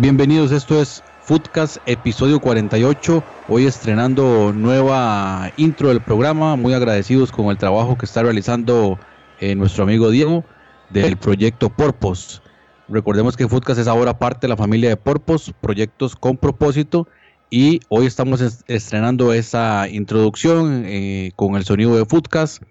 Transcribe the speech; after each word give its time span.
Bienvenidos, 0.00 0.50
esto 0.50 0.80
es 0.80 1.04
Foodcast 1.20 1.76
episodio 1.84 2.40
48. 2.40 3.22
Hoy 3.48 3.66
estrenando 3.66 4.50
nueva 4.50 5.52
intro 5.58 5.90
del 5.90 6.00
programa. 6.00 6.56
Muy 6.56 6.72
agradecidos 6.72 7.30
con 7.30 7.48
el 7.48 7.58
trabajo 7.58 7.98
que 7.98 8.06
está 8.06 8.22
realizando 8.22 8.98
eh, 9.40 9.54
nuestro 9.54 9.84
amigo 9.84 10.08
Diego 10.08 10.42
del 10.88 11.18
proyecto 11.18 11.68
Porpos. 11.68 12.40
Recordemos 12.88 13.36
que 13.36 13.46
Foodcast 13.46 13.78
es 13.78 13.88
ahora 13.88 14.18
parte 14.18 14.46
de 14.46 14.48
la 14.48 14.56
familia 14.56 14.88
de 14.88 14.96
Porpos, 14.96 15.52
proyectos 15.60 16.16
con 16.16 16.38
propósito. 16.38 17.06
Y 17.50 17.80
hoy 17.90 18.06
estamos 18.06 18.40
estrenando 18.68 19.34
esa 19.34 19.86
introducción 19.86 20.84
eh, 20.86 21.32
con 21.36 21.56
el 21.56 21.64
sonido 21.64 21.94
de 21.94 22.06
Foodcast, 22.06 22.62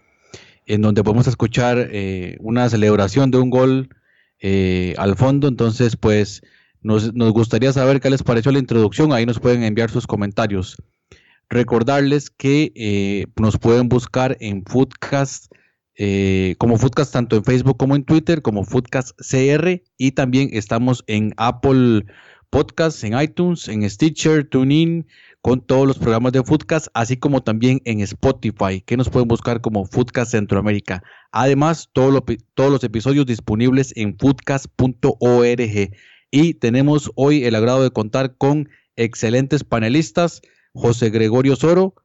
en 0.66 0.82
donde 0.82 1.04
podemos 1.04 1.28
escuchar 1.28 1.90
eh, 1.92 2.38
una 2.40 2.68
celebración 2.70 3.30
de 3.30 3.38
un 3.38 3.52
gol 3.52 3.90
al 4.98 5.16
fondo. 5.16 5.48
Entonces, 5.48 5.96
pues 5.96 6.42
nos, 6.82 7.12
gustaría 7.12 7.74
saber 7.74 8.00
qué 8.00 8.10
les 8.10 8.24
pareció 8.24 8.52
la 8.52 8.60
introducción. 8.60 9.12
Ahí 9.12 9.26
nos 9.26 9.40
pueden 9.40 9.64
enviar 9.64 9.90
sus 9.90 10.08
comentarios. 10.08 10.78
Recordarles 11.50 12.30
que 12.30 12.72
eh, 12.76 13.26
nos 13.40 13.58
pueden 13.58 13.90
buscar 13.90 14.38
en 14.40 14.64
Foodcast, 14.66 15.52
eh, 15.96 16.56
como 16.60 16.78
Foodcast 16.78 17.12
tanto 17.12 17.36
en 17.36 17.44
Facebook 17.44 17.78
como 17.78 17.96
en 17.96 18.06
Twitter, 18.06 18.42
como 18.42 18.64
Foodcast 18.64 19.18
CR. 19.18 19.82
Y 19.98 20.12
también 20.12 20.50
estamos 20.54 21.04
en 21.08 21.34
Apple 21.38 22.06
Podcasts, 22.50 23.04
en 23.04 23.20
iTunes, 23.20 23.68
en 23.68 23.88
Stitcher, 23.88 24.48
TuneIn, 24.50 25.08
con 25.42 25.62
todos 25.62 25.88
los 25.88 26.00
programas 26.00 26.32
de 26.32 26.44
Foodcast, 26.44 26.88
así 26.94 27.18
como 27.18 27.44
también 27.44 27.82
en 27.86 28.00
Spotify, 28.02 28.82
que 28.82 28.98
nos 28.98 29.10
pueden 29.10 29.28
buscar 29.28 29.62
como 29.62 29.86
Foodcast 29.86 30.32
Centroamérica. 30.32 31.04
Además, 31.32 31.90
todos 31.94 32.14
los 32.56 32.84
episodios 32.84 33.26
disponibles 33.26 33.94
en 33.96 34.18
foodcast.org. 34.18 35.92
Y 36.32 36.54
tenemos 36.56 37.12
hoy 37.16 37.44
el 37.46 37.56
agrado 37.56 37.82
de 37.82 37.92
contar 37.92 38.36
con 38.38 38.70
excelentes 38.96 39.64
panelistas, 39.64 40.42
José 40.74 41.10
Gregorio 41.10 41.56
Soro, 41.56 41.96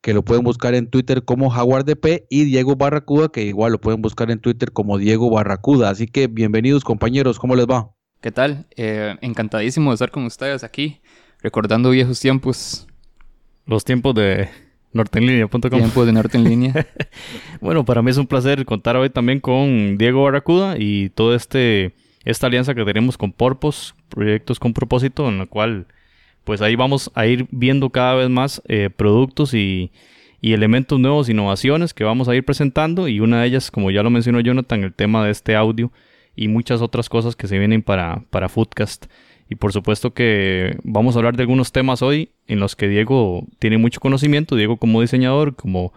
que 0.00 0.14
lo 0.14 0.24
pueden 0.24 0.42
buscar 0.42 0.74
en 0.74 0.88
Twitter 0.88 1.24
como 1.24 1.50
Jaguar 1.50 1.84
DP, 1.84 2.26
y 2.28 2.44
Diego 2.44 2.76
Barracuda, 2.76 3.28
que 3.28 3.44
igual 3.44 3.72
lo 3.72 3.80
pueden 3.80 4.02
buscar 4.02 4.30
en 4.30 4.40
Twitter 4.40 4.72
como 4.72 4.98
Diego 4.98 5.30
Barracuda. 5.30 5.90
Así 5.90 6.06
que 6.06 6.26
bienvenidos 6.26 6.84
compañeros, 6.84 7.38
¿cómo 7.38 7.54
les 7.54 7.66
va? 7.66 7.90
¿Qué 8.20 8.32
tal? 8.32 8.66
Eh, 8.76 9.16
encantadísimo 9.20 9.90
de 9.90 9.94
estar 9.94 10.10
con 10.10 10.24
ustedes 10.24 10.64
aquí, 10.64 11.00
recordando 11.40 11.90
viejos 11.90 12.18
tiempos. 12.18 12.88
Los 13.64 13.84
tiempos 13.84 14.14
de 14.14 14.48
nortenlinea.com. 14.92 15.60
Tiempos 15.60 16.06
de 16.06 16.12
Norte 16.12 16.36
en 16.36 16.44
Línea. 16.44 16.86
bueno, 17.60 17.84
para 17.84 18.02
mí 18.02 18.10
es 18.10 18.16
un 18.16 18.26
placer 18.26 18.64
contar 18.64 18.96
hoy 18.96 19.10
también 19.10 19.38
con 19.38 19.98
Diego 19.98 20.24
Barracuda 20.24 20.76
y 20.78 21.10
todo 21.10 21.34
este 21.34 21.94
esta 22.24 22.46
alianza 22.46 22.74
que 22.74 22.84
tenemos 22.84 23.16
con 23.16 23.32
Porpos, 23.32 23.94
proyectos 24.08 24.58
con 24.58 24.72
propósito, 24.72 25.28
en 25.28 25.38
la 25.38 25.46
cual 25.46 25.86
pues 26.44 26.62
ahí 26.62 26.76
vamos 26.76 27.10
a 27.14 27.26
ir 27.26 27.46
viendo 27.50 27.90
cada 27.90 28.14
vez 28.14 28.30
más 28.30 28.62
eh, 28.68 28.88
productos 28.94 29.52
y, 29.52 29.90
elementos 30.40 30.98
nuevos, 30.98 31.28
innovaciones 31.28 31.92
que 31.92 32.04
vamos 32.04 32.28
a 32.28 32.34
ir 32.34 32.44
presentando 32.44 33.08
y 33.08 33.20
una 33.20 33.42
de 33.42 33.48
ellas, 33.48 33.70
como 33.70 33.90
ya 33.90 34.02
lo 34.02 34.08
mencionó 34.08 34.40
Jonathan, 34.40 34.84
el 34.84 34.94
tema 34.94 35.24
de 35.24 35.30
este 35.30 35.56
audio 35.56 35.92
y 36.36 36.48
muchas 36.48 36.80
otras 36.80 37.08
cosas 37.08 37.36
que 37.36 37.48
se 37.48 37.58
vienen 37.58 37.82
para, 37.82 38.22
para 38.30 38.48
Foodcast. 38.48 39.06
Y 39.50 39.56
por 39.56 39.72
supuesto 39.72 40.14
que 40.14 40.78
vamos 40.84 41.16
a 41.16 41.18
hablar 41.18 41.36
de 41.36 41.42
algunos 41.42 41.72
temas 41.72 42.00
hoy 42.00 42.30
en 42.46 42.60
los 42.60 42.76
que 42.76 42.88
Diego 42.88 43.44
tiene 43.58 43.76
mucho 43.76 44.00
conocimiento, 44.00 44.56
Diego 44.56 44.76
como 44.76 45.00
diseñador, 45.00 45.54
como 45.56 45.92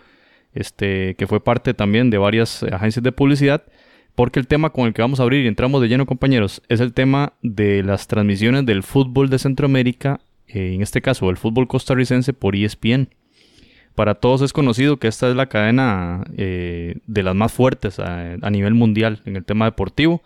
este 0.53 1.16
que 1.16 1.28
fue 1.28 1.42
parte 1.42 1.74
también 1.74 2.09
de 2.09 2.18
varias 2.18 2.64
agencias 2.64 3.03
de 3.03 3.12
publicidad 3.12 3.64
porque 4.16 4.40
el 4.40 4.48
tema 4.48 4.72
con 4.72 4.88
el 4.88 4.94
que 4.94 5.02
vamos 5.02 5.20
a 5.20 5.24
abrir 5.24 5.46
y 5.46 5.48
entramos 5.48 5.82
de 5.82 5.88
lleno, 5.88 6.06
compañeros, 6.06 6.62
es 6.68 6.80
el 6.80 6.94
tema 6.94 7.34
de 7.42 7.84
las 7.84 8.08
transmisiones 8.08 8.66
del 8.66 8.84
fútbol 8.84 9.30
de 9.30 9.40
Centroamérica, 9.40 10.20
eh, 10.48 10.74
en 10.74 10.82
este 10.82 11.02
caso 11.02 11.30
el 11.30 11.38
fútbol 11.38 11.68
costarricense 11.68 12.34
por 12.34 12.56
ESPN. 12.56 13.10
Para 13.96 14.16
todos 14.16 14.42
es 14.42 14.54
conocido 14.54 14.98
que 14.98 15.08
esta 15.08 15.30
es 15.30 15.36
la 15.36 15.48
cadena 15.48 16.24
eh, 16.38 16.96
de 17.08 17.24
las 17.24 17.36
más 17.36 17.52
fuertes 17.52 18.00
a, 18.00 18.38
nivel 18.50 18.74
mundial 18.74 19.22
en 19.26 19.36
el 19.36 19.46
tema 19.46 19.66
deportivo. 19.66 20.24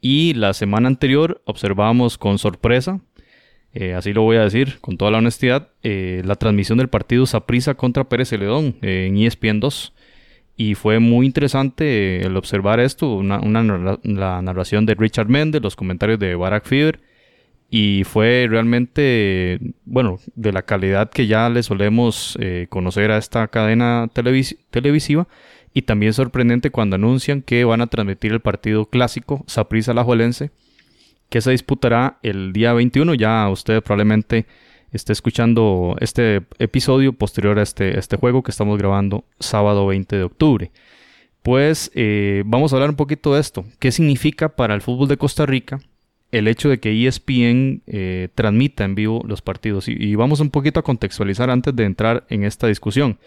Y 0.00 0.34
la 0.34 0.54
semana 0.54 0.88
anterior 0.88 1.42
observábamos 1.44 2.18
con 2.18 2.38
sorpresa, 2.38 3.00
eh, 3.72 3.94
así 3.94 4.12
lo 4.12 4.22
voy 4.22 4.38
a 4.38 4.44
decir 4.44 4.78
con 4.80 4.96
toda 4.96 5.10
la 5.10 5.18
honestidad, 5.18 5.68
la 5.82 6.34
transmisión 6.36 6.78
del 6.78 6.88
partido 6.88 7.26
Saprissa 7.26 7.74
contra 7.74 8.08
Pérez 8.08 8.30
Celedón 8.30 8.76
en 8.80 9.18
ESPN 9.18 9.60
2 9.60 9.92
y 10.60 10.74
fue 10.74 10.98
muy 10.98 11.24
interesante 11.24 12.20
el 12.20 12.36
observar 12.36 12.80
esto, 12.80 13.14
una, 13.14 13.40
la 14.02 14.42
narración 14.42 14.84
de 14.84 14.94
Richard 14.94 15.26
Mendez, 15.26 15.62
los 15.62 15.74
comentarios 15.74 16.18
de 16.18 16.34
Barack 16.34 16.66
Fever, 16.66 17.00
y 17.70 18.04
fue 18.04 18.46
realmente, 18.46 19.58
bueno, 19.86 20.18
de 20.34 20.52
la 20.52 20.60
calidad 20.60 21.08
que 21.08 21.26
ya 21.26 21.48
le 21.48 21.62
solemos 21.62 22.36
eh, 22.42 22.66
conocer 22.68 23.10
a 23.10 23.16
esta 23.16 23.48
cadena 23.48 24.10
televisiva, 24.12 25.28
y 25.72 25.80
también 25.80 26.12
sorprendente 26.12 26.68
cuando 26.68 26.96
anuncian 26.96 27.40
que 27.40 27.64
van 27.64 27.80
a 27.80 27.86
transmitir 27.86 28.32
el 28.32 28.40
partido 28.40 28.84
clásico 28.84 29.42
Saprissa 29.46 29.92
Alajuelense, 29.92 30.50
que 31.30 31.40
se 31.40 31.52
disputará 31.52 32.18
el 32.22 32.52
día 32.52 32.74
21, 32.74 33.14
ya 33.14 33.48
usted 33.48 33.82
probablemente 33.82 34.44
esté 34.92 35.12
escuchando 35.12 35.96
este 36.00 36.42
episodio 36.58 37.12
posterior 37.12 37.58
a 37.58 37.62
este, 37.62 37.98
este 37.98 38.16
juego 38.16 38.42
que 38.42 38.50
estamos 38.50 38.78
grabando 38.78 39.24
sábado 39.38 39.86
20 39.86 40.16
de 40.16 40.24
octubre. 40.24 40.70
Pues 41.42 41.90
eh, 41.94 42.42
vamos 42.44 42.72
a 42.72 42.76
hablar 42.76 42.90
un 42.90 42.96
poquito 42.96 43.34
de 43.34 43.40
esto. 43.40 43.64
¿Qué 43.78 43.92
significa 43.92 44.50
para 44.50 44.74
el 44.74 44.82
fútbol 44.82 45.08
de 45.08 45.16
Costa 45.16 45.46
Rica 45.46 45.80
el 46.32 46.46
hecho 46.46 46.68
de 46.68 46.78
que 46.78 47.06
ESPN 47.06 47.82
eh, 47.86 48.28
transmita 48.34 48.84
en 48.84 48.94
vivo 48.94 49.22
los 49.26 49.40
partidos? 49.40 49.88
Y, 49.88 50.14
vamos 50.16 50.40
un 50.40 50.50
poquito 50.50 50.80
a 50.80 50.84
contextualizar 50.84 51.50
antes 51.50 51.74
de 51.74 51.84
entrar 51.84 52.26
en 52.28 52.44
esta 52.44 52.66
discusión. 52.66 53.18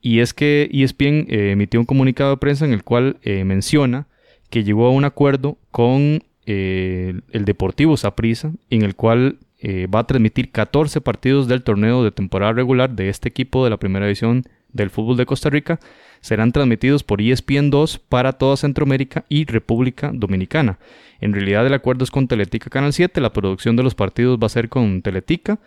Y 0.00 0.18
es 0.18 0.34
que 0.34 0.68
ESPN 0.72 1.26
eh, 1.28 1.50
emitió 1.52 1.80
un 1.80 1.86
comunicado 1.86 2.30
de 2.30 2.36
prensa 2.38 2.64
en 2.64 2.72
el 2.72 2.82
cual 2.82 3.18
menciona 3.24 4.06
que 4.50 4.64
llegó 4.64 4.86
a 4.86 4.90
un 4.90 5.04
acuerdo 5.04 5.56
con 5.70 6.22
el 6.46 7.22
Deportivo 7.46 7.96
Saprissa, 7.96 8.52
en 8.68 8.82
el 8.82 8.94
cual 8.94 9.38
eh, 9.66 9.86
va 9.86 10.00
a 10.00 10.06
transmitir 10.06 10.52
14 10.52 11.00
partidos 11.00 11.48
del 11.48 11.62
torneo 11.62 12.04
de 12.04 12.10
temporada 12.10 12.52
regular 12.52 12.90
de 12.90 13.08
este 13.08 13.30
equipo 13.30 13.64
de 13.64 13.70
la 13.70 13.78
primera 13.78 14.04
división 14.04 14.44
del 14.74 14.90
fútbol 14.90 15.16
de 15.16 15.24
Costa 15.24 15.48
Rica. 15.48 15.80
Serán 16.20 16.52
transmitidos 16.52 17.02
por 17.02 17.22
ESPN 17.22 17.70
2 17.70 17.98
para 17.98 18.34
toda 18.34 18.58
Centroamérica 18.58 19.24
y 19.30 19.46
República 19.46 20.10
Dominicana. 20.12 20.78
En 21.18 21.32
realidad 21.32 21.66
el 21.66 21.72
acuerdo 21.72 22.04
es 22.04 22.10
con 22.10 22.28
Teletica 22.28 22.68
Canal 22.68 22.92
7, 22.92 23.22
la 23.22 23.32
producción 23.32 23.74
de 23.74 23.82
los 23.82 23.94
partidos 23.94 24.38
va 24.38 24.48
a 24.48 24.50
ser 24.50 24.68
con 24.68 25.00
Teletica, 25.00 25.58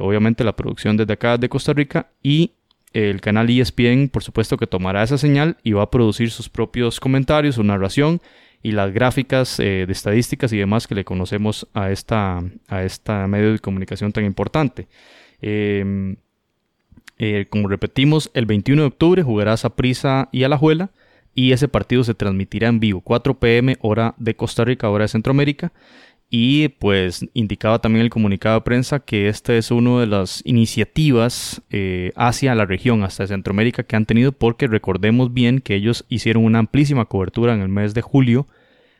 obviamente 0.00 0.42
la 0.42 0.56
producción 0.56 0.96
desde 0.96 1.12
acá 1.12 1.36
de 1.36 1.50
Costa 1.50 1.74
Rica 1.74 2.08
y 2.22 2.52
el 2.94 3.20
canal 3.20 3.50
ESPN 3.50 4.08
por 4.08 4.22
supuesto 4.22 4.56
que 4.56 4.66
tomará 4.66 5.02
esa 5.02 5.18
señal 5.18 5.58
y 5.62 5.72
va 5.72 5.82
a 5.82 5.90
producir 5.90 6.30
sus 6.30 6.48
propios 6.48 6.98
comentarios, 6.98 7.56
su 7.56 7.64
narración 7.64 8.22
y 8.62 8.72
las 8.72 8.92
gráficas 8.92 9.58
eh, 9.58 9.84
de 9.86 9.92
estadísticas 9.92 10.52
y 10.52 10.58
demás 10.58 10.86
que 10.86 10.94
le 10.94 11.04
conocemos 11.04 11.66
a 11.72 11.90
esta, 11.90 12.40
a 12.68 12.82
esta 12.82 13.26
medio 13.26 13.52
de 13.52 13.58
comunicación 13.58 14.12
tan 14.12 14.24
importante. 14.24 14.88
Em, 15.40 16.16
eh, 17.18 17.46
como 17.48 17.68
repetimos, 17.68 18.30
el 18.34 18.46
21 18.46 18.82
de 18.82 18.88
octubre 18.88 19.22
jugará 19.22 19.56
Prisa 19.56 20.28
y 20.32 20.44
Alajuela 20.44 20.90
y 21.34 21.52
ese 21.52 21.68
partido 21.68 22.04
se 22.04 22.14
transmitirá 22.14 22.68
en 22.68 22.80
vivo, 22.80 23.00
4 23.00 23.38
pm 23.38 23.76
hora 23.80 24.14
de 24.18 24.34
Costa 24.36 24.64
Rica, 24.64 24.90
hora 24.90 25.04
de 25.04 25.08
Centroamérica. 25.08 25.72
Y 26.32 26.68
pues 26.68 27.26
indicaba 27.34 27.80
también 27.80 28.04
el 28.04 28.10
comunicado 28.10 28.54
de 28.54 28.60
prensa 28.60 29.00
que 29.00 29.26
esta 29.26 29.52
es 29.56 29.72
una 29.72 29.98
de 29.98 30.06
las 30.06 30.42
iniciativas 30.46 31.60
eh, 31.70 32.12
hacia 32.14 32.54
la 32.54 32.66
región, 32.66 33.02
hasta 33.02 33.26
Centroamérica, 33.26 33.82
que 33.82 33.96
han 33.96 34.06
tenido, 34.06 34.30
porque 34.30 34.68
recordemos 34.68 35.34
bien 35.34 35.58
que 35.58 35.74
ellos 35.74 36.06
hicieron 36.08 36.44
una 36.44 36.60
amplísima 36.60 37.06
cobertura 37.06 37.52
en 37.52 37.62
el 37.62 37.68
mes 37.68 37.94
de 37.94 38.02
julio 38.02 38.46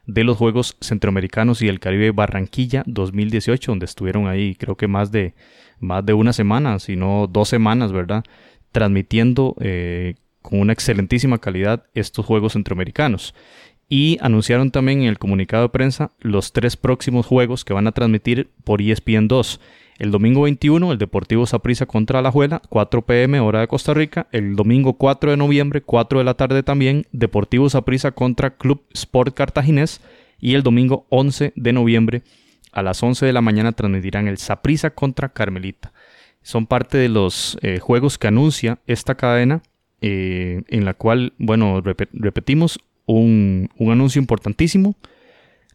de 0.07 0.25
los 0.25 0.39
Juegos 0.39 0.77
Centroamericanos 0.81 1.63
y 1.63 1.69
el 1.69 1.79
Caribe 1.79 2.11
Barranquilla 2.11 2.83
2018, 2.87 3.71
donde 3.71 3.85
estuvieron 3.85 4.27
ahí 4.27 4.57
creo 4.57 4.77
que 4.77 4.89
más 4.89 5.13
de, 5.13 5.35
más 5.79 6.05
de 6.05 6.15
una 6.15 6.33
semana, 6.33 6.81
si 6.81 6.97
no 6.97 7.29
dos 7.29 7.49
semanas, 7.49 7.93
¿verdad? 7.93 8.25
Transmitiendo 8.73 9.55
eh, 9.61 10.17
con 10.43 10.59
una 10.59 10.73
excelentísima 10.73 11.39
calidad 11.39 11.85
estos 11.95 12.27
Juegos 12.27 12.55
Centroamericanos 12.55 13.35
y 13.93 14.19
anunciaron 14.21 14.71
también 14.71 15.03
en 15.03 15.09
el 15.09 15.19
comunicado 15.19 15.65
de 15.65 15.69
prensa 15.69 16.13
los 16.21 16.53
tres 16.53 16.77
próximos 16.77 17.27
juegos 17.27 17.65
que 17.65 17.73
van 17.73 17.89
a 17.89 17.93
transmitir 17.93 18.49
por 18.63 18.81
ESPN 18.81 19.27
2. 19.27 19.61
El 19.99 20.13
domingo 20.13 20.43
21, 20.43 20.93
el 20.93 20.99
Deportivo 20.99 21.45
Saprissa 21.45 21.87
contra 21.87 22.21
Alajuela, 22.21 22.63
4 22.69 23.03
pm, 23.03 23.41
hora 23.41 23.61
de 23.61 23.69
Costa 23.69 23.93
Rica. 23.93 24.29
El 24.31 24.55
domingo 24.55 24.95
4 24.95 25.33
de 25.33 25.37
noviembre, 25.37 25.83
4 25.83 26.21
de 26.21 26.25
la 26.25 26.35
tarde 26.35 26.63
también, 26.63 27.05
Deportivo 27.11 27.69
Saprissa 27.69 28.13
contra 28.13 28.57
Club 28.57 28.85
Sport 28.95 29.35
Cartaginés. 29.35 30.01
Y 30.39 30.55
el 30.55 30.63
domingo 30.63 31.05
11 31.11 31.53
de 31.57 31.73
noviembre, 31.73 32.23
a 32.73 32.83
las 32.83 33.03
11 33.03 33.27
de 33.27 33.33
la 33.33 33.43
mañana, 33.43 33.73
transmitirán 33.73 34.29
el 34.29 34.39
Saprissa 34.39 34.91
contra 34.91 35.31
Carmelita. 35.31 35.93
Son 36.43 36.67
parte 36.67 36.97
de 36.97 37.09
los 37.09 37.59
eh, 37.61 37.81
juegos 37.81 38.19
que 38.19 38.29
anuncia 38.29 38.79
esta 38.87 39.17
cadena, 39.17 39.63
eh, 40.01 40.63
en 40.69 40.85
la 40.85 40.95
cual, 40.95 41.35
bueno, 41.37 41.83
repetimos, 41.83 42.79
un, 43.13 43.71
un 43.77 43.93
anuncio 43.93 44.21
importantísimo 44.21 44.97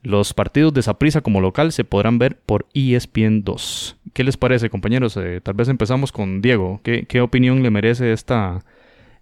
los 0.06 0.36
partidos 0.36 0.72
de 0.74 0.84
Saprisa 0.84 1.22
como 1.22 1.42
local 1.42 1.72
se 1.72 1.84
podrán 1.84 2.20
ver 2.20 2.38
por 2.38 2.68
ESPN 2.76 3.44
2. 3.44 3.98
¿Qué 4.14 4.24
les 4.24 4.38
parece, 4.38 4.70
compañeros? 4.70 5.18
Eh, 5.18 5.42
tal 5.42 5.56
vez 5.56 5.68
empezamos 5.68 6.12
con 6.12 6.42
Diego. 6.44 6.80
¿Qué, 6.84 7.22
opinión 7.22 7.64
le 7.64 7.72
merece 7.72 8.14
esta, 8.14 8.64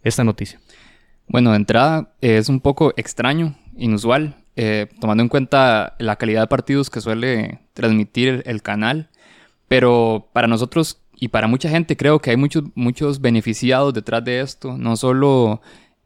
esta 0.04 0.26
noticia? 0.26 0.60
Bueno, 1.30 1.52
de 1.52 1.56
entrada 1.56 2.14
es 2.20 2.50
un 2.50 2.60
poco 2.60 2.94
extraño, 2.98 3.56
inusual, 3.78 4.36
eh, 4.58 4.88
tomando 5.00 5.24
en 5.24 5.30
cuenta 5.30 5.96
la 6.00 6.18
calidad 6.18 6.42
de 6.42 6.48
partidos 6.48 6.90
que 6.90 7.00
suele 7.00 7.62
transmitir 7.74 8.44
el, 8.46 8.62
canal. 8.62 9.10
Pero 9.70 10.28
para 10.34 10.48
nosotros 10.48 11.00
y 11.16 11.30
para 11.30 11.48
mucha 11.48 11.70
gente 11.70 11.96
creo 11.96 12.20
que 12.20 12.32
hay 12.32 12.38
muchos, 12.38 12.66
muchos 12.76 13.22
beneficiados 13.22 13.94
detrás 13.94 14.22
de 14.26 14.42
esto. 14.42 14.78
No 14.78 14.98
solo 14.98 15.62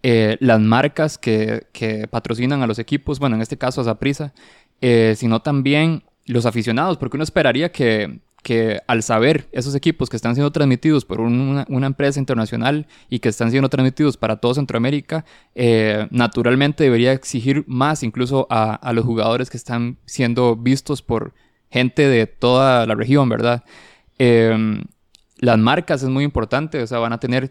eh, 0.10 0.38
las 0.40 0.62
marcas 0.62 1.18
que, 1.18 1.68
que, 1.74 2.08
patrocinan 2.08 2.62
a 2.62 2.68
los 2.68 2.80
equipos, 2.80 3.20
bueno, 3.20 3.36
en 3.36 3.42
este 3.42 3.58
caso 3.58 3.82
a 3.82 3.84
Saprisa, 3.84 4.34
eh, 4.80 5.16
sino 5.18 5.42
también 5.42 6.04
los 6.26 6.46
aficionados, 6.46 6.96
porque 6.96 7.18
uno 7.18 7.26
esperaría 7.26 7.74
que, 7.74 8.22
que, 8.42 8.80
al 8.88 9.04
saber 9.04 9.50
esos 9.52 9.76
equipos 9.76 10.10
que 10.10 10.16
están 10.16 10.34
siendo 10.34 10.50
transmitidos 10.54 11.04
por 11.04 11.20
una, 11.20 11.66
empresa 11.86 12.22
internacional 12.22 12.88
y 13.10 13.20
que 13.20 13.28
están 13.28 13.52
siendo 13.52 13.68
transmitidos 13.68 14.16
para 14.16 14.38
todo 14.38 14.54
Centroamérica, 14.54 15.26
eh, 15.56 16.08
naturalmente 16.10 16.86
debería 16.86 17.12
exigir 17.12 17.66
más 17.68 18.02
incluso 18.02 18.48
a, 18.50 18.94
los 18.94 19.04
jugadores 19.04 19.50
que 19.50 19.58
están 19.58 19.98
siendo 20.06 20.56
vistos 20.56 21.02
por 21.02 21.34
gente 21.70 22.08
de 22.08 22.28
toda 22.28 22.86
la 22.86 22.96
región, 22.96 23.28
¿verdad? 23.28 23.66
Em, 24.20 24.86
las 25.40 25.58
marcas 25.58 26.04
es 26.04 26.10
muy 26.10 26.24
importante, 26.24 26.82
o 26.82 26.88
sea, 26.88 27.00
van 27.00 27.14
a 27.14 27.20
tener 27.20 27.50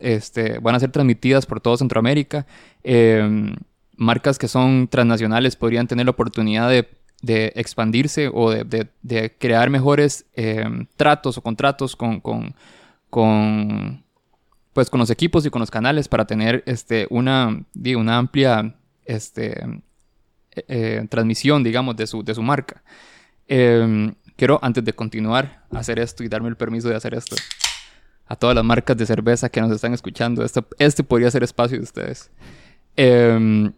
este, 0.00 0.58
van 0.58 0.74
a 0.74 0.80
ser 0.80 0.90
transmitidas 0.90 1.46
por 1.46 1.60
todo 1.60 1.76
Centroamérica. 1.76 2.46
Em, 2.82 3.56
marcas 3.96 4.38
que 4.38 4.48
son 4.48 4.88
transnacionales 4.88 5.56
podrían 5.56 5.86
tener 5.86 6.06
la 6.06 6.12
oportunidad 6.12 6.70
de, 6.70 6.88
expandirse 7.54 8.30
o 8.32 8.50
de, 8.50 9.36
crear 9.38 9.68
mejores 9.68 10.24
eh, 10.34 10.64
tratos 10.96 11.36
o 11.36 11.42
contratos 11.42 11.94
con, 11.94 12.20
con, 12.20 12.54
pues, 14.72 14.88
con 14.88 15.00
los 15.00 15.10
equipos 15.10 15.44
y 15.44 15.50
con 15.50 15.60
los 15.60 15.70
canales 15.70 16.08
para 16.08 16.24
tener 16.24 16.62
este, 16.64 17.06
una, 17.10 17.62
una 17.96 18.16
amplia 18.16 18.74
este, 19.04 19.62
eh, 20.52 20.64
eh, 20.68 21.06
transmisión, 21.10 21.62
digamos, 21.62 21.96
de 21.96 22.06
su, 22.06 22.22
de 22.24 22.34
su 22.34 22.42
marca. 22.42 22.82
Quiero, 24.40 24.58
antes 24.62 24.82
de 24.82 24.94
continuar, 24.94 25.64
hacer 25.70 25.98
esto 25.98 26.24
y 26.24 26.28
darme 26.28 26.48
el 26.48 26.56
permiso 26.56 26.88
de 26.88 26.94
hacer 26.94 27.12
esto. 27.12 27.36
A 28.26 28.36
todas 28.36 28.56
las 28.56 28.64
marcas 28.64 28.96
de 28.96 29.04
cerveza 29.04 29.50
que 29.50 29.60
nos 29.60 29.70
están 29.70 29.92
escuchando, 29.92 30.42
este, 30.42 30.62
este 30.78 31.04
podría 31.04 31.30
ser 31.30 31.42
espacio 31.42 31.76
de 31.76 31.84
ustedes. 31.84 32.30
Em, 32.96 33.70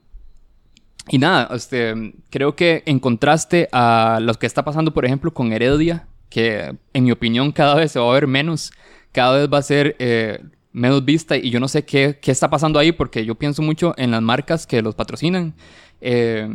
y 1.08 1.18
nada, 1.18 1.52
este, 1.52 2.14
creo 2.30 2.54
que 2.54 2.84
en 2.86 3.00
contraste 3.00 3.68
a 3.72 4.20
lo 4.22 4.32
que 4.34 4.46
está 4.46 4.64
pasando, 4.64 4.94
por 4.94 5.04
ejemplo, 5.04 5.34
con 5.34 5.52
Heredia, 5.52 6.06
que 6.30 6.76
en 6.92 7.04
mi 7.04 7.10
opinión 7.10 7.50
cada 7.50 7.74
vez 7.74 7.90
se 7.90 7.98
va 7.98 8.08
a 8.08 8.14
ver 8.14 8.28
menos, 8.28 8.70
cada 9.10 9.38
vez 9.38 9.48
va 9.52 9.58
a 9.58 9.62
ser 9.62 9.96
eh, 9.98 10.44
menos 10.70 11.04
vista 11.04 11.36
y 11.36 11.50
yo 11.50 11.58
no 11.58 11.66
sé 11.66 11.84
qué, 11.84 12.20
qué, 12.22 12.30
está 12.30 12.50
pasando 12.50 12.78
ahí 12.78 12.92
porque 12.92 13.24
yo 13.24 13.34
pienso 13.34 13.62
mucho 13.62 13.94
en 13.96 14.12
las 14.12 14.22
marcas 14.22 14.68
que 14.68 14.80
los 14.80 14.94
patrocinan. 14.94 15.54
Eh, 16.00 16.48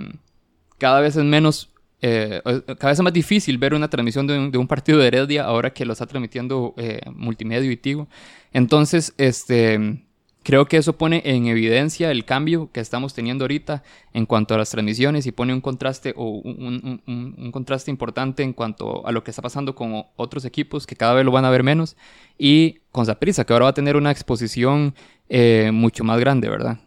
cada 0.78 1.02
vez 1.02 1.18
es 1.18 1.26
menos, 1.26 1.72
eh, 2.02 2.42
cada 2.44 2.90
vez 2.90 3.00
es 3.00 3.04
más 3.04 3.14
difícil 3.14 3.58
ver 3.58 3.74
una 3.74 3.90
transmisión 3.90 4.28
de 4.28 4.38
un, 4.38 4.52
de 4.52 4.58
un, 4.58 4.68
partido 4.68 5.00
de 5.00 5.08
Heredia 5.08 5.46
ahora 5.46 5.72
que 5.72 5.86
lo 5.86 5.94
está 5.94 6.06
transmitiendo 6.06 6.76
Multimedia 7.14 7.72
y 7.72 7.78
Tigo. 7.78 8.08
Entonces, 8.54 9.14
este 9.18 10.00
Creo 10.48 10.66
que 10.66 10.78
eso 10.78 10.94
pone 10.94 11.22
en 11.26 11.48
evidencia 11.48 12.10
el 12.10 12.24
cambio 12.24 12.72
que 12.72 12.80
estamos 12.80 13.14
teniendo 13.14 13.44
ahorita 13.44 13.84
en 14.14 14.26
cuanto 14.26 14.56
a 14.56 14.58
las 14.58 14.70
transmisiones 14.70 15.26
y 15.26 15.34
pone 15.34 15.54
un 15.54 15.60
contraste 15.60 16.14
o 16.16 16.40
un, 16.40 17.52
contraste 17.52 17.92
importante 17.92 18.44
en 18.44 18.54
cuanto 18.54 19.06
a 19.06 19.12
lo 19.12 19.26
que 19.26 19.32
está 19.32 19.42
pasando 19.42 19.76
con 19.76 20.06
otros 20.16 20.46
equipos 20.46 20.88
que 20.88 20.96
cada 20.96 21.16
vez 21.16 21.26
lo 21.26 21.34
van 21.34 21.44
a 21.44 21.50
ver 21.50 21.64
menos 21.64 21.98
y 22.38 22.80
con 22.94 23.06
Zaprisa 23.06 23.44
que 23.44 23.52
ahora 23.52 23.66
va 23.66 23.72
a 23.72 23.74
tener 23.74 23.98
una 23.98 24.10
exposición 24.10 24.96
eh, 25.28 25.72
mucho 25.74 26.06
más 26.06 26.18
grande, 26.18 26.48
¿verdad? 26.48 26.80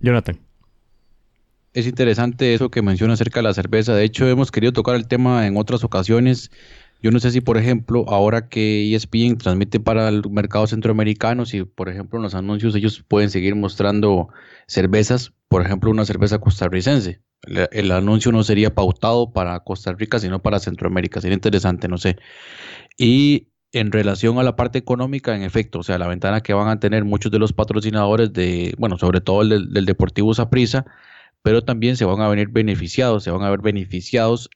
Jonathan. 0.00 0.40
Es 1.74 1.86
interesante 1.86 2.54
eso 2.54 2.70
que 2.70 2.80
menciona 2.80 3.14
acerca 3.14 3.40
de 3.40 3.44
la 3.44 3.52
cerveza. 3.54 3.94
De 3.94 4.04
hecho, 4.04 4.26
hemos 4.26 4.50
querido 4.50 4.72
tocar 4.72 4.94
el 4.94 5.06
tema 5.06 5.46
en 5.46 5.56
otras 5.58 5.84
ocasiones 5.84 6.50
yo 7.04 7.10
no 7.10 7.20
sé 7.20 7.30
si, 7.32 7.42
por 7.42 7.58
ejemplo, 7.58 8.06
ahora 8.08 8.48
que 8.48 8.94
ESPN 8.94 9.36
transmite 9.36 9.78
para 9.78 10.08
el 10.08 10.22
mercado 10.30 10.66
centroamericano, 10.66 11.44
si, 11.44 11.62
por 11.62 11.90
ejemplo, 11.90 12.18
en 12.18 12.22
los 12.22 12.34
anuncios 12.34 12.74
ellos 12.74 13.04
pueden 13.06 13.28
seguir 13.28 13.54
mostrando 13.56 14.30
cervezas, 14.66 15.34
por 15.48 15.60
ejemplo, 15.60 15.90
una 15.90 16.06
cerveza 16.06 16.38
costarricense. 16.38 17.20
El, 17.42 17.92
anuncio 17.92 18.32
no 18.32 18.42
sería 18.42 18.74
pautado 18.74 19.34
para 19.34 19.60
Costa 19.60 19.92
Rica, 19.92 20.18
sino 20.18 20.40
para 20.40 20.60
Centroamérica. 20.60 21.20
Sería 21.20 21.34
interesante, 21.34 21.88
no 21.88 21.98
sé. 21.98 22.16
Y 22.96 23.48
en 23.72 23.92
relación 23.92 24.38
a 24.38 24.42
la 24.42 24.56
parte 24.56 24.78
económica, 24.78 25.36
en 25.36 25.42
efecto, 25.42 25.80
o 25.80 25.82
sea, 25.82 25.98
la 25.98 26.08
ventana 26.08 26.40
que 26.40 26.54
van 26.54 26.68
a 26.68 26.80
tener 26.80 27.04
muchos 27.04 27.30
de 27.30 27.38
los 27.38 27.52
patrocinadores 27.52 28.32
de, 28.32 28.74
bueno, 28.78 28.96
sobre 28.96 29.20
todo 29.20 29.42
el 29.42 29.50
del, 29.50 29.74
del 29.74 29.84
Deportivo 29.84 30.32
Saprissa, 30.32 30.86
pero 31.44 31.62
también 31.62 31.98
se 31.98 32.06
van 32.06 32.22
a 32.22 32.28
venir 32.28 32.48
beneficiados, 32.48 33.22
se 33.22 33.30
van 33.30 33.42
a 33.42 33.50
ver 33.50 33.60
beneficiados 33.60 34.48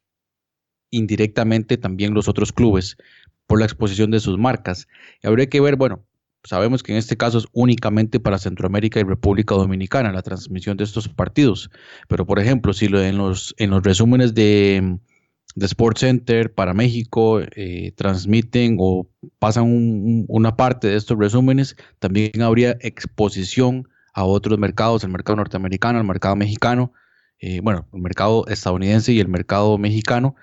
indirectamente 0.91 1.77
también 1.77 2.15
los 2.15 2.29
otros 2.29 2.51
clubes 2.51 2.97
por 3.47 3.59
la 3.59 3.67
exposición 3.67 4.11
de 4.11 4.21
sus 4.21 4.39
marcas. 4.39 4.89
Y 5.23 5.27
habría 5.27 5.51
que 5.51 5.61
ver, 5.61 5.77
bueno, 5.77 6.03
sabemos 6.45 6.83
que 6.83 6.93
en 6.93 6.99
este 6.99 7.19
caso 7.19 7.37
es 7.37 7.47
únicamente 7.53 8.21
para 8.21 8.39
Centroamérica 8.39 9.01
y 9.01 9.03
República 9.03 9.55
Dominicana 9.55 10.13
la 10.13 10.23
transmisión 10.23 10.79
de 10.79 10.85
estos 10.85 11.11
partidos, 11.11 11.71
pero 12.09 12.25
por 12.25 12.39
ejemplo, 12.39 12.73
si 12.73 12.87
en, 12.87 13.19
los, 13.19 13.55
en 13.59 13.69
los 13.69 13.83
resúmenes 13.83 14.33
de, 14.33 14.99
de 15.57 15.67
Sports 15.67 16.01
Center 16.01 16.55
para 16.55 16.73
México 16.73 17.43
eh, 17.55 17.93
transmiten 17.97 18.79
o 18.81 19.07
pasan 19.39 20.25
una 20.27 20.57
parte 20.57 20.89
de 20.89 20.97
estos 20.97 21.19
resúmenes, 21.19 21.77
también 21.99 22.41
habría 22.41 22.79
exposición 22.81 23.87
a 24.13 24.25
otros 24.25 24.59
mercados, 24.59 25.05
el 25.05 25.11
mercado 25.11 25.37
norteamericano, 25.37 25.99
el 25.99 26.07
mercado 26.07 26.37
mexicano, 26.37 26.93
eh, 27.41 27.61
bueno, 27.63 27.89
el 27.93 28.01
mercado 28.01 28.47
estadounidense 28.49 29.13
y 29.13 29.21
el 29.21 29.29
mercado 29.29 29.79
mexicano, 29.79 30.35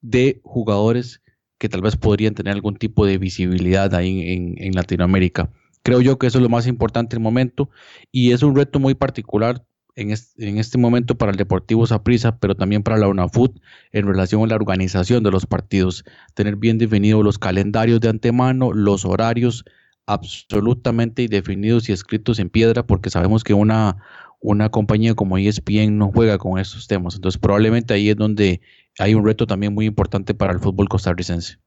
de 0.00 0.40
jugadores 0.44 1.22
que 1.58 1.68
tal 1.68 1.82
vez 1.82 1.96
podrían 1.96 2.34
tener 2.34 2.54
algún 2.54 2.76
tipo 2.76 3.06
de 3.06 3.18
visibilidad 3.18 3.94
ahí 3.94 4.54
en, 4.58 4.74
Latinoamérica. 4.74 5.50
Creo 5.82 6.00
yo 6.00 6.18
que 6.18 6.26
eso 6.26 6.38
es 6.38 6.42
lo 6.42 6.48
más 6.48 6.66
importante 6.66 7.16
en 7.16 7.20
el 7.20 7.24
momento 7.24 7.70
y 8.12 8.32
es 8.32 8.42
un 8.42 8.56
reto 8.56 8.78
muy 8.78 8.94
particular 8.94 9.64
en 9.94 10.10
este, 10.10 10.76
momento 10.76 11.16
para 11.16 11.32
el 11.32 11.38
Deportivo 11.38 11.86
Saprissa, 11.86 12.38
pero 12.38 12.54
también 12.54 12.82
para 12.82 12.98
la 12.98 13.08
UNAFUT 13.08 13.58
en 13.92 14.06
relación 14.06 14.42
a 14.42 14.46
la 14.48 14.56
organización 14.56 15.22
de 15.22 15.30
los 15.30 15.46
partidos. 15.46 16.04
Tener 16.34 16.56
bien 16.56 16.76
definidos 16.76 17.24
los 17.24 17.38
calendarios 17.38 18.00
de 18.00 18.10
antemano, 18.10 18.74
los 18.74 19.06
horarios 19.06 19.64
absolutamente 20.06 21.26
definidos 21.28 21.88
y 21.88 21.92
escritos 21.92 22.38
en 22.38 22.48
piedra, 22.48 22.86
porque 22.86 23.10
sabemos 23.10 23.44
que 23.44 23.54
una, 23.54 23.96
una 24.40 24.68
compañía 24.68 25.14
como 25.14 25.38
ESPN 25.38 25.98
no 25.98 26.10
juega 26.12 26.38
con 26.38 26.58
esos 26.58 26.86
temas. 26.86 27.16
Entonces 27.16 27.40
probablemente 27.40 27.94
ahí 27.94 28.10
es 28.10 28.16
donde 28.16 28.60
hay 28.98 29.14
un 29.14 29.24
reto 29.24 29.46
también 29.46 29.74
muy 29.74 29.86
importante 29.86 30.34
para 30.34 30.52
el 30.52 30.60
fútbol 30.60 30.88
costarricense. 30.88 31.58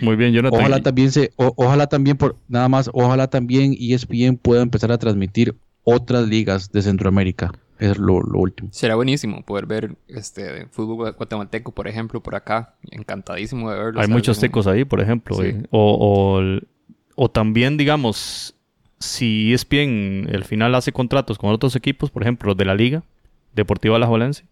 Muy 0.00 0.16
bien, 0.16 0.32
Jonathan. 0.32 0.60
Ojalá 0.60 0.80
también 0.80 1.12
se, 1.12 1.32
ojalá 1.36 1.86
también 1.86 2.16
por 2.16 2.36
nada 2.48 2.68
más, 2.68 2.90
ojalá 2.92 3.28
también 3.28 3.76
ESPN 3.78 4.36
pueda 4.36 4.62
empezar 4.62 4.90
a 4.90 4.98
transmitir 4.98 5.54
otras 5.84 6.26
ligas 6.28 6.72
de 6.72 6.82
Centroamérica. 6.82 7.52
Es 7.78 7.98
lo, 7.98 8.14
último. 8.14 8.68
Será 8.70 8.94
buenísimo 8.94 9.42
poder 9.42 9.66
ver 9.66 9.96
este 10.06 10.66
fútbol 10.66 11.12
guatemalteco, 11.14 11.72
por 11.72 11.88
ejemplo, 11.88 12.22
por 12.22 12.36
acá. 12.36 12.76
Encantadísimo 12.92 13.68
de 13.72 13.76
verlo. 13.76 14.00
Hay 14.00 14.06
muchos 14.06 14.38
tecos 14.38 14.68
ahí, 14.68 14.84
por 14.84 15.00
ejemplo. 15.00 15.42
Eh. 15.42 15.64
O, 15.70 16.38
o, 16.38 16.60
o, 17.14 17.30
también, 17.30 17.76
digamos, 17.76 18.54
si 18.98 19.52
ESPN 19.52 20.28
al 20.32 20.44
final 20.44 20.74
hace 20.74 20.92
contratos 20.92 21.38
con 21.38 21.50
otros 21.50 21.76
equipos, 21.76 22.10
por 22.10 22.22
ejemplo, 22.22 22.54
de 22.54 22.64
la 22.64 22.74
Liga 22.74 23.02
Deportiva 23.54 23.96
Alajuelense, 23.96 24.44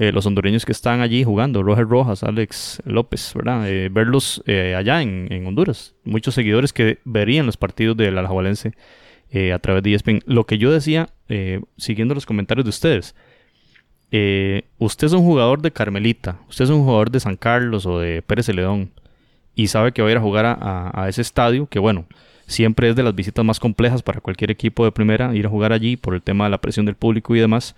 eh, 0.00 0.12
los 0.12 0.24
hondureños 0.24 0.64
que 0.64 0.72
están 0.72 1.02
allí 1.02 1.24
jugando, 1.24 1.62
Roger 1.62 1.86
Rojas, 1.86 2.22
Alex 2.22 2.80
López, 2.86 3.32
¿verdad? 3.34 3.68
Eh, 3.68 3.90
verlos 3.90 4.42
eh, 4.46 4.74
allá 4.74 5.02
en, 5.02 5.46
Honduras. 5.46 5.94
Muchos 6.04 6.34
seguidores 6.34 6.72
que 6.72 7.00
verían 7.04 7.44
los 7.44 7.58
partidos 7.58 7.98
del 7.98 8.16
Alajuelense 8.16 8.72
a 9.54 9.58
través 9.58 9.82
de 9.82 9.94
ESPN. 9.94 10.22
Lo 10.26 10.44
que 10.44 10.58
yo 10.58 10.72
decía, 10.72 11.08
siguiendo 11.76 12.14
los 12.14 12.26
comentarios 12.26 12.64
de 12.64 12.70
ustedes, 12.70 13.14
usted 14.78 15.06
es 15.06 15.12
un 15.12 15.22
jugador 15.22 15.62
de 15.62 15.70
Carmelita, 15.70 16.40
usted 16.48 16.64
es 16.64 16.70
un 16.70 16.82
jugador 16.82 17.12
de 17.12 17.20
San 17.20 17.36
Carlos 17.36 17.86
o 17.86 18.00
de 18.00 18.22
Pérez 18.22 18.46
Celedón 18.46 18.90
y 19.60 19.66
sabe 19.66 19.92
que 19.92 20.00
va 20.00 20.08
a 20.08 20.10
ir 20.12 20.16
a 20.16 20.22
jugar 20.22 20.46
a, 20.46 21.06
ese 21.06 21.20
estadio, 21.20 21.66
que 21.66 21.78
bueno, 21.78 22.06
siempre 22.46 22.88
es 22.88 22.96
de 22.96 23.02
las 23.02 23.14
visitas 23.14 23.44
más 23.44 23.60
complejas 23.60 24.02
para 24.02 24.22
cualquier 24.22 24.50
equipo 24.50 24.86
de 24.86 24.90
primera 24.90 25.34
ir 25.34 25.44
a 25.44 25.50
jugar 25.50 25.74
allí 25.74 25.98
por 25.98 26.14
el 26.14 26.22
tema 26.22 26.44
de 26.44 26.50
la 26.50 26.62
presión 26.62 26.86
del 26.86 26.94
público 26.94 27.36
y 27.36 27.40
demás. 27.40 27.76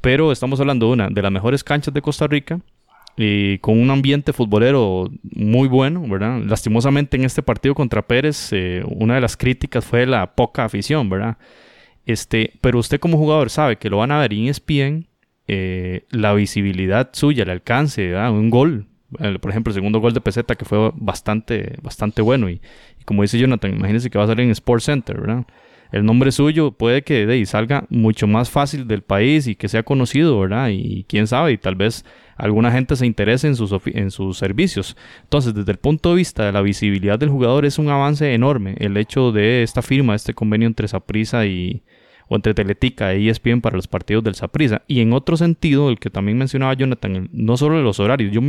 Pero 0.00 0.32
estamos 0.32 0.58
hablando 0.58 0.86
de 0.86 0.92
una 0.94 1.08
de 1.10 1.22
las 1.22 1.30
mejores 1.30 1.62
canchas 1.62 1.94
de 1.94 2.02
Costa 2.02 2.26
Rica 2.26 2.58
y 3.16 3.58
con 3.58 3.80
un 3.80 3.88
ambiente 3.92 4.32
futbolero 4.32 5.10
muy 5.22 5.68
bueno, 5.68 6.02
¿verdad? 6.08 6.40
Lastimosamente 6.40 7.16
en 7.16 7.24
este 7.24 7.40
partido 7.40 7.76
contra 7.76 8.02
Pérez, 8.02 8.52
eh, 8.52 8.82
una 8.84 9.14
de 9.14 9.20
las 9.20 9.36
críticas 9.36 9.84
fue 9.84 10.06
la 10.06 10.34
poca 10.34 10.64
afición, 10.64 11.08
¿verdad? 11.08 11.36
Este, 12.04 12.54
pero 12.60 12.80
usted 12.80 12.98
como 12.98 13.16
jugador 13.16 13.48
sabe 13.48 13.76
que 13.76 13.90
lo 13.90 13.98
van 13.98 14.10
a 14.10 14.18
ver 14.18 14.32
en 14.32 14.48
ESPN, 14.48 15.06
eh, 15.46 16.04
la 16.10 16.34
visibilidad 16.34 17.10
suya, 17.12 17.44
el 17.44 17.50
alcance, 17.50 18.12
un 18.16 18.50
gol, 18.50 18.86
por 19.40 19.50
ejemplo, 19.50 19.70
el 19.70 19.74
segundo 19.74 20.00
gol 20.00 20.12
de 20.12 20.20
Peseta 20.20 20.54
que 20.54 20.64
fue 20.64 20.90
bastante, 20.94 21.76
bastante 21.82 22.22
bueno 22.22 22.48
y, 22.50 22.60
como 23.04 23.22
dice 23.22 23.38
Jonathan, 23.38 23.74
imagínense 23.74 24.10
que 24.10 24.18
va 24.18 24.24
a 24.24 24.28
salir 24.28 24.44
en 24.44 24.50
Sports 24.50 24.84
Center. 24.84 25.20
El 25.92 26.06
nombre 26.06 26.32
suyo 26.32 26.72
puede 26.72 27.02
que 27.02 27.44
salga 27.46 27.84
mucho 27.90 28.26
más 28.26 28.50
fácil 28.50 28.88
del 28.88 29.02
país 29.02 29.46
y 29.46 29.54
que 29.54 29.68
sea 29.68 29.82
conocido, 29.82 30.40
¿verdad? 30.40 30.70
Y, 30.70 31.04
quién 31.04 31.26
sabe, 31.26 31.52
y 31.52 31.58
tal 31.58 31.74
vez 31.74 32.04
alguna 32.36 32.72
gente 32.72 32.96
se 32.96 33.06
interese 33.06 33.46
en 33.46 33.56
sus, 33.56 33.72
en 33.86 34.10
servicios. 34.10 34.96
Entonces, 35.22 35.54
desde 35.54 35.72
el 35.72 35.78
punto 35.78 36.10
de 36.10 36.16
vista 36.16 36.46
de 36.46 36.52
la 36.52 36.62
visibilidad 36.62 37.18
del 37.18 37.28
jugador, 37.28 37.66
es 37.66 37.78
un 37.78 37.90
avance 37.90 38.32
enorme 38.32 38.74
el 38.78 38.96
hecho 38.96 39.32
de 39.32 39.62
esta 39.62 39.82
firma, 39.82 40.14
este 40.14 40.32
convenio 40.32 40.66
entre 40.66 40.88
Saprisa 40.88 41.44
y, 41.44 41.82
o 42.32 42.36
entre 42.36 42.54
Teletica 42.54 43.12
e 43.12 43.28
ESPN 43.28 43.60
para 43.60 43.76
los 43.76 43.86
partidos 43.86 44.24
del 44.24 44.34
Saprisa. 44.34 44.80
Y 44.88 45.02
en 45.02 45.12
otro 45.12 45.36
sentido, 45.36 45.90
el 45.90 45.98
que 45.98 46.08
también 46.08 46.38
mencionaba 46.38 46.72
Jonathan, 46.72 47.28
no 47.30 47.58
solo 47.58 47.76
de 47.76 47.82
los 47.82 48.00
horarios, 48.00 48.32
yo 48.32 48.40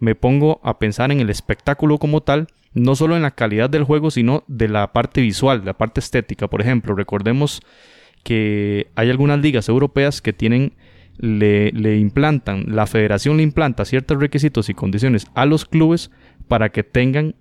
me, 0.00 0.14
pongo 0.14 0.60
a 0.62 0.78
pensar 0.78 1.10
en 1.10 1.20
el 1.20 1.30
espectáculo 1.30 1.96
como 1.96 2.20
tal, 2.20 2.48
no 2.74 2.94
solo 2.94 3.16
en 3.16 3.22
la 3.22 3.30
calidad 3.30 3.70
del 3.70 3.84
juego, 3.84 4.10
sino 4.10 4.44
de 4.48 4.68
la 4.68 4.92
parte 4.92 5.22
visual, 5.22 5.62
la 5.64 5.72
parte 5.72 6.00
estética. 6.00 6.48
Por 6.48 6.60
ejemplo, 6.60 6.94
recordemos 6.94 7.62
que 8.22 8.88
hay 8.96 9.08
algunas 9.08 9.40
ligas 9.40 9.70
europeas 9.70 10.20
que 10.20 10.34
tienen 10.34 10.74
le, 11.16 11.72
le, 11.72 11.96
implantan, 11.96 12.66
la 12.68 12.86
federación 12.86 13.38
le 13.38 13.44
implanta 13.44 13.86
ciertos 13.86 14.20
requisitos 14.20 14.68
y 14.68 14.74
condiciones 14.74 15.26
a 15.34 15.46
los 15.46 15.64
clubes 15.64 16.10
para 16.48 16.68
que 16.68 16.82
tengan 16.82 17.34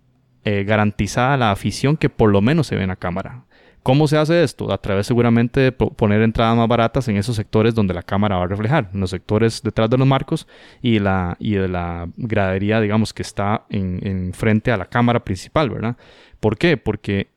eh, 0.46 0.64
garantizada 0.64 1.36
la 1.36 1.52
afición 1.52 1.98
que 1.98 2.08
por 2.08 2.30
lo 2.32 2.40
menos 2.40 2.68
se 2.68 2.76
ve 2.76 2.84
en 2.84 2.90
la 2.90 2.96
cámara. 2.96 3.46
¿Cómo 3.84 4.08
se 4.08 4.18
hace 4.18 4.44
esto? 4.44 4.72
A 4.72 4.78
través 4.78 5.08
seguramente 5.08 5.60
de 5.60 5.72
poner 5.74 6.22
entradas 6.22 6.56
más 6.56 6.70
baratas 6.70 7.06
en 7.10 7.18
esos 7.18 7.36
sectores 7.36 7.76
donde 7.76 7.94
la 7.94 8.02
cámara 8.02 8.38
va 8.38 8.46
a 8.46 8.48
reflejar, 8.48 8.90
en 8.94 9.02
los 9.02 9.10
sectores 9.10 9.62
detrás 9.62 9.90
de 9.90 9.98
los 9.98 10.08
marcos 10.08 10.48
y, 10.82 11.00
la, 11.00 11.36
y 11.38 11.56
de 11.56 11.68
la 11.68 12.08
gradería, 12.16 12.80
digamos, 12.80 13.14
que 13.14 13.22
está 13.22 13.66
en, 13.70 14.32
frente 14.34 14.72
a 14.72 14.78
la 14.78 14.86
cámara 14.86 15.26
principal, 15.26 15.70
¿verdad? 15.70 15.98
¿Por 16.40 16.58
qué? 16.58 16.78
Porque 16.78 17.28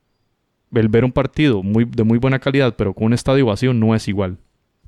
el 0.73 0.89
ver 0.89 1.05
un 1.05 1.11
partido 1.11 1.65
muy, 1.65 1.85
de 1.85 2.05
muy 2.05 2.19
buena 2.19 2.39
calidad, 2.39 2.77
pero 2.77 2.95
con 2.95 3.07
un 3.07 3.13
estadio 3.13 3.47
vacío, 3.47 3.75
no 3.75 3.97
es 3.97 4.07
igual. 4.07 4.39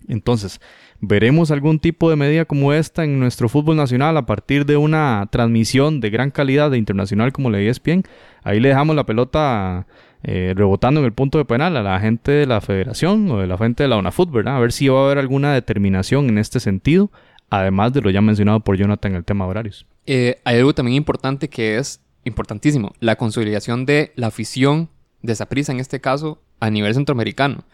Entonces, 0.06 0.60
¿veremos 1.00 1.50
algún 1.50 1.80
tipo 1.80 2.08
de 2.08 2.14
medida 2.14 2.44
como 2.44 2.72
esta 2.72 3.02
en 3.02 3.18
nuestro 3.18 3.48
fútbol 3.48 3.76
nacional 3.76 4.16
a 4.16 4.26
partir 4.26 4.64
de 4.64 4.76
una 4.76 5.26
transmisión 5.32 6.00
de 6.00 6.10
gran 6.10 6.30
calidad 6.30 6.70
de 6.70 6.78
internacional 6.78 7.32
como 7.32 7.50
la 7.50 7.58
ESPN? 7.58 8.04
Ahí 8.44 8.60
le 8.60 8.68
dejamos 8.68 8.94
la 8.94 9.06
pelota 9.06 9.86
eh, 10.24 10.52
rebotando 10.56 11.00
en 11.00 11.06
el 11.06 11.12
punto 11.12 11.38
de 11.38 11.44
penal 11.44 11.76
a 11.76 11.82
la 11.82 12.00
gente 12.00 12.32
de 12.32 12.46
la 12.46 12.60
federación 12.60 13.30
o 13.30 13.38
de 13.38 13.46
la 13.46 13.56
gente 13.56 13.84
de 13.84 13.88
la 13.88 13.96
UNAFUT, 13.98 14.30
¿verdad? 14.30 14.56
A 14.56 14.60
ver 14.60 14.72
si 14.72 14.88
va 14.88 15.00
a 15.00 15.04
haber 15.04 15.18
alguna 15.18 15.54
determinación 15.54 16.28
en 16.28 16.38
este 16.38 16.58
sentido, 16.58 17.10
además 17.50 17.92
de 17.92 18.00
lo 18.00 18.10
ya 18.10 18.20
mencionado 18.20 18.60
por 18.60 18.76
Jonathan 18.76 19.12
en 19.12 19.16
el 19.18 19.24
tema 19.24 19.44
de 19.44 19.50
horarios. 19.50 19.86
Eh, 20.06 20.40
hay 20.44 20.58
algo 20.58 20.74
también 20.74 20.96
importante 20.96 21.48
que 21.48 21.78
es 21.78 22.00
importantísimo, 22.24 22.92
la 22.98 23.16
consolidación 23.16 23.86
de 23.86 24.12
la 24.16 24.26
afición 24.26 24.88
de 25.22 25.36
Saprissa 25.36 25.72
en 25.72 25.80
este 25.80 26.00
caso 26.00 26.40
a 26.58 26.68
nivel 26.68 26.94
centroamericano. 26.94 27.64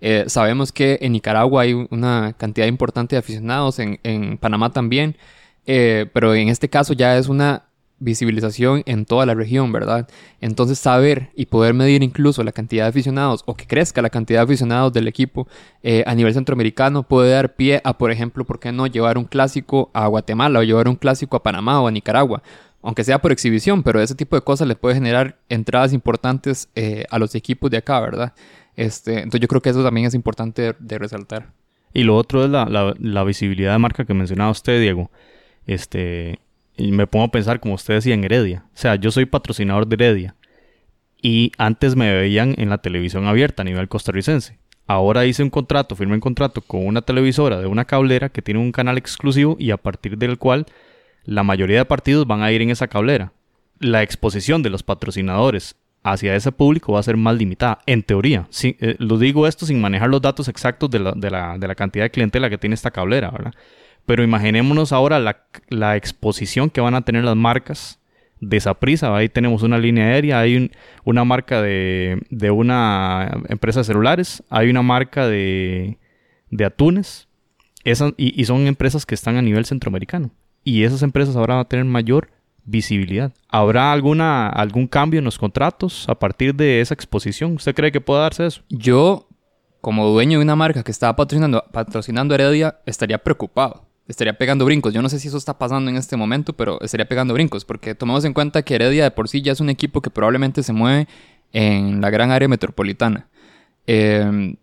Eh, 0.00 0.24
sabemos 0.26 0.72
que 0.72 0.98
en 1.00 1.12
Nicaragua 1.12 1.62
hay 1.62 1.72
una 1.72 2.34
cantidad 2.36 2.66
importante 2.66 3.16
de 3.16 3.20
aficionados, 3.20 3.78
en, 3.78 3.98
en 4.02 4.36
Panamá 4.36 4.72
también, 4.72 5.16
pero 5.64 6.34
en 6.34 6.48
este 6.48 6.68
caso 6.68 6.92
ya 6.92 7.16
es 7.16 7.28
una 7.28 7.64
visibilización 8.04 8.82
en 8.86 9.06
toda 9.06 9.26
la 9.26 9.34
región, 9.34 9.72
¿verdad? 9.72 10.08
Entonces 10.40 10.78
saber 10.78 11.30
y 11.34 11.46
poder 11.46 11.74
medir 11.74 12.02
incluso 12.02 12.44
la 12.44 12.52
cantidad 12.52 12.84
de 12.84 12.90
aficionados 12.90 13.42
o 13.46 13.56
que 13.56 13.66
crezca 13.66 14.02
la 14.02 14.10
cantidad 14.10 14.40
de 14.40 14.44
aficionados 14.44 14.92
del 14.92 15.08
equipo 15.08 15.48
eh, 15.82 16.04
a 16.06 16.14
nivel 16.14 16.34
centroamericano 16.34 17.02
puede 17.02 17.30
dar 17.30 17.54
pie 17.56 17.80
a, 17.82 17.96
por 17.96 18.10
ejemplo, 18.10 18.44
¿por 18.44 18.60
qué 18.60 18.70
no 18.70 18.86
llevar 18.86 19.18
un 19.18 19.24
clásico 19.24 19.90
a 19.94 20.06
Guatemala 20.06 20.60
o 20.60 20.62
llevar 20.62 20.86
un 20.88 20.96
clásico 20.96 21.36
a 21.36 21.42
Panamá 21.42 21.80
o 21.80 21.88
a 21.88 21.90
Nicaragua? 21.90 22.42
Aunque 22.82 23.02
sea 23.02 23.20
por 23.20 23.32
exhibición, 23.32 23.82
pero 23.82 24.00
ese 24.00 24.14
tipo 24.14 24.36
de 24.36 24.42
cosas 24.42 24.68
le 24.68 24.76
puede 24.76 24.94
generar 24.94 25.38
entradas 25.48 25.94
importantes 25.94 26.68
eh, 26.74 27.04
a 27.10 27.18
los 27.18 27.34
equipos 27.34 27.70
de 27.70 27.78
acá, 27.78 27.98
¿verdad? 28.00 28.34
Este, 28.76 29.18
entonces 29.18 29.40
yo 29.40 29.48
creo 29.48 29.62
que 29.62 29.70
eso 29.70 29.82
también 29.82 30.06
es 30.06 30.14
importante 30.14 30.74
de, 30.78 30.98
resaltar. 30.98 31.52
Y 31.94 32.02
lo 32.02 32.16
otro 32.16 32.44
es 32.44 32.50
la, 32.50 32.66
la, 32.66 32.94
la 32.98 33.24
visibilidad 33.24 33.72
de 33.72 33.78
marca 33.78 34.04
que 34.04 34.12
mencionaba 34.12 34.50
usted, 34.50 34.78
Diego. 34.80 35.10
Este, 35.66 36.40
y 36.76 36.92
me 36.92 37.06
pongo 37.06 37.26
a 37.26 37.30
pensar, 37.30 37.60
como 37.60 37.74
usted 37.74 37.94
decía, 37.94 38.14
en 38.14 38.24
Heredia. 38.24 38.64
O 38.66 38.76
sea, 38.76 38.96
yo 38.96 39.10
soy 39.10 39.26
patrocinador 39.26 39.86
de 39.86 39.94
Heredia. 39.94 40.34
Y 41.22 41.52
antes 41.56 41.96
me 41.96 42.12
veían 42.12 42.54
en 42.58 42.68
la 42.68 42.78
televisión 42.78 43.26
abierta 43.26 43.62
a 43.62 43.64
nivel 43.64 43.88
costarricense. 43.88 44.58
Ahora 44.86 45.24
hice 45.24 45.42
un 45.42 45.50
contrato, 45.50 45.96
firmé 45.96 46.14
un 46.14 46.20
contrato 46.20 46.60
con 46.60 46.86
una 46.86 47.00
televisora 47.00 47.58
de 47.58 47.66
una 47.66 47.86
cablera 47.86 48.28
que 48.28 48.42
tiene 48.42 48.60
un 48.60 48.72
canal 48.72 48.98
exclusivo 48.98 49.56
y 49.58 49.70
a 49.70 49.78
partir 49.78 50.18
del 50.18 50.36
cual 50.36 50.66
la 51.24 51.42
mayoría 51.42 51.78
de 51.78 51.84
partidos 51.86 52.26
van 52.26 52.42
a 52.42 52.52
ir 52.52 52.60
en 52.60 52.70
esa 52.70 52.88
cablera. 52.88 53.32
La 53.78 54.02
exposición 54.02 54.62
de 54.62 54.68
los 54.68 54.82
patrocinadores 54.82 55.76
hacia 56.02 56.36
ese 56.36 56.52
público 56.52 56.92
va 56.92 57.00
a 57.00 57.02
ser 57.02 57.16
más 57.16 57.34
limitada, 57.36 57.78
en 57.86 58.02
teoría. 58.02 58.46
Sí, 58.50 58.76
eh, 58.80 58.96
lo 58.98 59.16
digo 59.16 59.46
esto 59.46 59.64
sin 59.64 59.80
manejar 59.80 60.10
los 60.10 60.20
datos 60.20 60.48
exactos 60.48 60.90
de 60.90 60.98
la, 60.98 61.12
de, 61.12 61.30
la, 61.30 61.56
de 61.56 61.66
la 61.66 61.74
cantidad 61.74 62.04
de 62.04 62.10
clientela 62.10 62.50
que 62.50 62.58
tiene 62.58 62.74
esta 62.74 62.90
cablera, 62.90 63.30
¿verdad? 63.30 63.54
Pero 64.06 64.22
imaginémonos 64.22 64.92
ahora 64.92 65.18
la, 65.18 65.96
exposición 65.96 66.70
que 66.70 66.80
van 66.80 66.94
a 66.94 67.02
tener 67.02 67.24
las 67.24 67.36
marcas 67.36 68.00
de 68.40 68.56
esa 68.58 68.74
prisa. 68.74 69.16
Ahí 69.16 69.28
tenemos 69.28 69.62
una 69.62 69.78
línea 69.78 70.06
aérea, 70.06 70.40
hay 70.40 70.70
una 71.04 71.24
marca 71.24 71.62
de, 71.62 72.20
una 72.52 73.30
empresa 73.48 73.80
de 73.80 73.84
celulares, 73.84 74.42
hay 74.50 74.68
una 74.68 74.82
marca 74.82 75.26
de, 75.26 75.98
atunes, 76.64 77.28
y, 77.84 78.40
y, 78.40 78.44
son 78.44 78.66
empresas 78.66 79.06
que 79.06 79.14
están 79.14 79.36
a 79.36 79.42
nivel 79.42 79.64
centroamericano. 79.64 80.30
Y 80.62 80.84
esas 80.84 81.02
empresas 81.02 81.36
ahora 81.36 81.54
van 81.54 81.64
a 81.64 81.68
tener 81.68 81.84
mayor 81.84 82.30
visibilidad. 82.64 83.32
¿Habrá 83.48 83.92
alguna, 83.92 84.48
algún 84.48 84.86
cambio 84.86 85.18
en 85.18 85.24
los 85.24 85.38
contratos 85.38 86.08
a 86.08 86.18
partir 86.18 86.54
de 86.54 86.80
esa 86.80 86.94
exposición? 86.94 87.54
¿Usted 87.54 87.74
cree 87.74 87.92
que 87.92 88.00
pueda 88.00 88.22
darse 88.22 88.46
eso? 88.46 88.62
Yo, 88.68 89.28
como 89.80 90.08
dueño 90.08 90.38
de 90.38 90.44
una 90.44 90.56
marca 90.56 90.82
que 90.82 90.90
estaba 90.90 91.16
patrocinando, 91.16 91.64
patrocinando 91.72 92.34
Heredia, 92.34 92.80
estaría 92.86 93.18
preocupado 93.18 93.83
estaría 94.08 94.36
pegando 94.36 94.64
brincos. 94.64 94.92
Yo 94.92 95.02
no 95.02 95.08
sé 95.08 95.18
si 95.18 95.28
eso 95.28 95.36
está 95.36 95.58
pasando 95.58 95.90
en 95.90 95.96
este 95.96 96.16
momento, 96.16 96.52
pero 96.52 96.80
estaría 96.80 97.06
pegando 97.06 97.34
brincos, 97.34 97.64
porque 97.64 97.94
tomemos 97.94 98.24
en 98.24 98.34
cuenta 98.34 98.62
que 98.62 98.74
Heredia 98.74 99.04
de 99.04 99.10
por 99.10 99.28
sí 99.28 99.42
ya 99.42 99.52
es 99.52 99.60
un 99.60 99.70
equipo 99.70 100.02
que 100.02 100.10
probablemente 100.10 100.62
se 100.62 100.72
mueve 100.72 101.08
en 101.52 102.00
la 102.00 102.10
gran 102.10 102.30
área 102.30 102.48
metropolitana. 102.48 103.28
Em, 103.86 104.56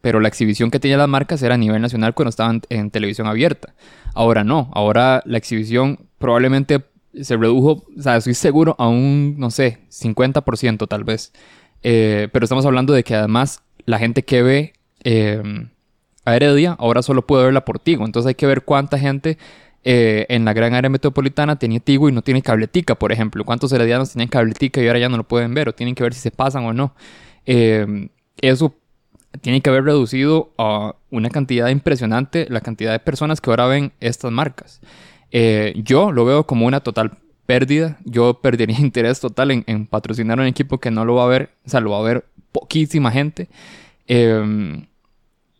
pero 0.00 0.20
la 0.20 0.28
exhibición 0.28 0.70
que 0.70 0.80
tenía 0.80 0.96
las 0.96 1.08
marcas 1.08 1.42
era 1.42 1.54
a 1.54 1.58
nivel 1.58 1.82
nacional 1.82 2.14
cuando 2.14 2.30
estaban 2.30 2.62
en 2.68 2.90
televisión 2.90 3.26
abierta. 3.26 3.74
Ahora 4.14 4.44
no, 4.44 4.70
ahora 4.72 5.22
la 5.26 5.38
exhibición 5.38 6.06
probablemente 6.18 6.84
se 7.20 7.36
redujo, 7.36 7.84
o 7.96 8.02
sea, 8.02 8.16
estoy 8.16 8.34
seguro 8.34 8.76
a 8.78 8.88
un, 8.88 9.36
no 9.38 9.50
sé, 9.50 9.80
50% 9.90 10.86
tal 10.88 11.04
vez. 11.04 11.32
Eh, 11.82 12.28
pero 12.32 12.44
estamos 12.44 12.66
hablando 12.66 12.92
de 12.92 13.04
que 13.04 13.14
además 13.14 13.62
la 13.84 13.98
gente 13.98 14.24
que 14.24 14.42
ve 14.42 14.72
em, 15.04 15.70
Heredia, 16.34 16.76
ahora 16.78 17.02
solo 17.02 17.26
puede 17.26 17.44
verla 17.44 17.64
por 17.64 17.78
Tigo. 17.78 18.04
Entonces 18.04 18.28
hay 18.28 18.34
que 18.34 18.46
ver 18.46 18.62
cuánta 18.62 18.98
gente 18.98 19.38
eh, 19.84 20.26
en 20.28 20.44
la 20.44 20.52
gran 20.52 20.74
área 20.74 20.90
metropolitana 20.90 21.58
tenía 21.58 21.80
Tigo 21.80 22.08
y 22.08 22.12
no 22.12 22.22
tiene 22.22 22.42
cabletica, 22.42 22.94
por 22.94 23.12
ejemplo. 23.12 23.44
¿Cuántos 23.44 23.72
heredianos 23.72 24.12
tienen 24.12 24.28
cabletica 24.28 24.82
y 24.82 24.86
ahora 24.86 24.98
ya 24.98 25.08
no 25.08 25.16
lo 25.16 25.24
pueden 25.24 25.54
ver 25.54 25.68
o 25.68 25.74
tienen 25.74 25.94
que 25.94 26.02
ver 26.02 26.14
si 26.14 26.20
se 26.20 26.30
pasan 26.30 26.64
o 26.64 26.72
no? 26.72 26.94
Eh, 27.46 28.08
eso 28.40 28.74
tiene 29.40 29.60
que 29.60 29.70
haber 29.70 29.84
reducido 29.84 30.52
a 30.58 30.94
una 31.10 31.30
cantidad 31.30 31.68
impresionante 31.68 32.46
la 32.48 32.60
cantidad 32.60 32.92
de 32.92 32.98
personas 32.98 33.40
que 33.40 33.50
ahora 33.50 33.66
ven 33.66 33.92
estas 34.00 34.32
marcas. 34.32 34.80
Eh, 35.30 35.74
yo 35.76 36.12
lo 36.12 36.24
veo 36.24 36.46
como 36.46 36.66
una 36.66 36.80
total 36.80 37.18
pérdida. 37.46 37.98
Yo 38.04 38.40
perdería 38.40 38.78
interés 38.80 39.20
total 39.20 39.50
en, 39.66 39.86
patrocinar 39.86 40.38
un 40.38 40.46
equipo 40.46 40.78
que 40.78 40.90
no 40.90 41.04
lo 41.04 41.14
va 41.14 41.24
a 41.24 41.28
ver, 41.28 41.50
o 41.66 41.70
sea, 41.70 41.80
lo 41.80 41.90
va 41.90 41.98
a 41.98 42.02
ver 42.02 42.26
poquísima 42.52 43.10
gente. 43.10 43.48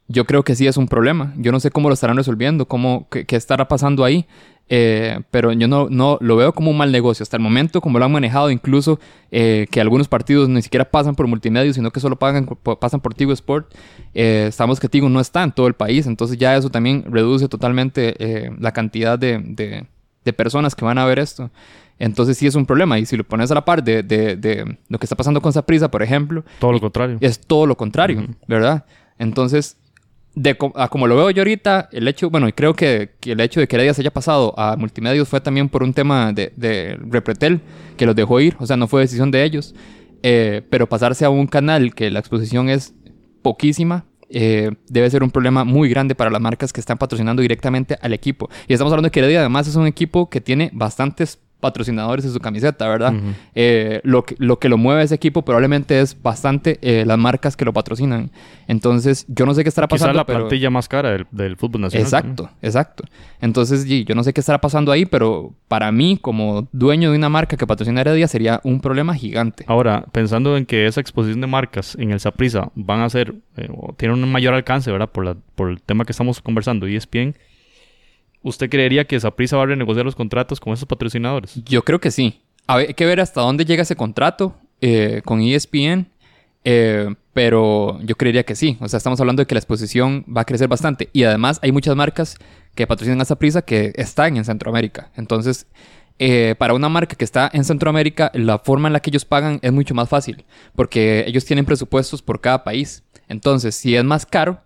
Yo 0.09 0.25
creo 0.25 0.43
que 0.43 0.57
sí 0.57 0.67
es 0.67 0.77
un 0.79 0.89
problema. 0.89 1.35
Yo 1.37 1.53
no 1.53 1.61
sé 1.61 1.71
cómo 1.71 1.89
lo 1.89 1.95
estarán 1.95 2.17
resolviendo, 2.17 2.67
cómo, 2.67 3.07
qué, 3.11 3.27
estará 3.37 3.69
pasando 3.69 4.05
ahí. 4.05 4.27
Eh, 4.71 5.21
pero 5.31 5.51
yo 5.53 5.67
no, 5.67 5.89
no 5.89 6.19
lo 6.21 6.37
veo 6.37 6.53
como 6.55 6.71
un 6.71 6.79
mal 6.79 6.91
negocio. 6.91 7.23
Hasta 7.23 7.37
el 7.37 7.43
momento, 7.43 7.81
como 7.81 7.99
lo 7.99 8.05
han 8.07 8.13
manejado, 8.13 8.51
incluso 8.51 8.99
eh, 9.31 9.67
que 9.71 9.81
algunos 9.81 10.09
partidos 10.09 10.49
ni 10.49 10.63
siquiera 10.63 10.91
pasan 10.91 11.15
por 11.15 11.27
multimedia, 11.27 11.73
sino 11.73 11.91
que 11.91 12.01
solo 12.01 12.17
pagan, 12.17 12.47
pasan 12.81 13.01
por 13.01 13.15
Tigo 13.15 13.33
Sport. 13.33 13.75
Eh, 14.15 14.49
sabemos 14.53 14.81
que 14.81 14.89
Tigo 14.89 15.09
no 15.11 15.21
está 15.21 15.43
en 15.43 15.53
todo 15.53 15.67
el 15.67 15.75
país, 15.75 16.07
entonces 16.07 16.39
ya 16.39 16.57
eso 16.57 16.71
también 16.71 17.05
reduce 17.11 17.49
totalmente 17.49 18.51
la 18.59 18.73
cantidad 18.73 19.19
de, 19.19 19.39
de, 19.39 19.87
de, 20.25 20.33
personas 20.33 20.75
que 20.75 20.85
van 20.85 20.99
a 20.99 21.05
ver 21.05 21.19
esto. 21.19 21.51
Entonces 21.99 22.37
sí 22.37 22.47
es 22.47 22.55
un 22.55 22.65
problema. 22.65 22.99
Y 22.99 23.07
si 23.07 23.17
lo 23.17 23.25
pones 23.25 23.51
a 23.51 23.55
la 23.55 23.65
par 23.65 23.83
de, 23.83 24.03
de 24.03 24.79
lo 24.89 24.99
que 24.99 25.07
está 25.07 25.17
pasando 25.17 25.41
con 25.41 25.53
Saprisa, 25.53 25.91
por 25.91 26.03
ejemplo. 26.03 26.45
Todo 26.59 26.73
lo 26.73 26.81
contrario. 26.81 27.19
Es 27.21 27.41
todo 27.41 27.67
lo 27.67 27.77
contrario, 27.77 28.27
¿verdad? 28.47 28.85
Entonces 29.19 29.77
de 30.39 30.57
como 30.57 31.07
lo 31.07 31.17
veo 31.17 31.31
yo 31.31 31.43
ahorita, 31.43 31.89
el 31.91 32.07
hecho, 32.07 32.31
bueno, 32.31 32.49
y 32.49 32.53
creo 32.53 32.75
que, 32.75 33.11
el 33.23 33.41
hecho 33.41 33.59
de 33.61 33.67
que 33.67 33.77
Heredia 33.77 33.93
se 33.93 34.03
haya 34.03 34.13
pasado 34.13 34.55
a 34.59 34.77
multimedios 34.77 35.29
fue 35.29 35.41
también 35.41 35.69
por 35.69 35.83
un 35.83 35.93
tema 35.93 36.33
de, 36.33 36.53
de 36.57 36.97
Repretel, 37.11 37.61
que 37.97 38.07
los 38.07 38.15
dejó 38.15 38.41
ir, 38.41 38.57
o 38.61 38.67
sea, 38.67 38.77
no 38.77 38.87
fue 38.87 39.01
decisión 39.01 39.31
de 39.31 39.43
ellos. 39.43 39.75
Eh, 40.23 40.63
pero 40.71 40.89
pasarse 40.89 41.25
a 41.25 41.31
un 41.31 41.47
canal 41.47 41.95
que 41.95 42.11
la 42.11 42.21
exposición 42.21 42.69
es 42.69 42.95
poquísima, 43.43 44.07
eh, 44.31 44.71
debe 44.89 45.11
ser 45.11 45.23
un 45.23 45.31
problema 45.31 45.65
muy 45.65 45.89
grande 45.89 46.15
para 46.15 46.31
las 46.31 46.41
marcas 46.41 46.73
que 46.73 46.81
están 46.81 46.99
patrocinando 46.99 47.43
directamente 47.43 47.99
al 48.01 48.13
equipo. 48.13 48.49
Y 48.69 48.73
estamos 48.73 48.93
hablando 48.93 49.09
de 49.09 49.11
que 49.11 49.21
Heredia 49.21 49.41
además 49.41 49.67
es 49.67 49.77
un 49.77 49.87
equipo 49.87 50.29
que 50.31 50.41
tiene 50.41 50.71
bastantes 50.73 51.41
patrocinadores 51.61 52.25
en 52.25 52.33
su 52.33 52.39
camiseta, 52.41 52.89
¿verdad? 52.89 53.13
Eh, 53.55 54.01
lo, 54.05 54.25
que, 54.25 54.37
lo 54.39 54.59
que 54.59 54.69
lo 54.69 54.79
mueve 54.79 55.03
ese 55.03 55.15
equipo 55.15 55.45
probablemente 55.45 56.01
es 56.01 56.21
bastante 56.21 56.79
eh, 56.83 57.05
las 57.05 57.19
marcas 57.19 57.57
que 57.57 57.65
lo 57.65 57.73
patrocinan. 57.73 58.31
Entonces, 58.69 59.27
yo 59.29 59.45
no 59.45 59.55
sé 59.55 59.65
qué 59.65 59.69
estará 59.69 59.89
pasando. 59.89 60.13
Quizás 60.13 60.17
la 60.17 60.27
plantilla 60.27 60.71
más 60.71 60.89
cara 60.89 61.25
del, 61.31 61.57
fútbol 61.57 61.83
nacional. 61.83 62.05
Exacto, 62.05 62.51
exacto. 62.63 63.05
Entonces, 63.41 63.85
yo 63.87 64.15
no 64.15 64.23
sé 64.23 64.33
qué 64.33 64.41
estará 64.41 64.61
pasando 64.61 64.93
ahí, 64.93 65.05
pero 65.05 65.53
para 65.67 65.91
mí, 65.91 66.19
como 66.21 66.69
dueño 66.73 67.11
de 67.11 67.19
una 67.19 67.29
marca 67.29 67.57
que 67.57 67.67
patrocina 67.67 68.01
Heredia, 68.03 68.29
sería 68.29 68.61
un 68.63 68.81
problema 68.81 69.15
gigante. 69.15 69.65
Ahora, 69.67 70.05
pensando 70.13 70.57
en 70.57 70.65
que 70.65 70.87
esa 70.87 71.01
exposición 71.01 71.41
de 71.41 71.47
marcas 71.49 71.97
en 71.99 72.13
el 72.13 72.21
Saprisa 72.21 72.71
van 72.75 73.01
a 73.01 73.11
ser, 73.11 73.35
eh, 73.57 73.69
tienen 73.97 74.23
un 74.23 74.31
mayor 74.31 74.55
alcance, 74.55 74.93
¿verdad? 74.93 75.11
Por, 75.11 75.25
la, 75.25 75.37
por 75.55 75.71
el 75.71 75.83
tema 75.83 76.05
que 76.05 76.13
estamos 76.13 76.41
conversando, 76.41 76.87
y 76.87 76.95
es 76.95 77.11
bien 77.11 77.35
¿Usted 78.49 78.71
creería 78.71 79.05
que 79.05 79.21
Saprisa 79.21 79.57
va 79.57 79.65
a 79.65 79.67
renegociar 79.67 80.05
los 80.05 80.17
contratos 80.17 80.59
con 80.59 80.73
esos 80.73 80.87
patrocinadores? 80.89 81.63
Yo 81.65 81.83
creo 81.83 82.01
que 82.01 82.11
sí. 82.11 82.41
hay 82.67 82.95
que 82.95 83.07
ver 83.07 83.21
hasta 83.21 83.43
dónde 83.43 83.65
llega 83.65 83.83
ese 83.83 83.95
contrato 83.95 84.55
eh, 84.81 85.21
con 85.25 85.41
ESPN. 85.41 86.07
Eh, 86.65 87.15
pero 87.33 88.01
yo 88.03 88.17
creería 88.17 88.45
que 88.45 88.57
sí. 88.57 88.77
O 88.81 88.89
sea, 88.89 88.97
estamos 88.97 89.21
hablando 89.21 89.43
de 89.43 89.47
que 89.47 89.55
la 89.55 89.61
exposición 89.61 90.25
va 90.35 90.41
a 90.41 90.45
crecer 90.45 90.67
bastante. 90.67 91.09
Y 91.13 91.25
además 91.25 91.61
hay 91.63 91.73
muchas 91.73 91.95
marcas 91.95 92.37
que 92.75 92.87
patrocinan 92.87 93.21
a 93.21 93.27
Saprisa 93.27 93.63
que 93.63 93.93
están 93.97 94.37
en 94.37 94.45
Centroamérica. 94.45 95.11
Entonces, 95.17 95.67
eh, 96.19 96.55
para 96.59 96.75
una 96.75 96.89
marca 96.89 97.17
que 97.17 97.25
está 97.25 97.51
en 97.53 97.65
Centroamérica, 97.65 98.31
la 98.35 98.59
forma 98.59 98.89
en 98.89 98.95
la 98.95 99.01
que 99.01 99.11
ellos 99.11 99.25
pagan 99.25 99.61
es 99.63 99.73
mucho 99.73 99.95
más 99.95 100.09
fácil. 100.09 100.45
Porque 100.75 101.25
ellos 101.27 101.45
tienen 101.45 101.65
presupuestos 101.65 102.23
por 102.23 102.41
cada 102.41 102.65
país. 102.65 103.05
Entonces, 103.29 103.75
si 103.75 103.95
es 103.95 104.05
más 104.05 104.27
caro, 104.27 104.61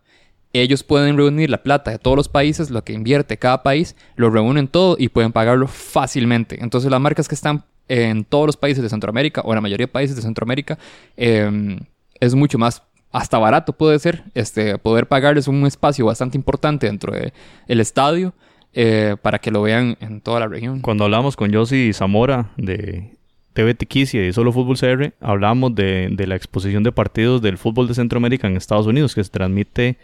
ellos 0.53 0.83
pueden 0.83 1.17
reunir 1.17 1.51
la 1.51 1.63
plata 1.63 1.91
de 1.91 1.99
todos 1.99 2.17
los 2.17 2.29
países, 2.29 2.71
lo 2.71 2.85
que 2.85 2.93
invierte 2.93 3.39
cada 3.39 3.63
país, 3.63 3.97
lo 4.17 4.31
reúnen 4.31 4.69
todo 4.69 4.97
y 4.99 5.09
pueden 5.09 5.33
pagarlo 5.33 5.67
fácilmente. 5.67 6.59
Entonces 6.63 6.91
las 6.91 7.01
marcas 7.01 7.29
que 7.29 7.35
están 7.35 7.65
en 7.89 8.25
todos 8.25 8.47
los 8.47 8.57
países 8.57 8.83
de 8.83 8.89
Centroamérica 8.89 9.41
o 9.43 9.53
en 9.53 9.57
la 9.57 9.61
mayoría 9.61 9.87
de 9.87 9.93
países 9.93 10.17
de 10.17 10.23
Centroamérica 10.23 10.79
em, 11.17 11.79
es 12.21 12.35
mucho 12.35 12.59
más 12.59 12.83
hasta 13.11 13.39
barato 13.39 13.75
puede 13.75 13.99
ser 13.99 14.25
este, 14.35 14.79
poder 14.79 15.07
pagarles 15.07 15.47
un 15.47 15.67
espacio 15.67 16.07
bastante 16.07 16.39
importante 16.39 16.87
dentro 16.87 17.13
del 17.13 17.81
estadio 17.81 18.33
eh, 18.73 19.17
para 19.21 19.39
que 19.39 19.51
lo 19.51 19.61
vean 19.61 19.99
en 20.01 20.23
toda 20.23 20.41
la 20.41 20.49
región. 20.49 20.81
Cuando 20.81 21.05
hablamos 21.05 21.37
con 21.37 21.53
Josi 21.53 21.93
Zamora 21.93 22.53
de 22.57 23.13
TV 23.53 23.75
Tiquicia 23.75 24.27
y 24.27 24.33
Solo 24.33 24.51
Fútbol 24.51 24.79
CR, 24.79 25.13
hablamos 25.21 25.75
de, 25.75 26.09
de 26.11 26.27
la 26.27 26.37
exposición 26.37 26.83
de 26.83 26.91
partidos 26.91 27.43
del 27.43 27.59
fútbol 27.59 27.87
de 27.87 27.95
Centroamérica 27.95 28.49
en 28.49 28.57
Estados 28.57 28.87
Unidos 28.87 29.15
que 29.15 29.23
se 29.23 29.31
transmite 29.31 29.99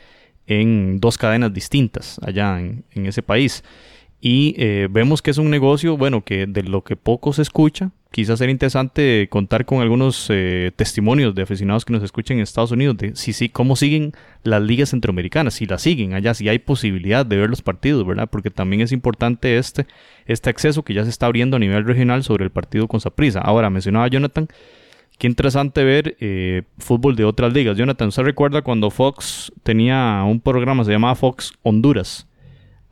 en 0.49 0.99
dos 0.99 1.19
cadenas 1.19 1.52
distintas 1.52 2.19
allá 2.23 2.59
en, 2.61 2.85
ese 2.95 3.23
país. 3.23 3.62
Y 4.21 4.57
eh, 4.59 4.88
vemos 4.90 5.22
que 5.22 5.31
es 5.31 5.38
un 5.38 5.49
negocio, 5.49 5.96
bueno, 5.96 6.25
que 6.25 6.46
de 6.46 6.64
lo 6.64 6.83
que 6.83 6.96
poco 6.96 7.33
se 7.33 7.42
escucha, 7.42 7.92
quizás 8.11 8.40
sería 8.40 8.51
interesante 8.51 9.29
contar 9.31 9.64
con 9.64 9.81
algunos 9.81 10.27
eh, 10.31 10.72
testimonios 10.75 11.37
de 11.37 11.42
aficionados 11.42 11.85
que 11.85 11.92
nos 11.92 12.03
escuchen 12.03 12.38
en 12.38 12.42
Estados 12.42 12.72
Unidos, 12.72 12.96
de 12.96 13.14
si 13.14 13.33
sí, 13.33 13.49
cómo 13.49 13.77
siguen 13.77 14.12
las 14.42 14.61
ligas 14.61 14.90
centroamericanas, 14.90 15.55
si 15.55 15.66
las 15.66 15.83
siguen 15.83 16.14
allá, 16.14 16.35
si 16.35 16.49
hay 16.49 16.59
posibilidad 16.59 17.25
de 17.25 17.37
ver 17.37 17.49
los 17.49 17.62
partidos, 17.62 18.05
¿verdad? 18.05 18.29
Porque 18.29 18.51
también 18.51 18.83
es 18.83 18.90
importante 18.90 19.57
este, 19.57 19.87
este 20.27 20.51
acceso 20.51 20.83
que 20.83 20.94
ya 20.94 21.05
se 21.05 21.11
está 21.11 21.27
abriendo 21.27 21.57
a 21.57 21.61
nivel 21.61 21.85
regional 21.85 22.25
sobre 22.25 22.44
el 22.44 22.51
partido 22.51 22.88
con 22.88 23.01
Saprisa. 23.01 23.40
Ahora, 23.40 23.70
mencionaba 23.70 24.09
Jonathan 24.09 24.49
Qué 25.18 25.26
interesante 25.26 25.83
ver 25.83 26.16
eh, 26.20 26.62
fútbol 26.78 27.16
de 27.16 27.24
otras 27.24 27.52
ligas. 27.52 27.76
Jonathan, 27.76 28.09
¿usted 28.09 28.22
recuerda 28.22 28.62
cuando 28.62 28.88
Fox 28.88 29.52
tenía 29.64 30.22
un 30.24 30.40
programa, 30.40 30.85
se 30.85 30.92
llamaba 30.92 31.16
Fox 31.16 31.54
Honduras? 31.64 32.28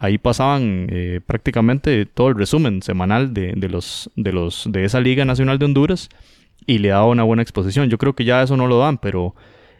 Ahí 0.01 0.19
pasaban 0.19 0.89
eh, 0.91 1.21
prácticamente 1.25 2.05
todo 2.05 2.29
el 2.29 2.35
resumen 2.35 2.83
semanal 2.83 3.33
de, 3.33 3.55
los, 3.69 4.11
de, 4.17 4.33
los, 4.33 4.69
de 4.69 4.85
esa 4.85 5.01
Liga 5.01 5.25
Nacional 5.25 5.61
de 5.61 5.67
Honduras 5.67 6.09
y 6.67 6.79
le 6.79 6.89
daba 6.89 7.07
una 7.07 7.23
buena 7.23 7.43
exposición. 7.43 7.89
Yo 7.89 7.97
creo 7.97 8.17
que 8.17 8.25
ya 8.25 8.43
eso 8.43 8.57
no 8.57 8.67
lo 8.67 8.79
dan, 8.79 8.99
pero 8.99 9.37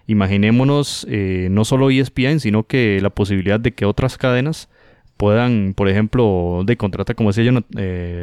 imaginémonos 0.07 1.05
eh, 1.11 1.49
no 1.51 1.65
solo 1.65 1.91
ESPN, 1.91 2.39
sino 2.39 2.63
que 2.63 3.01
la 3.03 3.11
posibilidad 3.11 3.59
de 3.59 3.75
que 3.75 3.87
otras 3.87 4.17
cadenas 4.17 4.69
puedan, 5.17 5.75
por 5.75 5.89
ejemplo, 5.89 6.63
de 6.65 6.77
contratar, 6.77 7.17
como 7.17 7.31
decía 7.31 7.51
yo, 7.51 7.61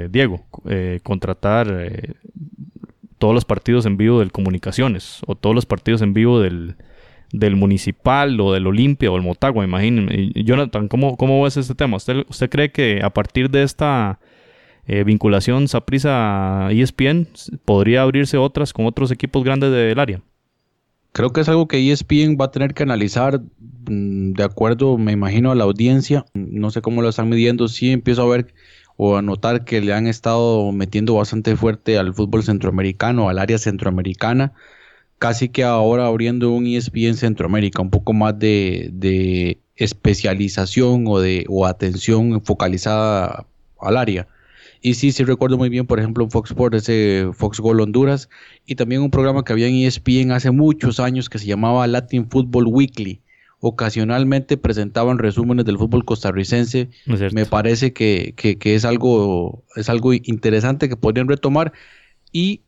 Diego, 0.10 0.46
contratar 1.04 1.68
todos 3.18 3.34
los 3.34 3.46
partidos 3.46 3.86
en 3.86 3.98
vivo 3.98 4.20
del 4.20 4.32
Comunicaciones 4.32 5.22
o 5.28 5.36
todos 5.36 5.56
los 5.56 5.66
partidos 5.66 6.02
en 6.02 6.14
vivo 6.14 6.40
del, 6.40 6.76
del 7.32 7.56
Municipal 7.56 8.40
o 8.40 8.54
del 8.54 8.68
Olimpia 8.68 9.12
o 9.12 9.18
el 9.18 9.24
Motagua, 9.24 9.64
imagínense. 9.66 10.32
Jonathan, 10.44 10.88
¿cómo, 10.88 11.18
¿cómo 11.18 11.42
ves 11.44 11.58
este 11.58 11.76
tema? 11.76 11.98
¿Usted, 11.98 12.26
usted 12.30 12.50
cree 12.50 12.72
que 12.72 13.02
a 13.04 13.10
partir 13.10 13.50
de 13.50 13.64
esta 13.64 14.20
eh, 14.86 15.04
vinculación 15.04 15.68
Saprisa-ESPN 15.68 17.28
podría 17.66 18.04
abrirse 18.04 18.38
otras 18.38 18.74
con 18.74 18.86
otros 18.86 19.12
equipos 19.12 19.44
grandes 19.44 19.72
del 19.72 20.00
área? 20.00 20.22
Creo 21.14 21.32
que 21.32 21.42
es 21.42 21.50
algo 21.50 21.68
que 21.68 21.92
ESPN 21.92 22.38
va 22.42 22.46
a 22.46 22.52
tener 22.52 22.74
que 22.74 22.84
analizar 22.84 23.40
mm, 23.40 24.34
de 24.34 24.44
acuerdo, 24.44 24.98
me 24.98 25.12
imagino, 25.12 25.52
a 25.52 25.56
la 25.56 25.64
audiencia. 25.64 26.26
No 26.34 26.72
sé 26.72 26.82
cómo 26.82 27.02
lo 27.02 27.10
están 27.10 27.30
midiendo. 27.30 27.68
Sí 27.68 27.92
empiezo 27.92 28.24
a 28.24 28.36
ver 28.36 28.54
o 28.98 29.18
a 29.18 29.22
notar 29.22 29.66
que 29.66 29.82
le 29.82 29.94
han 29.94 30.08
estado 30.08 30.72
metiendo 30.72 31.16
bastante 31.16 31.56
fuerte 31.56 31.98
al 31.98 32.14
fútbol 32.14 32.44
centroamericano, 32.44 33.30
al 33.30 33.40
área 33.40 33.58
centroamericana, 33.58 34.54
casi 35.20 35.50
que 35.50 35.64
ahora 35.64 36.08
abriendo 36.08 36.52
un 36.52 36.68
ESPN 36.68 37.16
Centroamérica, 37.16 37.82
un 37.82 37.90
poco 37.90 38.14
más 38.14 38.38
de, 38.38 39.60
especialización 39.76 41.06
o 41.08 41.20
de 41.20 41.48
atención 41.66 42.44
focalizada 42.44 43.46
al 43.80 43.98
área. 43.98 44.28
Y 44.82 44.96
sí, 44.96 45.14
sí 45.14 45.24
recuerdo 45.24 45.58
muy 45.58 45.70
bien, 45.70 45.88
por 45.88 46.00
ejemplo, 46.00 46.30
Fox 46.30 46.52
Sports, 46.52 46.78
ese 46.78 47.30
Fox 47.34 47.60
Gol 47.62 47.80
Honduras, 47.80 48.30
y 48.66 48.76
también 48.76 49.02
un 49.02 49.12
programa 49.12 49.44
que 49.44 49.54
había 49.54 49.68
en 49.68 49.76
ESPN 49.76 50.32
hace 50.32 50.52
muchos 50.52 51.00
años 51.00 51.30
que 51.30 51.40
se 51.40 51.46
llamaba 51.48 51.88
Latin 51.88 52.30
Football 52.30 52.68
Weekly, 52.68 53.22
ocasionalmente 53.66 54.58
presentaban 54.58 55.20
resúmenes 55.20 55.64
del 55.64 55.78
fútbol 55.78 56.04
costarricense. 56.04 56.90
Me 57.32 57.46
parece 57.46 57.94
que, 57.94 58.36
es, 58.62 58.84
algo, 58.84 59.64
es 59.78 59.88
algo 59.88 60.14
interesante 60.14 60.90
que 60.90 60.98
podrían 60.98 61.30
retomar. 61.30 61.72
Y 62.34 62.60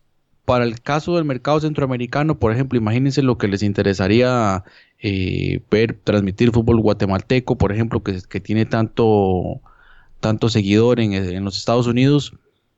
para 0.45 0.63
el 0.63 0.79
caso 0.79 1.17
del 1.17 1.25
mercado 1.25 1.59
centroamericano, 1.59 2.39
por 2.39 2.53
ejemplo, 2.53 2.79
imagínense 2.79 3.21
lo 3.23 3.37
que 3.37 3.49
les 3.49 3.61
interesaría 3.61 4.63
eh, 4.99 5.59
ver, 5.69 5.99
transmitir 6.01 6.51
fútbol 6.51 6.79
guatemalteco, 6.79 7.57
por 7.57 7.73
ejemplo, 7.73 8.01
que, 8.01 8.21
que 8.29 8.39
tiene 8.39 8.65
tanto, 8.65 9.59
tanto 10.21 10.47
seguidor 10.47 11.01
en, 11.01 11.43
los 11.43 11.57
Estados 11.57 11.87
Unidos 11.87 12.31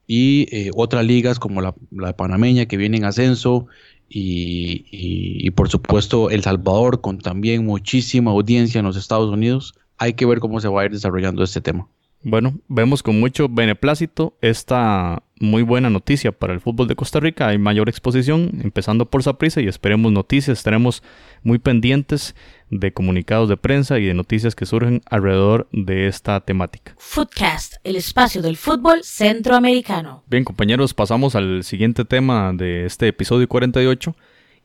y 0.08 0.47
eh, 0.51 0.71
otras 0.75 1.06
ligas 1.06 1.38
como 1.38 1.62
la, 1.62 1.75
la, 1.91 2.17
panameña 2.17 2.65
que 2.65 2.77
viene 2.77 2.97
en 2.97 3.06
ascenso 3.06 3.67
y, 4.09 5.49
por 5.51 5.69
supuesto 5.69 6.29
El 6.29 6.43
Salvador 6.43 7.01
con 7.01 7.19
también 7.19 7.65
muchísima 7.65 8.31
audiencia 8.31 8.79
en 8.79 8.85
los 8.85 8.97
Estados 8.97 9.29
Unidos. 9.29 9.73
Hay 9.97 10.13
que 10.13 10.25
ver 10.25 10.39
cómo 10.39 10.59
se 10.59 10.67
va 10.67 10.81
a 10.81 10.85
ir 10.85 10.91
desarrollando 10.91 11.43
este 11.43 11.61
tema. 11.61 11.87
Bueno, 12.23 12.55
vemos 12.67 13.03
con 13.03 13.19
mucho 13.19 13.47
beneplácito 13.47 14.37
esta 14.41 15.23
muy 15.39 15.61
buena 15.61 15.89
noticia 15.89 16.31
para 16.31 16.53
el 16.53 16.59
fútbol 16.59 16.87
de 16.87 16.95
Costa 16.95 17.19
Rica. 17.19 17.47
Hay 17.47 17.57
mayor 17.57 17.89
exposición, 17.89 18.59
empezando 18.63 19.05
por 19.05 19.23
Saprissa, 19.23 19.61
y 19.61 19.67
esperemos 19.67 20.11
noticias. 20.11 20.57
Estaremos 20.57 21.03
muy 21.43 21.59
pendientes 21.59 22.35
de 22.69 22.91
comunicados 22.91 23.49
de 23.49 23.58
prensa 23.58 23.99
y 23.99 24.06
de 24.06 24.13
noticias 24.13 24.56
que 24.56 24.65
surgen 24.65 25.01
alrededor 25.10 25.67
de 25.71 26.08
esta 26.08 26.39
temática. 26.41 26.93
Footcast, 26.97 27.75
el 27.84 27.95
espacio 27.95 28.41
del 28.41 28.58
fútbol 28.58 29.03
centroamericano. 29.03 30.23
Bien, 30.27 30.43
compañeros, 30.43 30.93
pasamos 30.93 31.36
al 31.36 31.63
siguiente 31.63 32.06
tema 32.06 32.51
de 32.53 32.86
este 32.86 33.08
episodio 33.08 33.47
48 33.47 34.15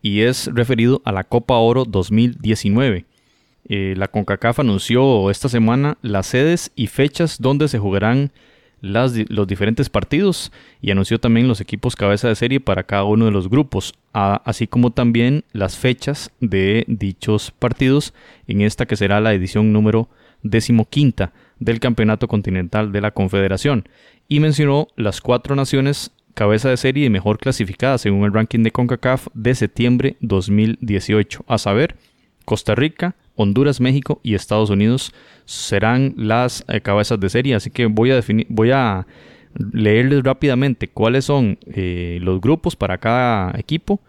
y 0.03 0.23
es 0.23 0.49
referido 0.53 1.01
a 1.05 1.13
la 1.13 1.25
Copa 1.25 1.55
Oro 1.55 1.85
2019. 1.85 3.07
Eh, 3.69 3.95
la 3.97 4.09
CONCACAF 4.09 4.59
anunció 4.59 5.31
esta 5.31 5.49
semana 5.49 5.97
las 6.03 6.27
sedes 6.27 6.73
y 6.75 6.89
fechas 6.89 7.41
donde 7.41 7.69
se 7.69 7.79
jugarán 7.79 8.33
las, 8.83 9.15
los 9.31 9.47
diferentes 9.47 9.89
partidos 9.89 10.53
y 10.83 10.91
anunció 10.91 11.19
también 11.19 11.49
los 11.49 11.63
equipos 11.63 11.97
cabeza 11.97 12.29
de 12.29 12.35
serie 12.35 12.61
para 12.61 12.83
cada 12.83 13.05
uno 13.05 13.25
de 13.25 13.31
los 13.31 13.49
grupos, 13.49 13.95
así 14.13 14.67
como 14.67 14.91
también 14.91 15.45
las 15.53 15.79
fechas 15.79 16.33
de 16.41 16.85
dichos 16.89 17.53
partidos 17.53 18.13
en 18.47 18.61
esta 18.61 18.85
que 18.85 18.97
será 18.97 19.21
la 19.21 19.33
edición 19.33 19.73
número 19.73 20.11
decimoquinta 20.43 21.33
del 21.61 21.81
Campeonato 21.81 22.29
Continental 22.29 22.93
de 22.93 23.01
la 23.01 23.13
Confederación. 23.13 23.89
Y 24.29 24.41
mencionó 24.41 24.89
las 24.97 25.21
cuatro 25.21 25.55
naciones 25.55 26.11
cabeza 26.35 26.69
de 26.69 26.77
serie 26.77 27.07
y 27.07 27.11
mejor 27.11 27.39
clasificadas 27.39 28.01
según 28.01 28.25
el 28.25 28.33
ranking 28.33 28.63
de 28.63 28.73
CONCACAF 28.73 29.29
de 29.35 29.55
septiembre 29.55 30.17
2018, 30.21 31.45
a 31.47 31.59
saber, 31.59 31.97
Costa 32.45 32.75
Rica, 32.75 33.15
Honduras, 33.37 33.81
México 33.81 34.21
y 34.23 34.35
Estados 34.35 34.71
Unidos 34.71 35.13
serán 35.53 36.15
las 36.17 36.65
eh, 36.69 36.81
cabezas 36.81 37.21
de 37.21 37.29
serie. 37.29 37.55
Así 37.55 37.71
que 37.71 37.87
voy 37.87 38.11
a 38.11 38.15
definir, 38.15 38.47
voy 38.49 38.71
a 38.71 39.07
leerles 39.73 40.23
rápidamente 40.25 40.89
cuáles 40.89 41.27
son 41.27 41.59
eh, 41.67 42.19
los 42.23 42.41
grupos 42.41 42.75
para 42.75 42.97
cada 42.99 43.59
equipo. 43.59 44.01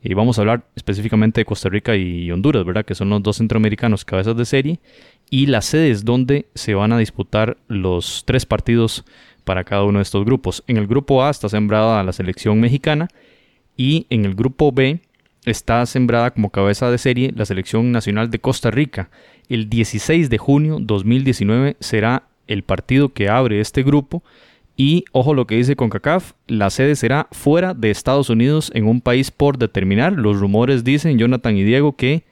Y 0.00 0.14
vamos 0.14 0.38
a 0.38 0.42
hablar 0.42 0.64
específicamente 0.76 1.40
de 1.40 1.44
Costa 1.44 1.68
Rica 1.68 1.96
y 1.96 2.30
Honduras, 2.30 2.64
¿verdad? 2.64 2.84
Que 2.84 2.94
son 2.94 3.08
los 3.08 3.22
dos 3.22 3.36
centroamericanos 3.36 4.04
cabezas 4.04 4.36
de 4.36 4.44
serie. 4.44 4.80
Y 5.28 5.46
las 5.46 5.64
sedes 5.64 6.04
donde 6.04 6.46
se 6.54 6.74
van 6.74 6.92
a 6.92 6.98
disputar 6.98 7.56
los 7.68 8.22
tres 8.24 8.46
partidos 8.46 9.04
para 9.44 9.64
cada 9.64 9.84
uno 9.84 9.98
de 9.98 10.04
estos 10.04 10.24
grupos. 10.24 10.62
En 10.68 10.76
el 10.76 10.86
grupo 10.86 11.24
A 11.24 11.30
está 11.30 11.48
sembrada 11.48 12.02
la 12.04 12.12
selección 12.12 12.60
mexicana. 12.60 13.08
Y 13.76 14.06
en 14.10 14.24
el 14.24 14.34
grupo 14.34 14.70
B 14.70 15.00
está 15.44 15.84
sembrada 15.86 16.30
como 16.30 16.50
cabeza 16.50 16.90
de 16.90 16.98
serie 16.98 17.32
la 17.34 17.44
selección 17.44 17.90
nacional 17.90 18.30
de 18.30 18.38
Costa 18.38 18.70
Rica. 18.70 19.10
El 19.52 19.68
16 19.68 20.30
de 20.30 20.38
junio 20.38 20.78
2019 20.80 21.76
será 21.78 22.22
el 22.46 22.62
partido 22.62 23.10
que 23.10 23.28
abre 23.28 23.60
este 23.60 23.82
grupo. 23.82 24.22
Y 24.78 25.04
ojo 25.12 25.34
lo 25.34 25.46
que 25.46 25.56
dice 25.56 25.76
CONCACAF, 25.76 26.32
la 26.46 26.70
sede 26.70 26.96
será 26.96 27.28
fuera 27.32 27.74
de 27.74 27.90
Estados 27.90 28.30
Unidos 28.30 28.70
en 28.74 28.86
un 28.86 29.02
país 29.02 29.30
por 29.30 29.58
determinar. 29.58 30.14
Los 30.14 30.40
rumores 30.40 30.84
dicen, 30.84 31.18
Jonathan 31.18 31.54
y 31.54 31.64
Diego, 31.64 31.96
que 31.96 32.24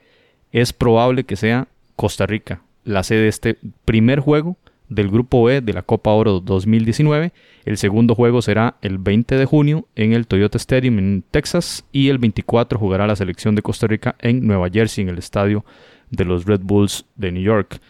es 0.50 0.72
probable 0.72 1.24
que 1.24 1.36
sea 1.36 1.68
Costa 1.94 2.24
Rica 2.24 2.62
la 2.84 3.02
sede 3.02 3.24
de 3.24 3.28
este 3.28 3.58
primer 3.84 4.20
juego 4.20 4.56
del 4.88 5.10
Grupo 5.10 5.50
E 5.50 5.60
de 5.60 5.74
la 5.74 5.82
Copa 5.82 6.12
Oro 6.12 6.40
2019. 6.40 7.32
El 7.66 7.76
segundo 7.76 8.14
juego 8.14 8.40
será 8.40 8.76
el 8.80 8.96
20 8.96 9.36
de 9.36 9.44
junio 9.44 9.86
en 9.94 10.14
el 10.14 10.26
Toyota 10.26 10.56
Stadium 10.56 10.98
en 10.98 11.24
Texas 11.30 11.84
y 11.92 12.08
el 12.08 12.16
24 12.16 12.78
jugará 12.78 13.06
la 13.06 13.14
selección 13.14 13.54
de 13.54 13.62
Costa 13.62 13.86
Rica 13.86 14.16
en 14.20 14.46
Nueva 14.46 14.70
Jersey 14.70 15.02
en 15.02 15.10
el 15.10 15.18
estadio 15.18 15.66
de 16.10 16.24
los 16.24 16.44
Red 16.44 16.60
Bulls 16.62 17.06
de 17.16 17.32
New 17.32 17.42
York. 17.42 17.80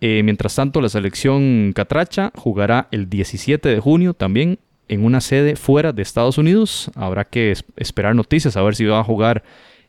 Eh, 0.00 0.22
mientras 0.22 0.54
tanto, 0.54 0.80
la 0.80 0.88
selección 0.88 1.72
Catracha 1.74 2.32
jugará 2.34 2.88
el 2.90 3.08
17 3.08 3.68
de 3.68 3.80
junio 3.80 4.14
también 4.14 4.58
en 4.88 5.04
una 5.04 5.20
sede 5.20 5.56
fuera 5.56 5.92
de 5.92 6.02
Estados 6.02 6.38
Unidos. 6.38 6.90
Habrá 6.94 7.24
que 7.24 7.54
esperar 7.76 8.14
noticias 8.14 8.56
a 8.56 8.62
ver 8.62 8.76
si 8.76 8.84
va 8.84 9.00
a 9.00 9.04
jugar 9.04 9.42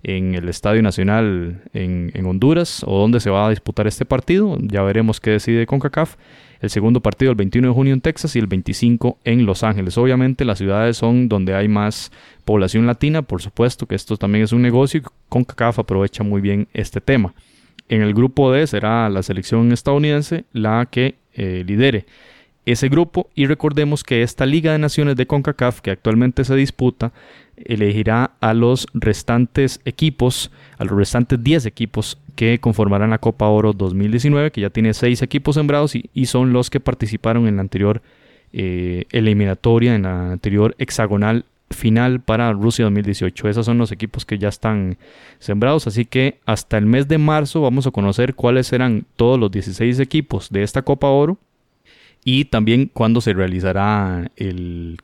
en 0.04 0.36
el 0.36 0.48
Estadio 0.48 0.82
Nacional 0.82 1.64
en, 1.74 2.12
en, 2.14 2.26
Honduras 2.26 2.84
o 2.86 3.00
dónde 3.00 3.20
se 3.20 3.30
va 3.30 3.48
a 3.48 3.50
disputar 3.50 3.88
este 3.88 4.06
partido. 4.06 4.58
Ya 4.62 4.82
veremos 4.84 5.20
qué 5.20 5.32
decide 5.32 5.66
CONCACAF 5.66 6.16
el 6.62 6.70
segundo 6.70 7.02
partido 7.02 7.32
el 7.32 7.38
21 7.38 7.68
de 7.68 7.74
junio 7.74 7.94
en 7.94 8.02
Texas 8.02 8.36
y 8.36 8.40
el 8.40 8.48
25 8.48 9.20
en 9.24 9.46
Los 9.46 9.64
Ángeles. 9.64 9.98
Obviamente 9.98 10.46
las 10.46 10.58
ciudades 10.58 10.98
son 10.98 11.30
donde 11.30 11.54
hay 11.54 11.68
más 11.68 12.12
población 12.46 12.88
latina, 12.88 13.22
por 13.22 13.42
supuesto 13.42 13.86
que 13.86 13.96
esto 13.96 14.18
también 14.18 14.44
es 14.44 14.54
un 14.54 14.62
negocio 14.62 15.02
y 15.02 15.04
CONCACAF 15.30 15.80
aprovecha 15.80 16.24
muy 16.24 16.42
bien 16.42 16.68
este 16.74 17.02
tema. 17.02 17.34
En 17.90 18.02
el 18.02 18.14
grupo 18.14 18.52
D 18.52 18.68
será 18.68 19.10
la 19.10 19.24
selección 19.24 19.72
estadounidense 19.72 20.46
la 20.52 20.88
que 20.90 21.16
eh, 21.34 21.64
lidere 21.66 22.06
ese 22.66 22.90
grupo. 22.90 23.30
Y 23.34 23.46
recordemos 23.46 24.04
que 24.04 24.24
esta 24.24 24.46
Liga 24.46 24.74
de 24.74 24.78
Naciones 24.78 25.16
de 25.16 25.26
CONCACAF 25.26 25.82
que 25.82 25.92
actualmente 25.92 26.44
se 26.44 26.56
disputa 26.56 27.14
elegirá 27.56 28.32
a 28.42 28.54
los 28.54 28.88
restantes 28.94 29.80
equipos, 29.86 30.52
a 30.78 30.84
los 30.84 30.96
restantes 30.96 31.42
10 31.42 31.66
equipos 31.66 32.20
que 32.36 32.60
conformarán 32.60 33.10
la 33.10 33.18
Copa 33.18 33.48
Oro 33.48 33.74
2019, 33.74 34.52
que 34.52 34.62
ya 34.62 34.70
tiene 34.70 34.94
6 34.94 35.22
equipos 35.22 35.56
sembrados 35.56 35.96
y, 35.96 36.26
son 36.26 36.54
los 36.54 36.70
que 36.70 36.80
participaron 36.80 37.48
en 37.48 37.56
la 37.56 37.62
anterior 37.62 38.02
eh, 38.54 39.06
eliminatoria, 39.12 39.96
en 39.96 40.04
la 40.04 40.34
anterior 40.34 40.76
hexagonal 40.78 41.46
final 41.78 42.20
para 42.22 42.52
Rusia 42.52 42.84
2018. 42.86 43.48
Esos 43.48 43.66
son 43.66 43.78
los 43.78 43.92
equipos 43.92 44.26
que 44.26 44.38
ya 44.38 44.50
están 44.50 44.98
sembrados, 45.40 45.88
así 45.88 46.06
que 46.06 46.40
hasta 46.46 46.78
el 46.78 46.86
mes 46.86 47.08
de 47.08 47.18
marzo 47.18 47.62
vamos 47.62 47.88
a 47.88 47.92
conocer 47.92 48.36
cuáles 48.36 48.68
serán 48.68 49.06
todos 49.16 49.40
los 49.40 49.52
16 49.52 50.00
equipos 50.00 50.50
de 50.50 50.64
esta 50.64 50.82
Copa 50.82 51.08
Oro 51.08 51.38
y 52.26 52.44
también 52.44 52.92
cuándo 52.94 53.22
se 53.22 53.32
realizará 53.32 54.30
el, 54.36 54.98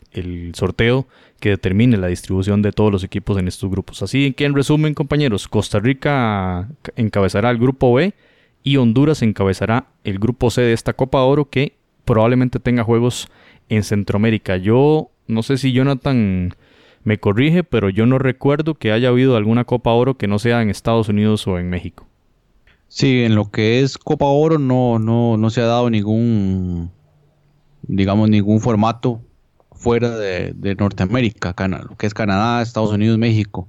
sorteo 0.55 1.07
que 1.39 1.49
determine 1.49 1.95
la 1.95 2.07
distribución 2.07 2.61
de 2.61 2.73
todos 2.73 2.91
los 2.91 3.03
equipos 3.05 3.37
en 3.37 3.47
estos 3.47 3.69
grupos. 3.69 4.03
Así 4.03 4.33
que 4.33 4.43
en 4.43 4.53
resumen, 4.53 4.93
compañeros, 4.93 5.47
Costa 5.47 5.79
Rica 5.79 6.67
encabezará 6.97 7.49
el 7.49 7.59
grupo 7.59 7.93
B 7.93 8.13
y 8.61 8.75
Honduras 8.75 9.21
encabezará 9.21 9.87
el 10.03 10.19
grupo 10.19 10.49
C 10.51 10.63
de 10.63 10.73
esta 10.73 10.91
Copa 10.91 11.21
Oro 11.21 11.49
que 11.49 11.75
probablemente 12.03 12.59
tenga 12.59 12.83
juegos 12.83 13.29
en 13.69 13.83
Centroamérica. 13.83 14.57
Yo 14.57 15.09
no 15.33 15.43
sé 15.43 15.57
si 15.57 15.73
Jonathan 15.73 16.55
me 17.03 17.19
corrige, 17.19 17.63
pero 17.63 17.89
yo 17.89 18.05
no 18.05 18.17
recuerdo 18.19 18.75
que 18.75 18.91
haya 18.91 19.09
habido 19.09 19.35
alguna 19.35 19.65
Copa 19.65 19.91
Oro 19.91 20.17
que 20.17 20.27
no 20.27 20.39
sea 20.39 20.61
en 20.61 20.69
Estados 20.69 21.09
Unidos 21.09 21.45
o 21.47 21.59
en 21.59 21.69
México. 21.69 22.07
Sí, 22.87 23.23
en 23.23 23.35
lo 23.35 23.51
que 23.51 23.81
es 23.81 23.97
Copa 23.97 24.25
Oro 24.25 24.59
no, 24.59 24.99
no, 24.99 25.35
no 25.37 25.49
se 25.49 25.61
ha 25.61 25.65
dado 25.65 25.89
ningún 25.89 26.91
digamos, 27.83 28.29
ningún 28.29 28.59
formato 28.59 29.21
fuera 29.71 30.17
de, 30.17 30.75
Norteamérica, 30.77 31.53
lo 31.67 31.97
que 31.97 32.07
es 32.07 32.13
Canadá, 32.13 32.61
Estados 32.61 32.91
Unidos, 32.91 33.17
México. 33.17 33.67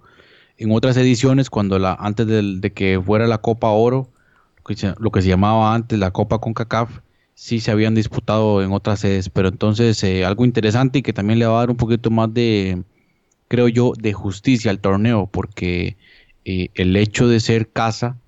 En 0.57 0.71
otras 0.71 0.97
ediciones, 0.97 1.51
cuando 1.51 1.79
la, 1.79 1.95
antes 1.95 2.27
de, 2.27 2.73
que 2.73 3.01
fuera 3.05 3.27
la 3.27 3.39
Copa 3.39 3.69
Oro, 3.71 4.09
lo 4.99 5.11
que, 5.11 5.23
se, 5.23 5.29
llamaba 5.29 5.75
antes 5.75 5.99
la 5.99 6.13
Copa 6.13 6.39
CONCACAF, 6.39 7.01
sí 7.35 7.61
se 7.61 7.71
habían 7.71 7.95
disputado 7.95 8.63
en 8.63 8.73
otras 8.73 9.01
sedes, 9.01 9.29
pero 9.29 9.49
entonces 9.49 10.03
eh, 10.05 10.25
algo 10.25 10.45
interesante 10.45 11.01
y 11.01 11.03
que 11.03 11.13
también 11.13 11.39
le 11.39 11.47
va 11.47 11.57
a 11.57 11.61
dar 11.61 11.71
un 11.71 11.77
poquito 11.77 12.11
más 12.11 12.33
de, 12.33 12.83
creo 13.49 13.69
yo, 13.69 13.93
de 13.99 14.13
justicia 14.13 14.71
al 14.71 14.81
torneo, 14.81 15.29
porque 15.31 15.97
eh, 16.45 16.69
el 16.75 16.97
hecho 16.97 17.29
de 17.29 17.41
ser 17.41 17.69
casa 17.71 18.19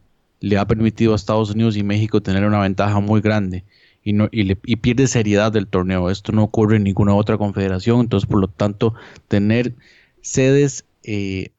le 0.40 0.58
ha 0.58 0.66
permitido 0.66 1.12
a 1.12 1.16
Estados 1.16 1.50
Unidos 1.50 1.76
y 1.76 1.82
México 1.82 2.22
tener 2.22 2.44
una 2.44 2.60
ventaja 2.60 3.00
muy 3.00 3.20
grande 3.20 3.64
y, 4.04 4.12
no, 4.12 4.28
y, 4.30 4.54
pierde 4.54 5.06
seriedad 5.06 5.52
del 5.52 5.66
torneo. 5.66 6.10
Esto 6.10 6.32
no 6.32 6.44
ocurre 6.44 6.76
en 6.76 6.84
ninguna 6.84 7.14
otra 7.14 7.38
confederación, 7.38 8.00
entonces 8.00 8.28
por 8.28 8.40
lo 8.40 8.48
tanto 8.48 8.94
tener 9.28 9.74
sedes 10.20 10.84
eh, 11.04 11.50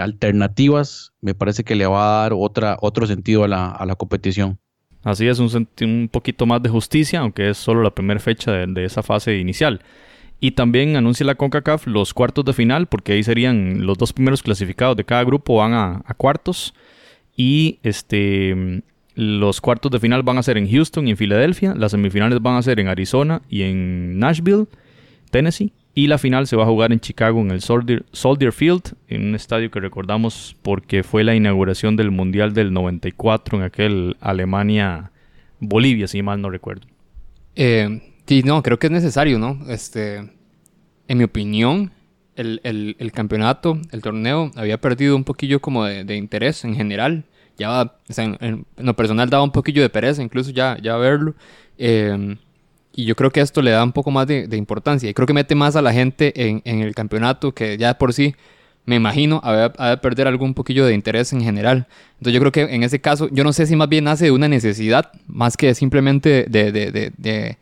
alternativas 0.00 1.12
me 1.20 1.34
parece 1.34 1.64
que 1.64 1.76
le 1.76 1.86
va 1.86 2.20
a 2.20 2.22
dar 2.22 2.32
otra, 2.34 2.76
otro 2.80 3.06
sentido 3.06 3.44
a 3.44 3.48
la, 3.48 3.70
a 3.70 3.86
la 3.86 3.96
competición. 3.96 4.58
Así 5.06 5.28
es, 5.28 5.38
un, 5.38 5.68
un, 5.82 6.08
poquito 6.10 6.46
más 6.46 6.60
de 6.60 6.68
justicia, 6.68 7.20
aunque 7.20 7.50
es 7.50 7.58
solo 7.58 7.80
la 7.80 7.94
primera 7.94 8.18
fecha 8.18 8.50
de, 8.50 8.84
esa 8.84 9.04
fase 9.04 9.38
inicial. 9.38 9.80
Y 10.40 10.50
también 10.50 10.96
anuncia 10.96 11.24
la 11.24 11.36
CONCACAF 11.36 11.86
los 11.86 12.12
cuartos 12.12 12.44
de 12.44 12.52
final, 12.52 12.88
porque 12.88 13.12
ahí 13.12 13.22
serían 13.22 13.86
los 13.86 13.96
dos 13.98 14.12
primeros 14.12 14.42
clasificados 14.42 14.96
de 14.96 15.04
cada 15.04 15.22
grupo 15.22 15.58
van 15.58 15.74
a, 15.74 16.02
a 16.04 16.14
cuartos. 16.14 16.74
Y 17.36 17.78
este 17.84 18.82
los 19.14 19.60
cuartos 19.60 19.92
de 19.92 20.00
final 20.00 20.24
van 20.24 20.38
a 20.38 20.42
ser 20.42 20.58
en 20.58 20.68
Houston 20.68 21.06
y 21.06 21.12
en 21.12 21.16
Filadelfia. 21.16 21.76
Las 21.76 21.92
semifinales 21.92 22.42
van 22.42 22.56
a 22.56 22.62
ser 22.62 22.80
en 22.80 22.88
Arizona 22.88 23.42
y 23.48 23.62
en 23.62 24.18
Nashville, 24.18 24.66
Tennessee. 25.30 25.72
Y 25.96 26.08
la 26.08 26.18
final 26.18 26.46
se 26.46 26.56
va 26.56 26.64
a 26.64 26.66
jugar 26.66 26.92
en 26.92 27.00
Chicago 27.00 27.40
en 27.40 27.50
el 27.50 27.62
Soldier, 27.62 28.52
Field, 28.52 28.94
en 29.08 29.28
un 29.28 29.34
estadio 29.34 29.70
que 29.70 29.80
recordamos 29.80 30.54
porque 30.62 31.02
fue 31.02 31.24
la 31.24 31.34
inauguración 31.34 31.96
del 31.96 32.10
Mundial 32.10 32.52
del 32.52 32.72
94 32.72 33.56
en 33.56 33.64
aquel 33.64 34.16
Alemania-Bolivia, 34.20 36.06
si 36.06 36.22
mal 36.22 36.40
no 36.40 36.50
recuerdo. 36.50 36.86
Eh, 37.54 38.12
sí, 38.26 38.42
no, 38.44 38.62
creo 38.62 38.78
que 38.78 38.88
es 38.88 38.92
necesario, 38.92 39.38
¿no? 39.38 39.58
Este, 39.68 40.18
en 41.08 41.18
mi 41.18 41.24
opinión, 41.24 41.90
el, 42.36 43.10
campeonato, 43.14 43.80
el 43.90 44.02
torneo, 44.02 44.50
había 44.54 44.78
perdido 44.78 45.16
un 45.16 45.24
poquillo 45.24 45.60
como 45.60 45.86
de 45.86 46.16
interés 46.16 46.64
en 46.64 46.76
general 46.76 47.24
ya 47.56 47.68
va, 47.68 47.98
en, 48.16 48.66
lo 48.76 48.94
personal 48.94 49.30
daba 49.30 49.42
un 49.42 49.52
poquillo 49.52 49.82
de 49.82 49.88
pereza 49.88 50.22
incluso 50.22 50.50
ya, 50.50 50.76
ya 50.82 50.96
verlo. 50.96 51.34
Em, 51.78 52.36
y 52.96 53.04
yo 53.04 53.14
creo 53.14 53.30
que 53.30 53.40
esto 53.40 53.62
le 53.62 53.70
da 53.70 53.84
un 53.84 53.92
poco 53.92 54.10
más 54.10 54.26
de, 54.26 54.48
importancia. 54.56 55.08
Y 55.08 55.14
creo 55.14 55.26
que 55.26 55.34
mete 55.34 55.54
más 55.54 55.76
a 55.76 55.82
la 55.82 55.92
gente 55.92 56.32
en, 56.48 56.62
el 56.64 56.94
campeonato 56.94 57.52
que 57.52 57.76
ya 57.76 57.98
por 57.98 58.12
sí, 58.12 58.34
me 58.86 58.96
imagino, 58.96 59.40
a, 59.44 59.72
a 59.78 59.96
perder 60.00 60.26
algún 60.26 60.54
poquillo 60.54 60.86
de 60.86 60.94
interés 60.94 61.32
en 61.32 61.42
general. 61.42 61.86
Entonces 62.14 62.32
yo 62.32 62.40
creo 62.40 62.52
que 62.52 62.74
en 62.74 62.82
ese 62.82 63.00
caso, 63.00 63.28
yo 63.30 63.44
no 63.44 63.52
sé 63.52 63.66
si 63.66 63.76
más 63.76 63.88
bien 63.88 64.04
nace 64.04 64.24
de 64.24 64.30
una 64.32 64.48
necesidad, 64.48 65.12
más 65.28 65.56
que 65.56 65.74
simplemente 65.74 66.46
de, 66.48 66.72
de 66.72 67.56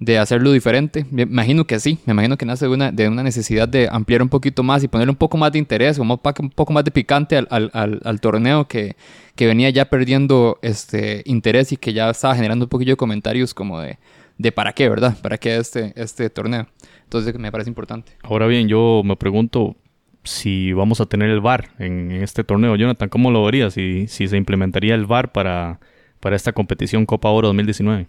de 0.00 0.18
hacerlo 0.18 0.52
diferente? 0.52 1.06
Me 1.10 1.22
imagino 1.22 1.64
que 1.66 1.80
sí, 1.80 1.98
me 2.06 2.12
imagino 2.12 2.36
que 2.36 2.46
nace 2.46 2.66
de 2.66 2.70
una, 2.70 2.92
de 2.92 3.10
necesidad 3.10 3.68
de 3.68 3.88
ampliar 3.90 4.22
un 4.22 4.28
poquito 4.28 4.62
más 4.62 4.82
y 4.84 4.88
poner 4.88 5.08
un 5.08 5.16
poco 5.16 5.36
más 5.36 5.52
de 5.52 5.58
interés, 5.58 5.98
un 5.98 6.18
poco 6.18 6.72
más 6.72 6.84
de 6.84 6.90
picante 6.90 7.36
al, 7.36 8.20
torneo 8.20 8.68
que, 8.68 8.96
que, 9.34 9.46
venía 9.46 9.70
ya 9.70 9.86
perdiendo 9.86 10.58
este 10.62 11.22
interés 11.24 11.72
y 11.72 11.76
que 11.76 11.92
ya 11.92 12.10
estaba 12.10 12.34
generando 12.36 12.66
un 12.66 12.68
poquillo 12.68 12.92
de 12.92 12.96
comentarios 12.96 13.54
como 13.54 13.80
de, 13.80 13.98
de 14.38 14.52
para 14.52 14.72
qué, 14.72 14.88
¿verdad? 14.88 15.18
¿Para 15.20 15.38
qué 15.38 15.56
este, 15.56 15.92
este 15.96 16.30
torneo? 16.30 16.66
Entonces 17.04 17.38
me 17.38 17.52
parece 17.52 17.70
importante. 17.70 18.12
Ahora 18.22 18.46
bien, 18.46 18.68
yo 18.68 19.02
me 19.04 19.16
pregunto 19.16 19.76
si 20.24 20.72
vamos 20.72 21.00
a 21.00 21.06
tener 21.06 21.30
el 21.30 21.40
VAR 21.40 21.70
en, 21.78 22.12
este 22.12 22.44
torneo. 22.44 22.76
Jonathan, 22.76 23.08
¿cómo 23.08 23.30
lo 23.30 23.44
verías 23.44 23.74
si, 23.74 24.06
si 24.06 24.28
se 24.28 24.36
implementaría 24.36 24.94
el 24.94 25.06
VAR 25.06 25.32
para, 25.32 25.80
para 26.20 26.36
esta 26.36 26.52
competición 26.52 27.06
Copa 27.06 27.30
Oro 27.30 27.48
2019? 27.48 28.06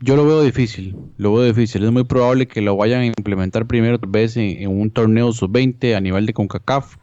Yo 0.00 0.16
lo 0.16 0.26
veo 0.26 0.42
difícil, 0.42 0.96
lo 1.16 1.34
veo 1.34 1.44
difícil. 1.44 1.84
Es 1.84 1.90
muy 1.90 2.04
probable 2.04 2.46
que 2.46 2.60
lo 2.60 2.76
vayan 2.76 3.00
a 3.00 3.06
implementar 3.06 3.66
primero, 3.66 3.98
tal 3.98 4.10
vez 4.10 4.36
en, 4.36 4.68
un 4.68 4.90
torneo 4.90 5.32
sub-20 5.32 5.96
a 5.96 6.00
nivel 6.00 6.26
de 6.26 6.34
CONCACAF, 6.34 6.96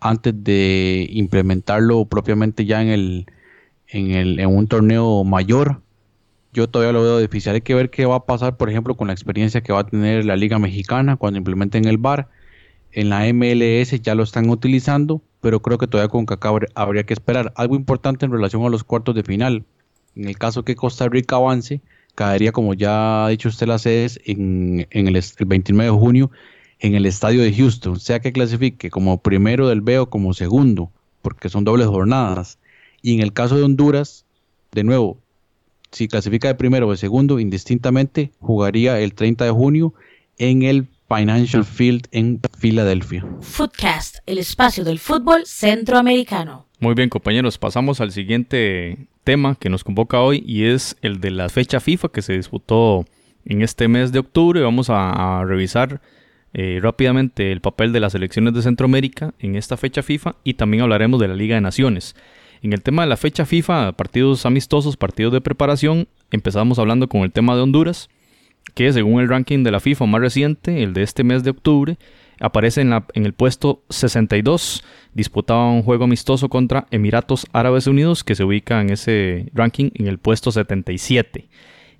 antes 0.00 0.34
de 0.42 1.06
implementarlo 1.10 2.06
propiamente 2.06 2.64
ya 2.64 2.82
en, 2.82 2.88
el, 2.88 3.26
en, 3.88 4.10
el, 4.10 4.40
en 4.40 4.48
un 4.48 4.66
torneo 4.66 5.22
mayor. 5.22 5.82
Yo 6.52 6.68
todavía 6.68 6.92
lo 6.92 7.02
veo 7.02 7.18
difícil. 7.18 7.52
Hay 7.52 7.60
que 7.60 7.74
ver 7.74 7.90
qué 7.90 8.06
va 8.06 8.16
a 8.16 8.26
pasar, 8.26 8.56
por 8.56 8.70
ejemplo, 8.70 8.96
con 8.96 9.06
la 9.06 9.12
experiencia 9.12 9.60
que 9.60 9.72
va 9.72 9.80
a 9.80 9.86
tener 9.86 10.24
la 10.24 10.36
Liga 10.36 10.58
Mexicana 10.58 11.16
cuando 11.16 11.38
implementen 11.38 11.86
el 11.86 11.98
VAR. 11.98 12.28
En 12.92 13.08
la 13.08 13.32
MLS 13.32 13.90
ya 14.02 14.16
lo 14.16 14.24
están 14.24 14.50
utilizando, 14.50 15.22
pero 15.40 15.62
creo 15.62 15.78
que 15.78 15.86
todavía 15.86 16.08
con 16.08 16.26
CONCACAF 16.26 16.70
habría 16.74 17.04
que 17.04 17.14
esperar. 17.14 17.52
Algo 17.54 17.76
importante 17.76 18.26
en 18.26 18.32
relación 18.32 18.64
a 18.64 18.68
los 18.68 18.82
cuartos 18.82 19.14
de 19.14 19.22
final. 19.22 19.64
En 20.16 20.26
el 20.26 20.36
caso 20.38 20.64
que 20.64 20.74
Costa 20.74 21.08
Rica 21.08 21.36
avance, 21.36 21.80
caería, 22.16 22.50
como 22.50 22.74
ya 22.74 23.26
ha 23.26 23.28
dicho 23.28 23.48
usted, 23.48 23.68
las 23.68 23.82
sedes 23.82 24.20
en, 24.24 24.88
el, 24.90 25.16
el, 25.16 25.46
29 25.46 25.92
de 25.92 25.96
junio 25.96 26.30
en 26.80 26.94
el 26.94 27.06
estadio 27.06 27.42
de 27.42 27.52
Houston, 27.52 28.00
sea 28.00 28.20
que 28.20 28.32
clasifique 28.32 28.90
como 28.90 29.22
primero 29.22 29.68
del 29.68 29.82
B 29.82 29.98
o 30.00 30.10
como 30.10 30.34
segundo, 30.34 30.90
porque 31.22 31.48
son 31.48 31.62
dobles 31.62 31.86
jornadas. 31.86 32.58
Y 33.02 33.14
en 33.14 33.20
el 33.20 33.32
caso 33.32 33.56
de 33.56 33.62
Honduras, 33.62 34.24
de 34.72 34.82
nuevo, 34.82 35.19
si 35.92 36.08
clasifica 36.08 36.48
de 36.48 36.54
primero 36.54 36.88
o 36.88 36.90
de 36.90 36.96
segundo, 36.96 37.40
indistintamente, 37.40 38.32
jugaría 38.40 39.00
el 39.00 39.14
30 39.14 39.44
de 39.44 39.50
junio 39.50 39.94
en 40.38 40.62
el 40.62 40.86
Financial 41.08 41.64
Field 41.64 42.06
en 42.12 42.40
Filadelfia. 42.56 43.26
Footcast, 43.40 44.18
el 44.26 44.38
espacio 44.38 44.84
del 44.84 45.00
fútbol 45.00 45.44
centroamericano. 45.44 46.66
Muy 46.78 46.94
bien, 46.94 47.08
compañeros, 47.08 47.58
pasamos 47.58 48.00
al 48.00 48.12
siguiente 48.12 49.08
tema 49.24 49.56
que 49.56 49.68
nos 49.68 49.84
convoca 49.84 50.20
hoy 50.20 50.42
y 50.46 50.64
es 50.64 50.96
el 51.02 51.20
de 51.20 51.32
la 51.32 51.48
fecha 51.48 51.80
FIFA 51.80 52.08
que 52.08 52.22
se 52.22 52.34
disputó 52.34 53.04
en 53.44 53.62
este 53.62 53.88
mes 53.88 54.12
de 54.12 54.20
octubre. 54.20 54.60
Vamos 54.60 54.88
a, 54.88 55.42
revisar 55.44 56.00
eh, 56.54 56.78
rápidamente 56.80 57.50
el 57.50 57.60
papel 57.60 57.92
de 57.92 58.00
las 58.00 58.14
elecciones 58.14 58.54
de 58.54 58.62
Centroamérica 58.62 59.34
en 59.40 59.56
esta 59.56 59.76
fecha 59.76 60.02
FIFA 60.02 60.36
y 60.44 60.54
también 60.54 60.82
hablaremos 60.84 61.20
de 61.20 61.28
la 61.28 61.34
Liga 61.34 61.56
de 61.56 61.60
Naciones. 61.60 62.14
En 62.62 62.74
el 62.74 62.82
tema 62.82 63.02
de 63.02 63.08
la 63.08 63.16
fecha 63.16 63.46
FIFA, 63.46 63.92
partidos 63.92 64.44
amistosos, 64.44 64.98
partidos 64.98 65.32
de 65.32 65.40
preparación, 65.40 66.08
empezamos 66.30 66.78
hablando 66.78 67.08
con 67.08 67.22
el 67.22 67.32
tema 67.32 67.56
de 67.56 67.62
Honduras, 67.62 68.10
que 68.74 68.92
según 68.92 69.20
el 69.20 69.28
ranking 69.28 69.64
de 69.64 69.70
la 69.70 69.80
FIFA 69.80 70.06
más 70.06 70.20
reciente, 70.20 70.82
el 70.82 70.92
de 70.92 71.02
este 71.02 71.24
mes 71.24 71.42
de 71.42 71.50
octubre, 71.50 71.96
aparece 72.38 72.82
en, 72.82 72.92
en 73.14 73.24
el 73.24 73.32
puesto 73.32 73.82
62. 73.88 74.84
Disputaba 75.14 75.70
un 75.70 75.82
juego 75.82 76.04
amistoso 76.04 76.50
contra 76.50 76.86
Emiratos 76.90 77.46
Árabes 77.52 77.86
Unidos, 77.86 78.24
que 78.24 78.34
se 78.34 78.44
ubica 78.44 78.80
en 78.82 78.90
ese 78.90 79.50
ranking 79.54 79.90
en 79.94 80.06
el 80.06 80.18
puesto 80.18 80.52
77. 80.52 81.48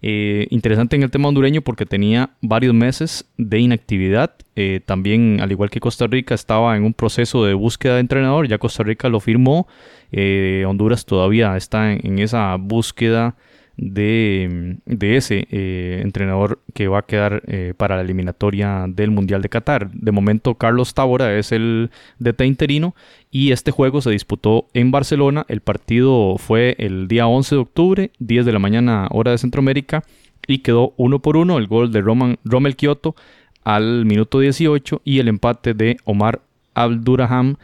Eh, 0.02 0.46
interesante 0.50 0.96
en 0.96 1.02
el 1.02 1.10
tema 1.10 1.28
hondureño 1.28 1.60
porque 1.62 1.86
tenía 1.86 2.30
varios 2.40 2.74
meses 2.74 3.26
de 3.36 3.58
inactividad. 3.58 4.34
Eh, 4.56 4.80
también, 4.84 5.40
al 5.40 5.50
igual 5.50 5.70
que 5.70 5.80
Costa 5.80 6.06
Rica, 6.06 6.34
estaba 6.34 6.76
en 6.76 6.84
un 6.84 6.94
proceso 6.94 7.44
de 7.44 7.54
búsqueda 7.54 7.94
de 7.94 8.00
entrenador. 8.00 8.48
Ya 8.48 8.58
Costa 8.58 8.82
Rica 8.82 9.08
lo 9.08 9.20
firmó. 9.20 9.68
Eh, 10.12 10.64
Honduras 10.66 11.04
todavía 11.04 11.56
está 11.56 11.92
en 11.92 12.18
esa 12.18 12.56
búsqueda 12.56 13.36
de, 13.80 14.78
ese 15.00 15.46
eh, 15.50 16.00
entrenador 16.02 16.60
que 16.74 16.88
va 16.88 16.98
a 16.98 17.06
quedar 17.06 17.42
eh, 17.46 17.72
para 17.76 17.96
la 17.96 18.02
eliminatoria 18.02 18.84
del 18.86 19.10
Mundial 19.10 19.40
de 19.40 19.48
Qatar. 19.48 19.90
De 19.92 20.12
momento, 20.12 20.54
Carlos 20.54 20.92
Tábora 20.92 21.36
es 21.38 21.50
el 21.50 21.90
DT 22.18 22.42
interino 22.42 22.94
y 23.30 23.52
este 23.52 23.70
juego 23.70 24.02
se 24.02 24.10
disputó 24.10 24.68
en 24.74 24.90
Barcelona. 24.90 25.46
El 25.48 25.62
partido 25.62 26.36
fue 26.36 26.76
el 26.78 27.08
día 27.08 27.26
11 27.26 27.54
de 27.54 27.60
octubre, 27.60 28.10
10 28.18 28.44
de 28.44 28.52
la 28.52 28.58
mañana, 28.58 29.08
hora 29.10 29.30
de 29.30 29.38
Centroamérica, 29.38 30.04
y 30.46 30.58
quedó 30.58 30.92
uno 30.98 31.20
por 31.20 31.38
uno 31.38 31.56
el 31.56 31.66
gol 31.66 31.90
de 31.90 32.02
Roman, 32.02 32.38
Rommel 32.44 32.76
Kioto 32.76 33.16
al 33.64 34.04
minuto 34.04 34.40
18 34.40 35.00
y 35.04 35.20
el 35.20 35.28
empate 35.28 35.72
de 35.74 35.96
Omar 36.04 36.40
Abdurraham 36.74 37.56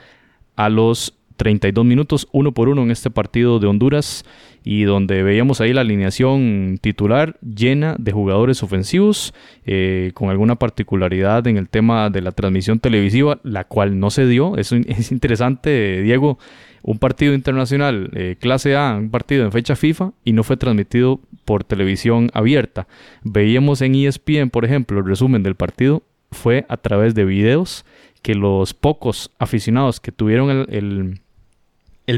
a 0.57 0.71
los 0.71 1.15
32 1.37 1.85
minutos, 1.85 2.29
uno 2.33 2.53
por 2.53 2.68
uno 2.68 2.83
en 2.83 2.90
este 2.90 3.11
partido 3.11 3.59
de 3.59 3.66
Honduras 3.66 4.25
y 4.64 4.83
donde 4.83 5.22
veíamos 5.22 5.61
ahí 5.61 5.72
la 5.72 5.83
alineación 5.83 6.79
titular 6.81 7.38
llena 7.40 7.94
de 8.01 8.11
jugadores 8.11 8.64
ofensivos, 8.64 9.33
eh, 9.64 10.11
con 10.14 10.29
alguna 10.29 10.57
particularidad 10.57 11.46
en 11.46 11.57
el 11.57 11.68
tema 11.68 12.11
de 12.11 12.20
la 12.20 12.33
transmisión 12.33 12.81
televisiva, 12.81 13.38
la 13.44 13.62
cual 13.62 14.01
no 14.01 14.11
se 14.11 14.27
dio. 14.27 14.57
Es, 14.57 14.72
es 14.72 15.12
interesante, 15.12 16.03
Diego, 16.03 16.38
un 16.83 16.99
partido 16.99 17.33
internacional 17.35 18.11
eh, 18.14 18.37
clase 18.40 18.75
A, 18.75 18.96
un 18.96 19.11
partido 19.11 19.44
en 19.44 19.53
fecha 19.53 19.77
FIFA, 19.77 20.12
y 20.25 20.33
no 20.33 20.42
fue 20.42 20.57
transmitido 20.57 21.20
por 21.44 21.62
televisión 21.62 22.31
abierta. 22.35 22.88
Veíamos 23.22 23.83
en 23.83 23.94
ESPN, 23.94 24.51
por 24.51 24.64
ejemplo, 24.64 24.99
el 24.99 25.07
resumen 25.07 25.44
del 25.44 25.55
partido 25.55 26.03
fue 26.33 26.66
a 26.68 26.77
través 26.77 27.14
de 27.14 27.25
videos 27.25 27.85
que 28.22 28.35
los 28.35 28.75
pocos 28.75 29.31
aficionados 29.38 30.01
que 30.01 30.11
tuvieron 30.11 30.51
el 30.51 30.66
el 30.70 31.20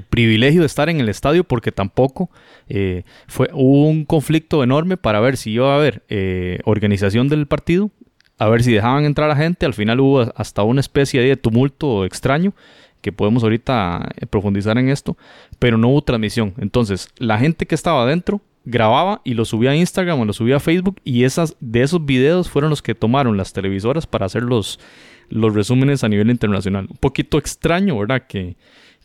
privilegio 0.02 0.60
de 0.60 0.66
estar 0.66 0.88
en 0.88 1.00
el 1.00 1.08
estadio 1.08 1.44
porque 1.44 1.72
tampoco 1.72 2.30
eh, 2.68 3.04
fue 3.26 3.48
hubo 3.52 3.88
un 3.88 4.04
conflicto 4.04 4.62
enorme 4.62 4.96
para 4.96 5.20
ver 5.20 5.36
si 5.36 5.52
iba 5.52 5.72
a 5.72 5.76
haber 5.76 6.02
eh, 6.08 6.60
organización 6.64 7.28
del 7.28 7.46
partido, 7.46 7.90
a 8.38 8.48
ver 8.48 8.62
si 8.62 8.72
dejaban 8.72 9.04
entrar 9.04 9.30
a 9.30 9.36
gente. 9.36 9.66
Al 9.66 9.74
final 9.74 10.00
hubo 10.00 10.32
hasta 10.36 10.62
una 10.62 10.80
especie 10.80 11.22
de 11.22 11.36
tumulto 11.36 12.04
extraño 12.04 12.54
que 13.00 13.12
podemos 13.12 13.42
ahorita 13.42 14.08
eh, 14.16 14.26
profundizar 14.26 14.76
en 14.78 14.88
esto, 14.88 15.16
pero 15.58 15.78
no 15.78 15.88
hubo 15.88 16.02
transmisión. 16.02 16.54
Entonces, 16.58 17.08
la 17.18 17.38
gente 17.38 17.66
que 17.66 17.74
estaba 17.74 18.02
adentro 18.02 18.40
grababa 18.64 19.22
y 19.24 19.34
lo 19.34 19.44
subía 19.44 19.70
a 19.70 19.76
Instagram 19.76 20.20
o 20.20 20.24
lo 20.24 20.32
subía 20.32 20.56
a 20.56 20.60
Facebook 20.60 21.00
y 21.04 21.24
esas, 21.24 21.56
de 21.60 21.82
esos 21.82 22.04
videos 22.04 22.50
fueron 22.50 22.70
los 22.70 22.82
que 22.82 22.94
tomaron 22.94 23.36
las 23.36 23.52
televisoras 23.54 24.06
para 24.06 24.26
hacer 24.26 24.42
los, 24.42 24.78
los 25.30 25.54
resúmenes 25.54 26.04
a 26.04 26.08
nivel 26.08 26.30
internacional. 26.30 26.86
Un 26.90 26.98
poquito 26.98 27.38
extraño, 27.38 27.98
¿verdad? 27.98 28.26
Que, 28.28 28.56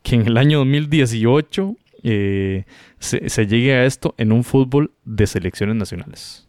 que 0.04 0.16
en 0.16 0.28
el 0.28 0.38
año 0.38 0.60
2018 0.60 1.76
eh, 2.04 2.66
se, 3.00 3.48
llegue 3.48 3.74
a 3.74 3.86
esto 3.86 4.14
en 4.18 4.32
un 4.32 4.44
fútbol 4.44 4.92
de 5.06 5.26
selecciones 5.26 5.76
nacionales. 5.76 6.48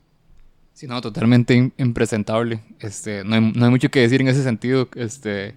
Sí, 0.73 0.89
no, 0.89 1.01
totalmente 1.01 1.73
impresentable. 1.79 2.61
Este, 2.81 3.23
no, 3.25 3.37
hay, 3.37 3.71
mucho 3.71 3.89
que 3.91 4.01
decir 4.01 4.21
en 4.21 4.29
ese 4.29 4.43
sentido. 4.43 4.89
Este, 4.97 5.55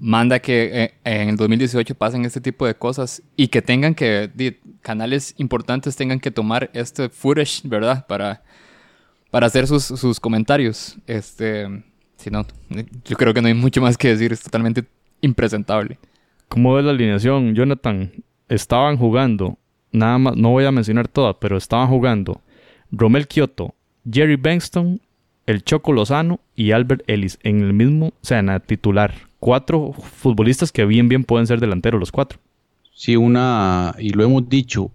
manda 0.00 0.40
que 0.40 0.70
eh, 0.72 0.94
en 1.04 1.28
el 1.30 1.36
2018 1.36 1.94
pasen 1.94 2.24
este 2.24 2.40
tipo 2.40 2.66
de 2.66 2.74
cosas 2.74 3.22
y 3.36 3.46
que 3.46 3.62
tengan 3.62 3.94
que, 3.94 4.58
canales 4.82 5.34
importantes 5.38 5.94
tengan 5.94 6.18
que 6.18 6.32
tomar 6.32 6.68
este 6.74 7.08
footage, 7.08 7.62
¿verdad? 7.64 8.06
Para, 8.08 8.42
para 9.30 9.46
hacer 9.46 9.68
sus, 9.68 9.84
sus 9.84 10.18
comentarios. 10.18 10.96
Este, 11.06 11.84
si 12.16 12.30
no, 12.30 12.44
yo 13.04 13.16
creo 13.16 13.32
que 13.32 13.40
no 13.40 13.46
hay 13.46 13.54
mucho 13.54 13.80
más 13.80 13.96
que 13.96 14.08
decir, 14.08 14.32
es 14.32 14.42
totalmente 14.42 14.84
impresentable. 15.20 15.96
¿Cómo 16.50 16.74
ves 16.74 16.84
la 16.84 16.90
alineación, 16.90 17.54
Jonathan? 17.54 18.10
Estaban 18.48 18.96
jugando, 18.96 19.56
nada 19.92 20.18
más, 20.18 20.36
no 20.36 20.50
voy 20.50 20.64
a 20.64 20.72
mencionar 20.72 21.06
todas, 21.06 21.36
pero 21.40 21.56
estaban 21.56 21.86
jugando 21.86 22.40
Romel 22.90 23.28
Kioto, 23.28 23.76
Jerry 24.10 24.34
Bengston, 24.34 25.00
el 25.46 25.62
Choco 25.62 25.92
Lozano 25.92 26.40
y 26.56 26.72
Albert 26.72 27.04
Ellis 27.06 27.38
en 27.44 27.60
el 27.60 27.72
mismo, 27.72 28.08
o 28.08 28.12
sea, 28.22 28.40
en 28.40 28.46
la 28.46 28.58
titular. 28.58 29.14
Cuatro 29.38 29.92
futbolistas 29.92 30.72
que 30.72 30.84
bien, 30.84 31.08
bien 31.08 31.22
pueden 31.22 31.46
ser 31.46 31.60
delanteros 31.60 32.00
los 32.00 32.10
cuatro. 32.10 32.40
Sí, 32.92 33.14
una, 33.14 33.94
y 34.00 34.10
lo 34.10 34.24
hemos 34.24 34.48
dicho, 34.48 34.90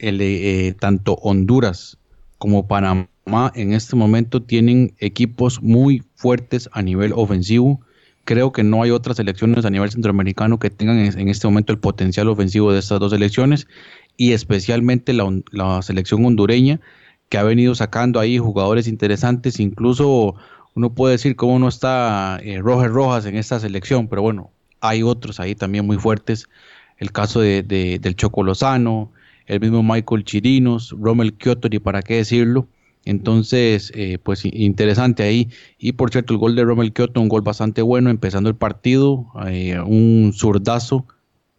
el, 0.00 0.20
eh, 0.20 0.74
tanto 0.80 1.14
Honduras 1.22 1.96
como 2.38 2.66
Panamá 2.66 3.06
en 3.54 3.72
este 3.72 3.94
momento 3.94 4.42
tienen 4.42 4.94
equipos 4.98 5.62
muy 5.62 6.02
fuertes 6.16 6.68
a 6.72 6.82
nivel 6.82 7.12
ofensivo 7.14 7.82
creo 8.28 8.52
que 8.52 8.62
no 8.62 8.82
hay 8.82 8.90
otras 8.90 9.16
selecciones 9.16 9.64
a 9.64 9.70
nivel 9.70 9.90
centroamericano 9.90 10.58
que 10.58 10.68
tengan 10.68 10.98
en 10.98 11.28
este 11.30 11.46
momento 11.46 11.72
el 11.72 11.78
potencial 11.78 12.28
ofensivo 12.28 12.70
de 12.70 12.78
estas 12.78 13.00
dos 13.00 13.12
selecciones 13.12 13.66
y 14.18 14.32
especialmente 14.32 15.14
la, 15.14 15.80
selección 15.80 16.22
hondureña 16.26 16.78
que 17.30 17.38
ha 17.38 17.42
venido 17.42 17.74
sacando 17.74 18.20
ahí 18.20 18.36
jugadores 18.36 18.86
interesantes, 18.86 19.58
incluso 19.60 20.34
uno 20.74 20.92
puede 20.92 21.12
decir 21.12 21.36
cómo 21.36 21.58
no 21.58 21.68
está 21.68 22.38
eh, 22.42 22.58
Rojas 22.58 22.90
Rojas 22.90 23.24
en 23.24 23.34
esta 23.34 23.60
selección, 23.60 24.08
pero 24.08 24.20
bueno, 24.20 24.50
hay 24.82 25.02
otros 25.02 25.40
ahí 25.40 25.54
también 25.54 25.86
muy 25.86 25.96
fuertes, 25.96 26.50
el 26.98 27.12
caso 27.12 27.40
de, 27.40 27.62
del 27.62 28.14
Choco 28.14 28.42
Lozano, 28.42 29.10
el 29.46 29.60
mismo 29.60 29.82
Michael 29.82 30.24
Chirinos, 30.24 30.94
Rommel 31.00 31.32
Kioto, 31.32 31.68
y 31.70 31.78
para 31.78 32.02
qué 32.02 32.16
decirlo, 32.16 32.68
entonces, 33.08 33.90
eh, 33.94 34.18
pues 34.22 34.44
interesante 34.44 35.22
ahí. 35.22 35.48
Y 35.78 35.92
por 35.92 36.10
cierto, 36.10 36.34
el 36.34 36.38
gol 36.38 36.54
de 36.54 36.62
Romel 36.62 36.92
Kioto, 36.92 37.22
un 37.22 37.30
gol 37.30 37.40
bastante 37.40 37.80
bueno, 37.80 38.10
empezando 38.10 38.50
el 38.50 38.54
partido, 38.54 39.26
eh, 39.46 39.80
un 39.80 40.32
zurdazo 40.34 41.06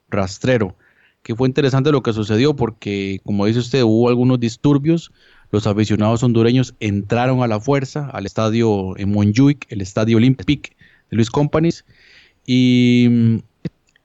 rastrero. 0.09 0.75
Que 1.23 1.35
fue 1.35 1.47
interesante 1.47 1.91
lo 1.91 2.03
que 2.03 2.13
sucedió 2.13 2.55
porque, 2.55 3.19
como 3.25 3.47
dice 3.47 3.59
usted, 3.59 3.81
hubo 3.81 4.09
algunos 4.09 4.39
disturbios. 4.39 5.11
los 5.51 5.65
aficionados 5.65 6.21
hondureños 6.21 6.75
entraron 6.79 7.41
a 7.41 7.47
la 7.47 7.59
fuerza 7.59 8.07
al 8.13 8.27
estadio 8.27 8.95
en 8.97 9.11
Montjuic, 9.11 9.65
el 9.69 9.81
estadio 9.81 10.17
Olympic 10.17 10.75
de 11.09 11.15
Luis 11.17 11.31
Companies, 11.31 11.83
y 12.45 13.07
mm, 13.09 13.37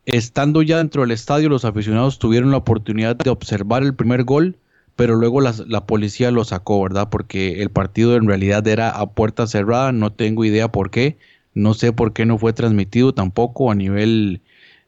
estando 0.07 0.62
ya 0.62 0.78
dentro 0.78 1.02
del 1.02 1.11
estadio, 1.11 1.50
los 1.50 1.66
aficionados 1.66 2.18
tuvieron 2.18 2.50
la 2.50 2.57
oportunidad 2.57 3.16
de 3.16 3.28
observar 3.28 3.83
el 3.83 3.94
primer 3.94 4.24
gol, 4.24 4.57
pero 4.96 5.16
luego 5.16 5.40
la 5.40 5.87
policía 5.87 6.30
lo 6.30 6.44
sacó, 6.44 6.83
¿verdad? 6.83 7.09
Porque 7.11 7.62
el 7.62 7.70
partido 7.70 8.16
en 8.16 8.26
realidad 8.28 8.66
era 8.68 8.90
a 8.90 9.11
puerta 9.11 9.46
cerrada, 9.46 9.92
no 9.92 10.12
tengo 10.12 10.44
idea 10.44 10.68
por 10.70 10.90
qué, 10.90 11.16
no 11.52 11.74
sé 11.74 11.92
por 11.92 12.12
qué 12.12 12.26
no 12.26 12.38
fue 12.38 12.52
transmitido 12.52 13.12
tampoco 13.12 13.70
a 13.70 13.74
nivel 13.74 14.40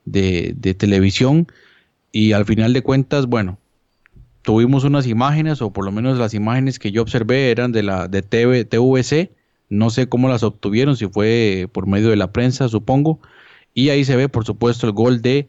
de, 0.04 0.54
de 0.56 0.74
televisión, 0.74 1.48
y 2.12 2.32
al 2.32 2.44
final 2.44 2.72
de 2.72 2.82
cuentas, 2.82 3.26
bueno, 3.26 3.58
tuvimos 4.42 4.84
unas 4.84 5.06
imágenes, 5.06 5.60
o 5.60 5.72
por 5.72 5.84
lo 5.84 5.92
menos 5.92 6.18
las 6.18 6.34
imágenes 6.34 6.78
que 6.78 6.92
yo 6.92 7.02
observé 7.02 7.50
eran 7.50 7.72
de 7.72 7.82
la 7.82 8.06
de 8.08 8.22
TV, 8.22 8.64
TVC, 8.64 9.32
no 9.68 9.90
sé 9.90 10.08
cómo 10.08 10.28
las 10.28 10.44
obtuvieron, 10.44 10.96
si 10.96 11.08
fue 11.08 11.68
por 11.72 11.88
medio 11.88 12.10
de 12.10 12.16
la 12.16 12.32
prensa, 12.32 12.68
supongo, 12.68 13.20
y 13.74 13.88
ahí 13.88 14.04
se 14.04 14.16
ve, 14.16 14.28
por 14.28 14.44
supuesto, 14.44 14.86
el 14.86 14.92
gol 14.92 15.20
de 15.20 15.48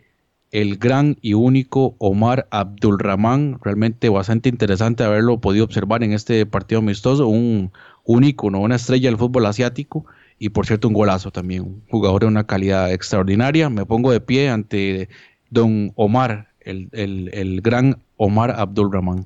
el 0.52 0.78
gran 0.78 1.18
y 1.22 1.34
único 1.34 1.96
Omar 1.98 2.48
Abdulrahman, 2.52 3.60
realmente 3.62 4.10
bastante 4.10 4.50
interesante 4.50 5.04
haberlo 5.04 5.40
podido 5.40 5.66
observar 5.66 6.04
en 6.04 6.14
este 6.14 6.46
partido 6.46 6.80
amistoso, 6.80 7.28
un, 7.28 7.72
un 8.04 8.24
ícono, 8.24 8.60
una 8.60 8.76
estrella 8.76 9.10
del 9.10 9.18
fútbol 9.18 9.46
asiático, 9.46 10.06
y 10.40 10.50
por 10.50 10.66
cierto 10.66 10.88
un 10.88 10.94
golazo 10.94 11.32
también, 11.32 11.64
un 11.64 11.84
jugador 11.90 12.22
de 12.22 12.28
una 12.28 12.46
calidad 12.46 12.92
extraordinaria, 12.94 13.70
me 13.70 13.86
pongo 13.86 14.12
de 14.12 14.22
pie 14.22 14.50
ante 14.50 15.10
don 15.50 15.92
Omar, 15.96 16.50
el, 16.62 16.90
el, 16.92 17.30
el 17.34 17.62
gran 17.62 17.98
Omar 18.18 18.52
Abdulrahman. 18.52 19.26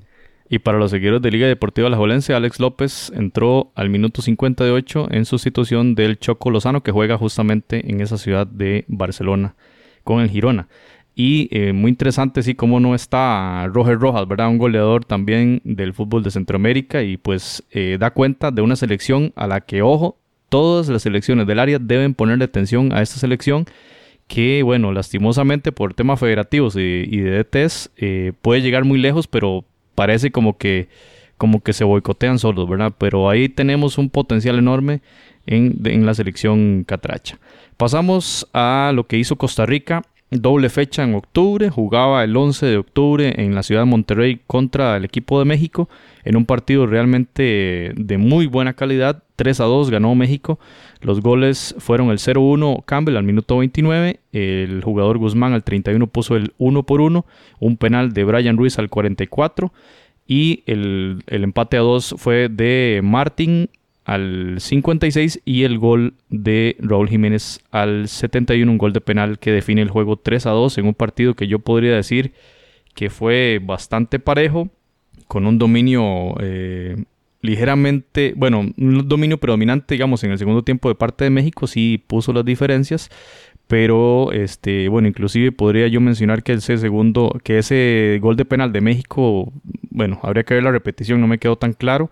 Y 0.49 0.59
para 0.59 0.77
los 0.77 0.91
seguidores 0.91 1.21
de 1.21 1.31
Liga 1.31 1.47
Deportiva 1.47 1.89
La 1.89 1.95
Jolense, 1.95 2.33
Alex 2.33 2.59
López 2.59 3.09
entró 3.15 3.71
al 3.73 3.89
minuto 3.89 4.21
58 4.21 5.07
en 5.09 5.23
sustitución 5.23 5.95
del 5.95 6.19
Choco 6.19 6.49
Lozano, 6.49 6.83
que 6.83 6.91
juega 6.91 7.17
justamente 7.17 7.89
en 7.89 8.01
esa 8.01 8.17
ciudad 8.17 8.47
de 8.47 8.83
Barcelona 8.89 9.55
con 10.03 10.19
el 10.19 10.29
Girona. 10.29 10.67
Y 11.13 11.49
eh, 11.51 11.73
muy 11.73 11.89
interesante, 11.89 12.41
sí, 12.41 12.55
cómo 12.55 12.79
no 12.79 12.95
está 12.95 13.67
Roger 13.67 13.99
Rojas, 13.99 14.27
¿verdad? 14.27 14.47
Un 14.49 14.57
goleador 14.57 15.03
también 15.03 15.61
del 15.65 15.93
fútbol 15.93 16.23
de 16.23 16.31
Centroamérica 16.31 17.03
y 17.03 17.17
pues 17.17 17.63
eh, 17.71 17.97
da 17.99 18.11
cuenta 18.11 18.49
de 18.51 18.61
una 18.61 18.77
selección 18.77 19.33
a 19.35 19.45
la 19.47 19.61
que, 19.61 19.81
ojo, 19.81 20.17
todas 20.47 20.87
las 20.87 21.01
selecciones 21.01 21.47
del 21.47 21.59
área 21.59 21.79
deben 21.79 22.13
ponerle 22.13 22.45
atención 22.45 22.93
a 22.93 23.01
esta 23.01 23.17
selección 23.19 23.65
que, 24.27 24.63
bueno, 24.63 24.93
lastimosamente 24.93 25.73
por 25.73 25.93
temas 25.93 26.19
federativos 26.19 26.75
y, 26.77 27.17
de 27.17 27.43
DTs 27.43 27.91
eh, 27.97 28.31
puede 28.41 28.61
llegar 28.61 28.85
muy 28.85 28.97
lejos, 28.97 29.27
pero 29.27 29.65
parece 29.95 30.31
como 30.31 30.57
que, 30.57 30.87
como 31.37 31.61
que 31.61 31.73
se 31.73 31.83
boicotean 31.83 32.39
solos, 32.39 32.69
¿verdad? 32.69 32.93
Pero 32.97 33.29
ahí 33.29 33.49
tenemos 33.49 33.97
un 33.97 34.09
potencial 34.09 34.57
enorme 34.57 35.01
en, 35.45 35.81
en 35.83 36.05
la 36.05 36.13
selección 36.13 36.85
catracha. 36.85 37.39
Pasamos 37.75 38.47
a 38.53 38.91
lo 38.95 39.05
que 39.07 39.17
hizo 39.17 39.35
Costa 39.35 39.65
Rica 39.65 40.03
doble 40.31 40.69
fecha 40.69 41.03
en 41.03 41.13
octubre, 41.13 41.69
jugaba 41.69 42.23
el 42.23 42.35
11 42.35 42.65
de 42.65 42.77
octubre 42.77 43.33
en 43.37 43.53
la 43.53 43.63
ciudad 43.63 43.81
de 43.81 43.85
Monterrey 43.85 44.39
contra 44.47 44.95
el 44.95 45.03
equipo 45.03 45.37
de 45.39 45.45
México 45.45 45.89
en 46.23 46.37
un 46.37 46.45
partido 46.45 46.87
realmente 46.87 47.91
de 47.95 48.17
muy 48.17 48.47
buena 48.47 48.73
calidad, 48.73 49.23
3 49.35 49.59
a 49.59 49.65
2 49.65 49.89
ganó 49.89 50.15
México, 50.15 50.59
los 51.01 51.21
goles 51.21 51.75
fueron 51.79 52.11
el 52.11 52.19
0-1 52.19 52.85
Campbell 52.85 53.17
al 53.17 53.23
minuto 53.23 53.57
29, 53.57 54.19
el 54.31 54.81
jugador 54.83 55.17
Guzmán 55.17 55.53
al 55.53 55.63
31 55.63 56.07
puso 56.07 56.35
el 56.35 56.53
1 56.57 56.83
por 56.83 57.01
1, 57.01 57.25
un 57.59 57.77
penal 57.77 58.13
de 58.13 58.23
Brian 58.23 58.57
Ruiz 58.57 58.79
al 58.79 58.89
44 58.89 59.73
y 60.27 60.63
el, 60.65 61.23
el 61.27 61.43
empate 61.43 61.75
a 61.75 61.81
2 61.81 62.15
fue 62.17 62.47
de 62.47 63.01
Martin 63.03 63.69
al 64.11 64.57
56 64.59 65.41
y 65.45 65.63
el 65.63 65.79
gol 65.79 66.15
de 66.29 66.75
Raúl 66.79 67.07
Jiménez 67.07 67.61
al 67.71 68.09
71, 68.09 68.69
un 68.69 68.77
gol 68.77 68.91
de 68.91 68.99
penal 68.99 69.39
que 69.39 69.53
define 69.53 69.81
el 69.81 69.89
juego 69.89 70.17
3 70.17 70.47
a 70.47 70.49
2 70.49 70.79
en 70.79 70.87
un 70.87 70.93
partido 70.93 71.33
que 71.33 71.47
yo 71.47 71.59
podría 71.59 71.95
decir 71.95 72.33
que 72.93 73.09
fue 73.09 73.61
bastante 73.63 74.19
parejo, 74.19 74.67
con 75.29 75.47
un 75.47 75.57
dominio 75.57 76.35
eh, 76.41 77.05
ligeramente, 77.41 78.33
bueno, 78.35 78.59
un 78.59 79.07
dominio 79.07 79.37
predominante, 79.37 79.93
digamos, 79.95 80.21
en 80.25 80.31
el 80.31 80.37
segundo 80.37 80.61
tiempo 80.63 80.89
de 80.89 80.95
parte 80.95 81.23
de 81.23 81.29
México, 81.29 81.65
sí 81.65 82.03
puso 82.05 82.33
las 82.33 82.43
diferencias, 82.43 83.09
pero 83.67 84.33
este, 84.33 84.89
bueno, 84.89 85.07
inclusive 85.07 85.53
podría 85.53 85.87
yo 85.87 86.01
mencionar 86.01 86.43
que 86.43 86.51
ese 86.51 86.77
segundo, 86.77 87.39
que 87.45 87.59
ese 87.59 88.19
gol 88.21 88.35
de 88.35 88.43
penal 88.43 88.73
de 88.73 88.81
México, 88.81 89.53
bueno, 89.89 90.19
habría 90.21 90.43
que 90.43 90.55
ver 90.55 90.63
la 90.63 90.71
repetición, 90.71 91.21
no 91.21 91.27
me 91.27 91.37
quedó 91.37 91.55
tan 91.55 91.71
claro 91.71 92.11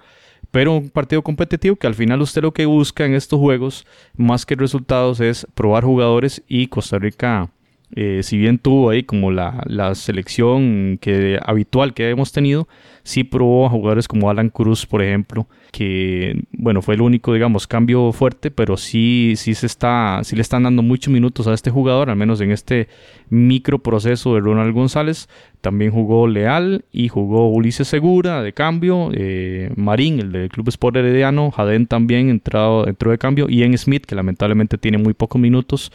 pero 0.51 0.73
un 0.73 0.89
partido 0.89 1.21
competitivo 1.21 1.75
que 1.75 1.87
al 1.87 1.95
final 1.95 2.21
usted 2.21 2.41
lo 2.41 2.53
que 2.53 2.65
busca 2.65 3.05
en 3.05 3.13
estos 3.13 3.39
juegos, 3.39 3.85
más 4.15 4.45
que 4.45 4.55
resultados, 4.55 5.19
es 5.19 5.47
probar 5.53 5.83
jugadores 5.83 6.43
y 6.47 6.67
Costa 6.67 6.97
Rica, 6.99 7.49
eh, 7.95 8.21
si 8.21 8.37
bien 8.37 8.59
tuvo 8.59 8.91
ahí 8.91 9.03
como 9.03 9.31
la, 9.31 9.63
la, 9.65 9.95
selección 9.95 10.99
que, 11.01 11.39
habitual 11.43 11.95
que 11.95 12.09
hemos 12.09 12.31
tenido, 12.31 12.67
sí 13.01 13.23
probó 13.23 13.65
a 13.65 13.69
jugadores 13.69 14.07
como 14.07 14.29
Alan 14.29 14.49
Cruz, 14.49 14.85
por 14.85 15.01
ejemplo, 15.01 15.47
que 15.71 16.43
bueno, 16.51 16.83
fue 16.83 16.93
el 16.93 17.01
único, 17.01 17.33
digamos, 17.33 17.65
cambio 17.65 18.11
fuerte, 18.11 18.51
pero 18.51 18.77
sí, 18.77 19.33
sí 19.37 19.55
se 19.55 19.65
está, 19.65 20.19
sí 20.23 20.35
le 20.35 20.43
están 20.43 20.63
dando 20.63 20.83
muchos 20.83 21.11
minutos 21.11 21.47
a 21.47 21.53
este 21.53 21.71
jugador, 21.71 22.11
al 22.11 22.15
menos 22.15 22.39
en 22.41 22.51
este 22.51 22.89
micro 23.29 23.79
proceso 23.79 24.35
de 24.35 24.41
Ronald 24.41 24.73
González. 24.73 25.27
También 25.61 25.91
jugó 25.91 26.27
Leal 26.27 26.85
y 26.91 27.07
jugó 27.07 27.49
Ulises 27.49 27.87
Segura 27.87 28.43
de 28.43 28.53
cambio, 28.53 29.09
eh, 29.13 29.71
Marín, 29.75 30.19
el 30.19 30.31
del 30.31 30.49
Club 30.49 30.69
Sport 30.69 30.97
Herediano, 30.97 31.49
Jaden 31.49 31.87
también 31.87 32.29
entrado, 32.29 32.87
entró 32.87 33.09
de 33.09 33.17
cambio, 33.17 33.47
Ian 33.49 33.75
Smith, 33.77 34.05
que 34.05 34.13
lamentablemente 34.13 34.77
tiene 34.77 34.99
muy 34.99 35.13
pocos 35.15 35.41
minutos 35.41 35.91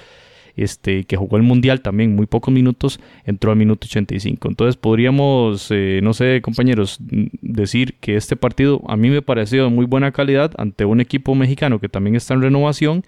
este, 0.56 1.04
que 1.04 1.16
jugó 1.16 1.36
el 1.36 1.42
Mundial 1.42 1.80
también 1.80 2.14
muy 2.14 2.26
pocos 2.26 2.52
minutos, 2.52 3.00
entró 3.24 3.50
al 3.50 3.56
minuto 3.56 3.86
85. 3.86 4.48
Entonces 4.48 4.76
podríamos, 4.76 5.68
eh, 5.70 6.00
no 6.02 6.14
sé, 6.14 6.40
compañeros, 6.42 6.98
decir 7.42 7.94
que 8.00 8.16
este 8.16 8.36
partido 8.36 8.82
a 8.88 8.96
mí 8.96 9.10
me 9.10 9.22
pareció 9.22 9.64
de 9.64 9.70
muy 9.70 9.86
buena 9.86 10.12
calidad 10.12 10.52
ante 10.58 10.84
un 10.84 11.00
equipo 11.00 11.34
mexicano 11.34 11.80
que 11.80 11.88
también 11.88 12.16
está 12.16 12.34
en 12.34 12.42
renovación 12.42 13.04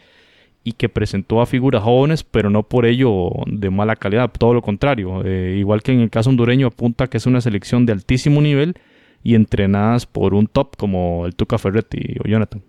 y 0.65 0.73
que 0.73 0.89
presentó 0.89 1.41
a 1.41 1.47
figuras 1.47 1.85
jóvenes, 1.85 2.25
pero 2.25 2.51
no 2.51 2.65
por 2.65 2.87
ello 2.87 3.31
de 3.47 3.71
mala 3.71 3.95
calidad, 3.95 4.33
todo 4.37 4.53
lo 4.53 4.63
contrario. 4.63 5.23
Eh, 5.25 5.55
igual 5.59 5.81
que 5.83 5.93
en 5.93 6.01
el 6.01 6.11
caso 6.11 6.29
hondureño 6.31 6.67
apunta 6.67 7.07
que 7.07 7.19
es 7.19 7.27
una 7.27 7.41
selección 7.41 7.87
de 7.87 7.93
altísimo 7.93 8.41
nivel 8.41 8.75
y 9.23 9.37
entrenadas 9.37 10.07
por 10.07 10.35
un 10.35 10.49
top 10.49 10.77
como 10.77 11.25
el 11.27 11.37
Tuca 11.37 11.59
Ferretti 11.59 12.17
o 12.25 12.29
Jonathan. 12.29 12.63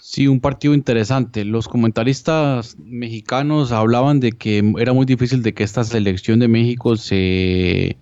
Sí, 0.00 0.26
un 0.26 0.40
partido 0.40 0.74
interesante. 0.74 1.44
Los 1.44 1.68
comentaristas 1.68 2.76
mexicanos 2.78 3.72
hablaban 3.72 4.20
de 4.20 4.32
que 4.32 4.72
era 4.78 4.92
muy 4.92 5.06
difícil 5.06 5.42
de 5.42 5.54
que 5.54 5.64
esta 5.64 5.84
selección 5.84 6.38
de 6.38 6.48
México 6.48 6.96
se 6.96 7.98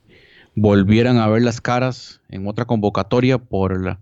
volvieran 0.55 1.19
a 1.19 1.29
ver 1.29 1.43
las 1.43 1.61
caras 1.61 2.21
en 2.29 2.47
otra 2.47 2.65
convocatoria 2.65 3.39
por 3.39 3.83
la, 3.83 4.01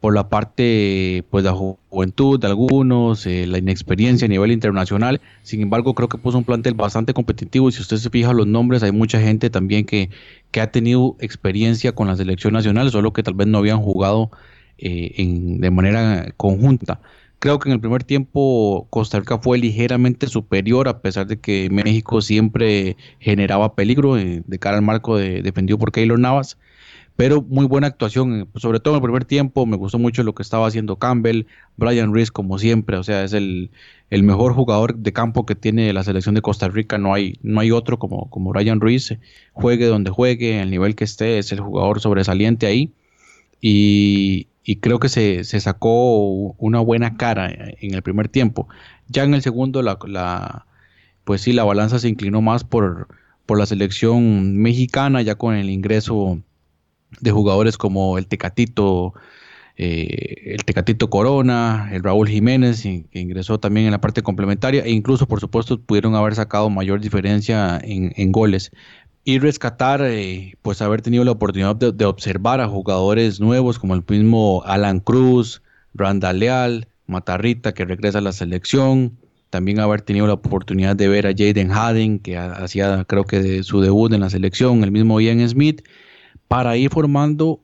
por 0.00 0.14
la 0.14 0.28
parte 0.28 1.24
pues 1.30 1.44
la 1.44 1.52
juventud 1.52 2.38
de 2.38 2.46
algunos, 2.46 3.26
eh, 3.26 3.46
la 3.46 3.58
inexperiencia 3.58 4.26
a 4.26 4.28
nivel 4.28 4.52
internacional. 4.52 5.20
Sin 5.42 5.60
embargo, 5.62 5.94
creo 5.94 6.08
que 6.08 6.18
puso 6.18 6.38
un 6.38 6.44
plantel 6.44 6.74
bastante 6.74 7.14
competitivo 7.14 7.68
y 7.68 7.72
si 7.72 7.82
usted 7.82 7.96
se 7.96 8.10
fija 8.10 8.32
los 8.32 8.46
nombres, 8.46 8.82
hay 8.82 8.92
mucha 8.92 9.20
gente 9.20 9.50
también 9.50 9.84
que, 9.84 10.10
que 10.50 10.60
ha 10.60 10.70
tenido 10.70 11.16
experiencia 11.20 11.92
con 11.92 12.06
la 12.08 12.16
selección 12.16 12.54
nacional, 12.54 12.90
solo 12.90 13.12
que 13.12 13.22
tal 13.22 13.34
vez 13.34 13.46
no 13.46 13.58
habían 13.58 13.80
jugado 13.80 14.30
eh, 14.78 15.12
en, 15.16 15.60
de 15.60 15.70
manera 15.70 16.32
conjunta. 16.36 17.00
Creo 17.40 17.58
que 17.58 17.70
en 17.70 17.72
el 17.72 17.80
primer 17.80 18.04
tiempo 18.04 18.86
Costa 18.90 19.18
Rica 19.18 19.38
fue 19.38 19.56
ligeramente 19.56 20.26
superior, 20.26 20.88
a 20.88 21.00
pesar 21.00 21.26
de 21.26 21.40
que 21.40 21.70
México 21.70 22.20
siempre 22.20 22.98
generaba 23.18 23.74
peligro 23.74 24.18
eh, 24.18 24.42
de 24.46 24.58
cara 24.58 24.76
al 24.76 24.82
marco 24.82 25.16
de, 25.16 25.40
defendido 25.40 25.78
por 25.78 25.90
Keylor 25.90 26.18
Navas. 26.18 26.58
Pero 27.16 27.40
muy 27.42 27.64
buena 27.66 27.86
actuación, 27.86 28.42
eh, 28.42 28.46
sobre 28.56 28.78
todo 28.78 28.94
en 28.94 28.98
el 28.98 29.02
primer 29.04 29.24
tiempo. 29.24 29.64
Me 29.64 29.78
gustó 29.78 29.98
mucho 29.98 30.22
lo 30.22 30.34
que 30.34 30.42
estaba 30.42 30.66
haciendo 30.66 30.96
Campbell, 30.96 31.46
Brian 31.78 32.12
Reese, 32.14 32.30
como 32.30 32.58
siempre. 32.58 32.98
O 32.98 33.02
sea, 33.04 33.24
es 33.24 33.32
el, 33.32 33.70
mejor 34.10 34.52
jugador 34.52 34.96
de 34.96 35.12
campo 35.14 35.46
que 35.46 35.54
tiene 35.54 35.92
la 35.94 36.04
selección 36.04 36.34
de 36.34 36.42
Costa 36.42 36.68
Rica. 36.68 36.98
No 36.98 37.14
hay, 37.14 37.38
no 37.42 37.60
hay 37.60 37.70
otro 37.70 37.98
como, 37.98 38.28
como 38.28 38.50
Brian 38.50 38.82
Reese. 38.82 39.18
Juegue 39.54 39.86
donde 39.86 40.10
juegue, 40.10 40.60
el 40.60 40.70
nivel 40.70 40.94
que 40.94 41.04
esté, 41.04 41.38
es 41.38 41.52
el 41.52 41.60
jugador 41.60 42.00
sobresaliente 42.00 42.66
ahí. 42.66 42.92
Y, 43.62 44.48
y 44.62 44.76
creo 44.76 44.98
que 44.98 45.08
se, 45.08 45.44
sacó 45.44 46.18
una 46.58 46.80
buena 46.80 47.16
cara 47.16 47.50
en 47.50 47.94
el 47.94 48.02
primer 48.02 48.28
tiempo. 48.28 48.68
Ya 49.08 49.24
en 49.24 49.34
el 49.34 49.42
segundo, 49.42 49.82
la, 49.82 50.66
pues 51.24 51.40
sí, 51.42 51.52
la 51.52 51.64
balanza 51.64 51.98
se 51.98 52.08
inclinó 52.08 52.42
más 52.42 52.64
por, 52.64 53.08
por 53.46 53.58
la 53.58 53.66
selección 53.66 54.56
mexicana, 54.58 55.22
ya 55.22 55.34
con 55.34 55.54
el 55.54 55.70
ingreso 55.70 56.42
de 57.20 57.30
jugadores 57.30 57.76
como 57.78 58.18
el 58.18 58.26
Tecatito, 58.26 59.14
eh, 59.76 60.54
el 60.54 60.64
Tecatito 60.64 61.10
Corona, 61.10 61.88
el 61.92 62.02
Raúl 62.02 62.28
Jiménez, 62.28 62.82
que 62.82 63.18
ingresó 63.18 63.58
también 63.58 63.86
en 63.86 63.92
la 63.92 64.00
parte 64.00 64.22
complementaria, 64.22 64.84
e 64.84 64.90
incluso, 64.90 65.26
por 65.26 65.40
supuesto, 65.40 65.80
pudieron 65.80 66.14
haber 66.14 66.34
sacado 66.34 66.70
mayor 66.70 67.00
diferencia 67.00 67.80
en, 67.82 68.12
en 68.16 68.30
goles 68.30 68.70
y 69.24 69.38
rescatar, 69.38 70.02
eh, 70.02 70.54
pues 70.62 70.80
haber 70.82 71.02
tenido 71.02 71.24
la 71.24 71.32
oportunidad 71.32 71.76
de, 71.76 72.04
observar 72.04 72.60
a 72.60 72.68
jugadores 72.68 73.40
nuevos 73.40 73.78
como 73.78 73.94
el 73.94 74.02
mismo 74.08 74.62
Alan 74.64 75.00
Cruz, 75.00 75.62
Randa 75.94 76.32
Leal, 76.32 76.88
Matarrita 77.06 77.74
que 77.74 77.84
regresa 77.84 78.18
a 78.18 78.22
la 78.22 78.32
selección, 78.32 79.18
también 79.50 79.80
haber 79.80 80.00
tenido 80.00 80.26
la 80.26 80.34
oportunidad 80.34 80.96
de 80.96 81.08
ver 81.08 81.26
a 81.26 81.32
Jaden 81.36 81.72
Haden 81.72 82.18
que 82.20 82.38
hacía 82.38 83.04
creo 83.04 83.24
que 83.24 83.62
su 83.62 83.80
debut 83.80 84.12
en 84.12 84.20
la 84.20 84.30
selección, 84.30 84.84
el 84.84 84.92
mismo 84.92 85.20
Ian 85.20 85.46
Smith, 85.48 85.82
para 86.48 86.76
ir 86.76 86.90
formando 86.90 87.60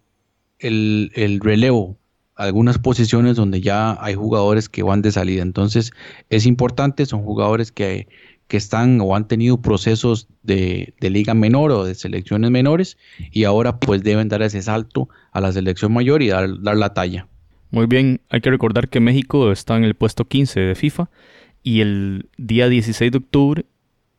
el, 0.59 1.13
el 1.15 1.41
relevo 1.41 1.97
algunas 2.37 2.79
posiciones 2.79 3.37
donde 3.37 3.63
ya 3.63 3.97
hay 3.99 4.15
jugadores 4.15 4.69
que 4.69 4.83
van 4.83 5.03
de 5.03 5.11
salida. 5.11 5.43
Entonces 5.43 5.91
es 6.29 6.47
importante, 6.47 7.07
son 7.07 7.23
jugadores 7.23 7.73
que 7.73 8.09
que 8.49 8.57
están 8.57 9.01
o 9.01 9.17
han 9.17 9.29
tenido 9.29 9.61
procesos 9.61 10.29
de, 10.43 10.95
liga 11.01 11.35
menor 11.35 11.73
o 11.73 11.85
de 11.85 11.95
selecciones 11.95 12.51
menores 12.51 12.97
y 13.31 13.45
ahora 13.45 13.79
pues 13.79 14.03
deben 14.03 14.29
dar 14.29 14.43
ese 14.43 14.63
salto 14.63 15.09
a 15.33 15.41
la 15.41 15.53
selección 15.53 15.93
mayor 15.93 16.23
y 16.23 16.29
dar, 16.29 16.63
dar 16.63 16.77
la 16.77 16.95
talla. 16.95 17.27
Muy 17.71 17.87
bien, 17.87 18.21
hay 18.31 18.41
que 18.41 18.51
recordar 18.51 18.89
que 18.89 19.01
México 19.01 19.51
está 19.51 19.77
en 19.77 19.85
el 19.85 19.95
puesto 19.95 20.25
15 20.25 20.61
de 20.61 20.75
FIFA 20.75 21.11
y 21.63 21.81
el 21.81 22.29
día 22.37 22.69
16 22.69 23.11
de 23.11 23.19
octubre 23.19 23.65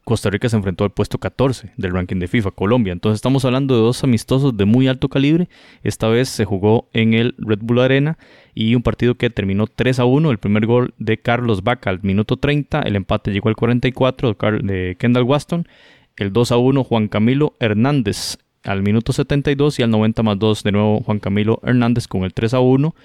Costa 0.07 0.29
Rica 0.29 0.47
se 0.47 0.55
enfrentó 0.55 0.85
al 0.85 0.91
puesto 0.91 1.17
14 1.17 1.73
del 1.75 1.91
ranking 1.91 2.15
de 2.15 2.29
FIFA, 2.29 2.51
Colombia. 2.51 2.93
Entonces 2.93 3.17
estamos 3.17 3.43
hablando 3.43 3.75
de 3.75 3.81
dos 3.81 4.05
amistosos 4.05 4.55
de 4.55 4.63
muy 4.63 4.87
alto 4.87 5.09
calibre. 5.09 5.49
Esta 5.83 6.07
vez 6.07 6.29
se 6.29 6.45
jugó 6.45 6.87
en 6.93 7.13
el 7.13 7.35
Red 7.37 7.59
Bull 7.61 7.81
Arena 7.81 8.17
y 8.57 8.73
un 8.73 8.81
partido 8.81 9.13
que 9.13 9.29
terminó 9.29 9.67
3 9.67 9.99
a 9.99 10.05
1. 10.05 10.31
El 10.31 10.39
primer 10.39 10.65
gol 10.65 10.95
de 10.97 11.19
Carlos 11.19 11.63
Vaca 11.63 11.91
al 11.91 11.99
minuto 12.01 12.37
30, 12.37 12.81
el 12.81 12.95
empate 12.95 13.31
llegó 13.31 13.49
al 13.49 13.55
44 13.55 14.35
de 14.63 14.95
Kendall 14.97 15.23
Waston, 15.25 15.67
el 16.15 16.33
2 16.33 16.51
a 16.51 16.57
1 16.57 16.83
Juan 16.83 17.07
Camilo 17.07 17.55
Hernández 17.59 18.39
al 18.63 18.81
minuto 18.81 19.13
72 19.13 19.77
y 19.77 19.83
al 19.83 19.91
90 19.91 20.23
más 20.23 20.39
2 20.39 20.63
de 20.63 20.71
nuevo 20.71 21.01
Juan 21.01 21.19
Camilo 21.19 21.61
Hernández 21.63 22.07
con 22.07 22.23
el 22.23 22.33
3 22.33 22.55
a 22.55 22.59
1 22.59 22.95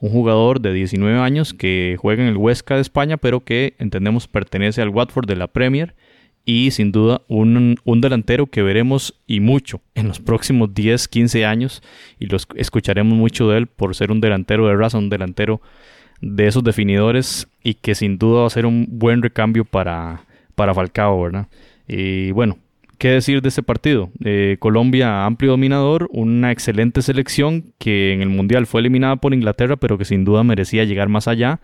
un 0.00 0.10
jugador 0.10 0.60
de 0.60 0.72
19 0.72 1.18
años 1.20 1.52
que 1.52 1.96
juega 2.00 2.22
en 2.22 2.28
el 2.28 2.36
Huesca 2.38 2.74
de 2.76 2.80
España, 2.80 3.18
pero 3.18 3.44
que 3.44 3.74
entendemos 3.78 4.26
pertenece 4.26 4.80
al 4.80 4.88
Watford 4.88 5.26
de 5.26 5.36
la 5.36 5.46
Premier 5.46 5.94
y 6.44 6.70
sin 6.72 6.92
duda 6.92 7.22
un, 7.28 7.76
delantero 8.00 8.46
que 8.46 8.62
veremos 8.62 9.14
y 9.26 9.40
mucho 9.40 9.80
en 9.94 10.08
los 10.08 10.20
próximos 10.20 10.74
10, 10.74 11.08
15 11.08 11.46
años 11.46 11.82
y 12.18 12.26
los 12.26 12.46
escucharemos 12.56 13.16
mucho 13.16 13.48
de 13.48 13.58
él 13.58 13.66
por 13.66 13.94
ser 13.94 14.10
un 14.10 14.20
delantero 14.20 14.66
de 14.66 14.76
raza, 14.76 14.98
un 14.98 15.08
delantero 15.08 15.60
de 16.20 16.46
esos 16.46 16.64
definidores 16.64 17.48
y 17.62 17.74
que 17.74 17.94
sin 17.94 18.18
duda 18.18 18.40
va 18.42 18.46
a 18.46 18.50
ser 18.50 18.66
un 18.66 18.86
buen 18.88 19.22
recambio 19.22 19.64
para, 19.64 20.24
para 20.54 20.74
Falcao, 20.74 21.22
¿verdad? 21.22 21.48
Y 21.86 22.30
bueno, 22.32 22.58
¿qué 22.98 23.08
decir 23.08 23.42
de 23.42 23.48
este 23.48 23.62
partido? 23.62 24.10
Eh, 24.24 24.56
Colombia 24.58 25.24
amplio 25.24 25.52
dominador, 25.52 26.08
una 26.12 26.52
excelente 26.52 27.02
selección 27.02 27.72
que 27.78 28.12
en 28.12 28.22
el 28.22 28.28
Mundial 28.28 28.66
fue 28.66 28.80
eliminada 28.80 29.16
por 29.16 29.34
Inglaterra 29.34 29.76
pero 29.76 29.98
que 29.98 30.04
sin 30.04 30.24
duda 30.24 30.42
merecía 30.44 30.84
llegar 30.84 31.08
más 31.08 31.28
allá 31.28 31.60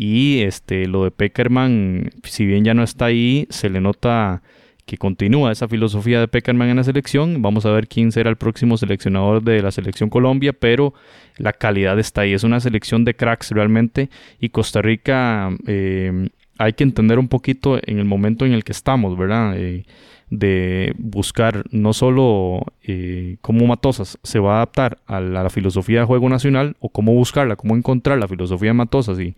y 0.00 0.42
este, 0.42 0.86
lo 0.86 1.02
de 1.02 1.10
Peckerman, 1.10 2.12
si 2.22 2.46
bien 2.46 2.64
ya 2.64 2.72
no 2.72 2.84
está 2.84 3.06
ahí, 3.06 3.48
se 3.50 3.68
le 3.68 3.80
nota 3.80 4.42
que 4.86 4.96
continúa 4.96 5.50
esa 5.50 5.66
filosofía 5.66 6.20
de 6.20 6.28
Peckerman 6.28 6.68
en 6.68 6.76
la 6.76 6.84
selección. 6.84 7.42
Vamos 7.42 7.66
a 7.66 7.72
ver 7.72 7.88
quién 7.88 8.12
será 8.12 8.30
el 8.30 8.36
próximo 8.36 8.76
seleccionador 8.76 9.42
de 9.42 9.60
la 9.60 9.72
selección 9.72 10.08
Colombia, 10.08 10.52
pero 10.52 10.94
la 11.36 11.52
calidad 11.52 11.98
está 11.98 12.20
ahí. 12.20 12.32
Es 12.32 12.44
una 12.44 12.60
selección 12.60 13.04
de 13.04 13.14
cracks 13.14 13.50
realmente. 13.50 14.08
Y 14.38 14.50
Costa 14.50 14.82
Rica 14.82 15.50
eh, 15.66 16.28
hay 16.58 16.74
que 16.74 16.84
entender 16.84 17.18
un 17.18 17.26
poquito 17.26 17.80
en 17.82 17.98
el 17.98 18.04
momento 18.04 18.46
en 18.46 18.52
el 18.52 18.62
que 18.62 18.70
estamos, 18.70 19.18
¿verdad? 19.18 19.54
Eh, 19.56 19.84
de 20.30 20.94
buscar 20.96 21.64
no 21.72 21.92
solo 21.92 22.60
eh, 22.84 23.38
cómo 23.40 23.66
Matosas 23.66 24.16
se 24.22 24.38
va 24.38 24.52
a 24.52 24.56
adaptar 24.58 24.98
a 25.06 25.20
la, 25.20 25.40
a 25.40 25.42
la, 25.42 25.50
filosofía 25.50 26.00
de 26.00 26.06
juego 26.06 26.28
nacional 26.28 26.76
o 26.78 26.90
cómo 26.90 27.14
buscarla, 27.14 27.56
cómo 27.56 27.74
encontrar 27.74 28.18
la 28.18 28.28
filosofía 28.28 28.70
de 28.70 28.74
Matosas 28.74 29.18
y 29.18 29.34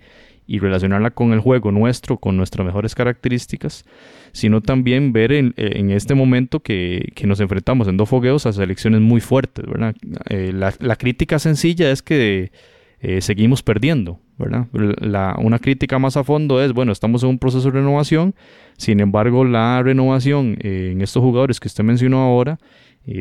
y 0.50 0.58
relacionarla 0.58 1.12
con 1.12 1.32
el 1.32 1.38
juego 1.38 1.70
nuestro, 1.70 2.16
con 2.16 2.36
nuestras 2.36 2.66
mejores 2.66 2.96
características, 2.96 3.84
sino 4.32 4.60
también 4.60 5.12
ver 5.12 5.30
en, 5.30 5.54
este 5.92 6.16
momento 6.16 6.58
que, 6.58 7.12
nos 7.24 7.38
enfrentamos 7.38 7.86
en 7.86 7.96
dos 7.96 8.08
fogueos 8.08 8.46
a 8.46 8.52
selecciones 8.52 9.00
muy 9.00 9.20
fuertes. 9.20 9.64
Eh, 10.28 10.52
la, 10.52 10.96
crítica 10.96 11.38
sencilla 11.38 11.92
es 11.92 12.02
que 12.02 12.50
eh, 12.98 13.20
seguimos 13.20 13.62
perdiendo, 13.62 14.18
¿verdad? 14.38 14.66
La, 14.72 15.36
una 15.38 15.60
crítica 15.60 16.00
más 16.00 16.16
a 16.16 16.24
fondo 16.24 16.60
es, 16.60 16.72
bueno, 16.72 16.90
estamos 16.90 17.22
en 17.22 17.28
un 17.28 17.38
proceso 17.38 17.70
de 17.70 17.78
renovación, 17.78 18.34
sin 18.76 18.98
embargo, 18.98 19.44
la 19.44 19.80
renovación 19.84 20.56
eh, 20.62 20.90
en 20.90 21.00
estos 21.00 21.22
jugadores 21.22 21.60
que 21.60 21.68
usted 21.68 21.84
mencionó 21.84 22.22
ahora, 22.22 22.58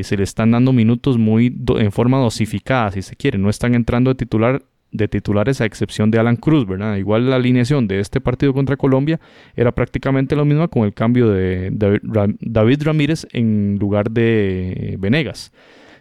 se 0.02 0.18
le 0.18 0.24
están 0.24 0.52
dando 0.52 0.74
minutos 0.74 1.20
muy 1.20 1.56
en 1.78 1.92
forma 1.92 2.18
dosificada, 2.18 2.92
si 2.92 3.04
se 3.04 3.16
quiere, 3.16 3.38
no 3.38 3.50
están 3.50 3.76
entrando 3.76 4.10
de 4.10 4.16
titular 4.16 4.64
de 4.92 5.08
titulares 5.08 5.62
a 5.62 5.66
excepción 5.66 6.12
de 6.12 6.20
Alan 6.20 6.36
Cruz, 6.36 6.66
¿verdad? 6.66 6.96
Igual 6.96 7.30
la 7.30 7.36
alineación 7.36 7.88
de 7.88 8.00
este 8.00 8.22
partido 8.22 8.54
contra 8.54 8.78
Colombia 8.78 9.20
era 9.56 9.72
prácticamente 9.72 10.36
la 10.36 10.46
misma 10.46 10.68
con 10.68 10.84
el 10.84 10.94
cambio 10.94 11.30
de 11.30 11.70
David 11.72 12.84
Ramírez 12.84 13.28
en 13.32 13.78
lugar 13.80 14.12
de 14.12 14.96
Venegas. 15.00 15.52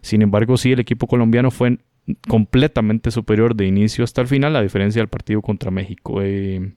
Sin 0.01 0.22
embargo, 0.22 0.57
sí, 0.57 0.72
el 0.72 0.80
equipo 0.80 1.07
colombiano 1.07 1.51
fue 1.51 1.78
completamente 2.26 3.11
superior 3.11 3.55
de 3.55 3.66
inicio 3.66 4.05
hasta 4.05 4.20
el 4.20 4.28
final, 4.28 4.57
a 4.57 4.62
diferencia 4.62 5.01
del 5.01 5.09
partido 5.09 5.43
contra 5.43 5.70
México. 5.70 6.22
Eh, 6.22 6.72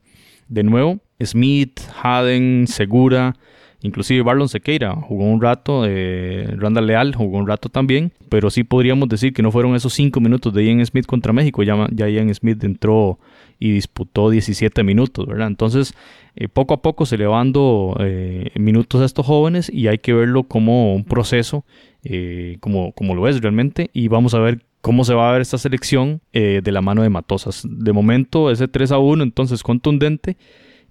de 0.47 0.64
nuevo, 0.64 0.99
Smith, 1.24 1.80
Haden, 2.01 2.66
Segura, 2.68 3.36
Inclusive 3.84 4.21
Barlon 4.21 4.47
Sequeira 4.47 4.95
jugó 4.95 5.25
un 5.25 5.41
rato, 5.41 5.84
eh, 5.88 6.53
Randall 6.57 6.88
Leal 6.88 7.15
jugó 7.15 7.38
un 7.38 7.47
rato 7.47 7.69
también, 7.69 8.11
pero 8.29 8.49
sí 8.49 8.63
podríamos 8.63 9.09
decir 9.09 9.34
que 9.34 9.41
no 9.41 9.51
fueron 9.51 9.75
esos 9.75 9.93
5 9.93 10.19
minutos 10.19 10.53
de 10.53 10.65
Ian 10.65 10.86
Smith 10.86 11.05
contra 11.05 11.34
México, 11.34 11.63
ya, 11.63 11.88
ya 11.91 12.07
Ian 12.07 12.34
Smith 12.34 12.63
entró 12.63 13.17
y 13.61 13.71
disputó 13.71 14.32
17 14.32 14.84
minutos, 14.84 15.27
¿verdad? 15.27 15.47
Entonces, 15.47 15.93
eh, 16.36 16.47
poco 16.47 16.73
a 16.73 16.82
poco 16.82 17.05
se 17.05 17.17
le 17.17 17.27
van 17.27 17.53
eh, 17.99 18.49
minutos 18.55 19.01
a 19.01 19.05
estos 19.05 19.25
jóvenes 19.25 19.69
y 19.71 19.88
hay 19.88 19.99
que 19.99 20.13
verlo 20.13 20.43
como 20.43 20.95
un 20.95 21.03
proceso, 21.03 21.63
eh, 22.03 22.57
como, 22.59 22.91
como 22.93 23.13
lo 23.13 23.27
es 23.27 23.39
realmente, 23.39 23.91
y 23.93 24.07
vamos 24.07 24.34
a 24.34 24.39
ver 24.39 24.63
cómo 24.82 25.03
se 25.03 25.13
va 25.13 25.29
a 25.29 25.34
ver 25.34 25.41
esta 25.41 25.59
selección 25.59 26.21
de 26.34 26.71
la 26.71 26.82
mano 26.82 27.03
de 27.03 27.09
Matosas. 27.09 27.67
De 27.69 27.93
momento, 27.93 28.49
ese 28.49 28.67
3 28.67 28.93
a 28.93 28.97
1, 28.97 29.21
entonces 29.21 29.61
contundente, 29.61 30.38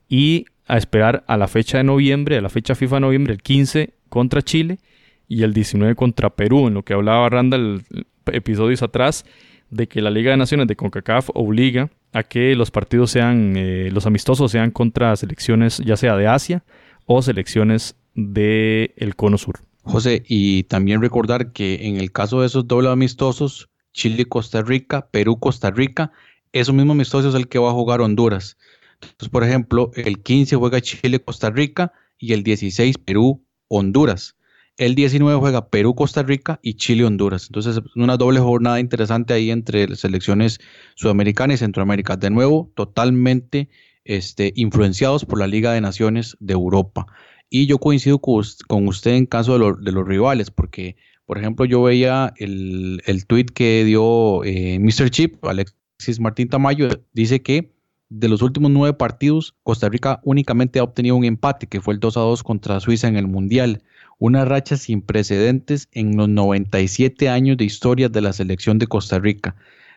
y 0.08 0.44
a 0.70 0.76
esperar 0.76 1.24
a 1.26 1.36
la 1.36 1.48
fecha 1.48 1.78
de 1.78 1.84
noviembre, 1.84 2.36
a 2.36 2.40
la 2.40 2.48
fecha 2.48 2.76
FIFA 2.76 2.96
de 2.96 3.00
noviembre, 3.00 3.32
el 3.32 3.42
15 3.42 3.92
contra 4.08 4.40
Chile 4.40 4.78
y 5.26 5.42
el 5.42 5.52
19 5.52 5.96
contra 5.96 6.30
Perú, 6.30 6.68
en 6.68 6.74
lo 6.74 6.84
que 6.84 6.92
hablaba 6.92 7.28
Randall 7.28 7.82
episodios 8.26 8.82
atrás, 8.82 9.24
de 9.70 9.88
que 9.88 10.00
la 10.00 10.10
Liga 10.10 10.30
de 10.30 10.36
Naciones 10.36 10.68
de 10.68 10.76
CONCACAF 10.76 11.30
obliga 11.34 11.90
a 12.12 12.22
que 12.22 12.54
los 12.54 12.70
partidos 12.70 13.10
sean, 13.10 13.54
eh, 13.56 13.90
los 13.92 14.06
amistosos 14.06 14.52
sean 14.52 14.70
contra 14.70 15.14
selecciones 15.16 15.78
ya 15.78 15.96
sea 15.96 16.16
de 16.16 16.28
Asia 16.28 16.62
o 17.04 17.20
selecciones 17.20 17.96
del 18.14 18.92
el 18.96 19.16
Cono 19.16 19.38
Sur. 19.38 19.58
José, 19.82 20.22
y 20.28 20.64
también 20.64 21.02
recordar 21.02 21.52
que 21.52 21.86
en 21.88 21.96
el 21.96 22.12
caso 22.12 22.40
de 22.40 22.46
esos 22.46 22.68
dobles 22.68 22.92
amistosos, 22.92 23.70
Chile-Costa 23.92 24.62
Rica, 24.62 25.08
Perú-Costa 25.10 25.72
Rica, 25.72 26.12
esos 26.52 26.74
mismos 26.74 26.94
amistosos 26.94 27.34
es 27.34 27.40
el 27.40 27.48
que 27.48 27.58
va 27.58 27.70
a 27.70 27.74
jugar 27.74 28.00
Honduras. 28.00 28.56
Entonces, 29.02 29.28
por 29.28 29.44
ejemplo, 29.44 29.90
el 29.94 30.22
15 30.22 30.56
juega 30.56 30.80
Chile-Costa 30.80 31.50
Rica 31.50 31.92
y 32.18 32.32
el 32.32 32.42
16 32.42 32.98
Perú-Honduras. 32.98 34.36
El 34.76 34.94
19 34.94 35.38
juega 35.38 35.68
Perú-Costa 35.68 36.22
Rica 36.22 36.58
y 36.62 36.74
Chile-Honduras. 36.74 37.46
Entonces, 37.48 37.80
una 37.96 38.16
doble 38.16 38.40
jornada 38.40 38.80
interesante 38.80 39.34
ahí 39.34 39.50
entre 39.50 39.94
selecciones 39.96 40.58
sudamericanas 40.94 41.56
y 41.56 41.58
Centroamérica. 41.58 42.16
De 42.16 42.30
nuevo, 42.30 42.72
totalmente 42.74 43.68
este, 44.04 44.52
influenciados 44.56 45.24
por 45.24 45.38
la 45.38 45.46
Liga 45.46 45.72
de 45.72 45.80
Naciones 45.80 46.36
de 46.40 46.54
Europa. 46.54 47.06
Y 47.50 47.66
yo 47.66 47.78
coincido 47.78 48.20
con 48.20 48.88
usted 48.88 49.10
en 49.12 49.26
caso 49.26 49.58
de, 49.58 49.92
los 49.92 50.06
rivales, 50.06 50.50
porque, 50.50 50.96
por 51.26 51.36
ejemplo, 51.36 51.64
yo 51.64 51.82
veía 51.82 52.32
el, 52.36 53.02
el 53.06 53.26
tweet 53.26 53.46
que 53.46 53.84
dio 53.84 54.44
eh, 54.44 54.78
Mr. 54.78 55.10
Chip, 55.10 55.44
Alexis 55.44 56.20
Martín 56.20 56.48
Tamayo, 56.48 56.88
dice 57.12 57.42
que 57.42 57.72
de 58.10 58.28
los 58.28 58.42
últimos 58.42 58.72
nueve 58.72 58.96
partidos, 58.96 59.54
Costa 59.62 59.88
Rica 59.88 60.20
únicamente 60.24 60.80
ha 60.80 60.82
obtenido 60.82 61.14
un 61.14 61.24
empate, 61.24 61.68
que 61.68 61.80
fue 61.80 61.94
el 61.94 62.00
2 62.00 62.16
a 62.16 62.20
2 62.20 62.42
contra 62.42 62.80
Suiza 62.80 63.06
en 63.06 63.16
el 63.16 63.28
Mundial. 63.28 63.82
Una 64.18 64.44
racha 64.44 64.76
sin 64.76 65.00
precedentes 65.00 65.88
en 65.92 66.16
los 66.16 66.28
97 66.28 67.28
años 67.28 67.56
de 67.56 67.64
historia 67.64 68.08
de 68.08 68.20
la 68.20 68.32
selección 68.32 68.78
de 68.78 68.88
Costa 68.88 69.20
Rica. 69.20 69.54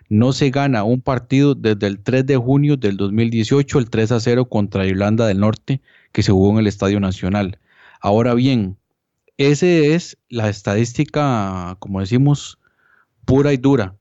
No 0.09 0.31
se 0.31 0.51
gana 0.51 0.83
un 0.83 1.01
partido 1.01 1.55
desde 1.55 1.87
el 1.87 1.99
3 1.99 2.25
de 2.27 2.37
junio 2.37 2.77
del 2.77 2.97
2018, 2.97 3.79
el 3.79 3.89
3 3.89 4.11
a 4.11 4.19
0 4.19 4.45
contra 4.45 4.85
Irlanda 4.85 5.25
del 5.25 5.39
Norte, 5.39 5.81
que 6.11 6.21
se 6.21 6.31
jugó 6.31 6.51
en 6.51 6.59
el 6.59 6.67
Estadio 6.67 6.99
Nacional. 6.99 7.57
Ahora 7.99 8.35
bien, 8.35 8.77
esa 9.37 9.65
es 9.65 10.17
la 10.29 10.49
estadística, 10.49 11.77
como 11.79 11.99
decimos, 11.99 12.59
pura 13.25 13.53
y 13.53 13.57
dura. 13.57 13.95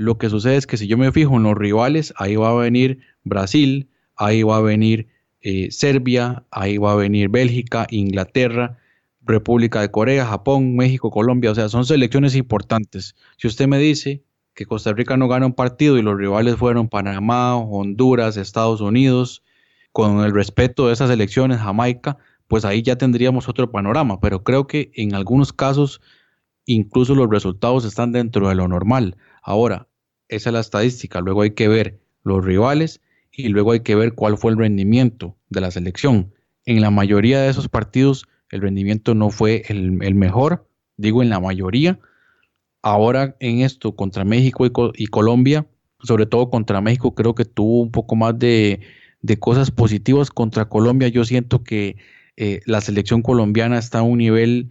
Lo 0.00 0.16
que 0.16 0.30
sucede 0.30 0.56
es 0.56 0.66
que 0.66 0.78
si 0.78 0.86
yo 0.86 0.96
me 0.96 1.12
fijo 1.12 1.36
en 1.36 1.42
los 1.42 1.54
rivales, 1.54 2.14
ahí 2.16 2.34
va 2.34 2.48
a 2.48 2.54
venir 2.54 3.00
Brasil, 3.22 3.90
ahí 4.16 4.42
va 4.42 4.56
a 4.56 4.62
venir 4.62 5.08
eh, 5.42 5.70
Serbia, 5.70 6.46
ahí 6.50 6.78
va 6.78 6.92
a 6.92 6.96
venir 6.96 7.28
Bélgica, 7.28 7.86
Inglaterra, 7.90 8.78
República 9.20 9.82
de 9.82 9.90
Corea, 9.90 10.24
Japón, 10.24 10.74
México, 10.74 11.10
Colombia, 11.10 11.50
o 11.50 11.54
sea, 11.54 11.68
son 11.68 11.84
selecciones 11.84 12.34
importantes. 12.34 13.14
Si 13.36 13.46
usted 13.46 13.68
me 13.68 13.78
dice 13.78 14.24
que 14.54 14.64
Costa 14.64 14.94
Rica 14.94 15.18
no 15.18 15.28
gana 15.28 15.44
un 15.44 15.52
partido 15.52 15.98
y 15.98 16.02
los 16.02 16.16
rivales 16.16 16.56
fueron 16.56 16.88
Panamá, 16.88 17.56
Honduras, 17.56 18.38
Estados 18.38 18.80
Unidos, 18.80 19.42
con 19.92 20.24
el 20.24 20.32
respeto 20.32 20.86
de 20.86 20.94
esas 20.94 21.10
elecciones, 21.10 21.58
Jamaica, 21.58 22.16
pues 22.48 22.64
ahí 22.64 22.80
ya 22.80 22.96
tendríamos 22.96 23.50
otro 23.50 23.70
panorama, 23.70 24.18
pero 24.18 24.44
creo 24.44 24.66
que 24.66 24.92
en 24.94 25.14
algunos 25.14 25.52
casos 25.52 26.00
incluso 26.64 27.14
los 27.14 27.28
resultados 27.28 27.84
están 27.84 28.12
dentro 28.12 28.48
de 28.48 28.54
lo 28.54 28.66
normal. 28.66 29.18
Ahora, 29.42 29.88
esa 30.30 30.50
es 30.50 30.54
la 30.54 30.60
estadística, 30.60 31.20
luego 31.20 31.42
hay 31.42 31.50
que 31.50 31.68
ver 31.68 32.00
los 32.22 32.44
rivales 32.44 33.00
y 33.32 33.48
luego 33.48 33.72
hay 33.72 33.80
que 33.80 33.94
ver 33.96 34.14
cuál 34.14 34.38
fue 34.38 34.52
el 34.52 34.58
rendimiento 34.58 35.36
de 35.50 35.60
la 35.60 35.70
selección. 35.70 36.32
En 36.64 36.80
la 36.80 36.90
mayoría 36.90 37.40
de 37.40 37.50
esos 37.50 37.68
partidos 37.68 38.26
el 38.50 38.60
rendimiento 38.60 39.14
no 39.14 39.30
fue 39.30 39.64
el, 39.68 40.14
mejor, 40.14 40.66
digo 40.96 41.22
en 41.22 41.30
la 41.30 41.40
mayoría. 41.40 41.98
Ahora 42.82 43.36
en 43.40 43.60
esto 43.60 43.94
contra 43.94 44.24
México 44.24 44.66
y, 44.94 45.06
Colombia, 45.06 45.66
sobre 46.02 46.26
todo 46.26 46.50
contra 46.50 46.80
México, 46.80 47.14
creo 47.14 47.34
que 47.34 47.44
tuvo 47.44 47.80
un 47.80 47.90
poco 47.90 48.16
más 48.16 48.38
de, 48.38 48.80
cosas 49.38 49.70
positivas. 49.70 50.30
Contra 50.30 50.68
Colombia 50.68 51.08
yo 51.08 51.24
siento 51.24 51.62
que 51.62 51.96
eh, 52.36 52.60
la 52.66 52.80
selección 52.80 53.22
colombiana 53.22 53.78
está 53.78 53.98
a 53.98 54.02
un 54.02 54.18
nivel 54.18 54.70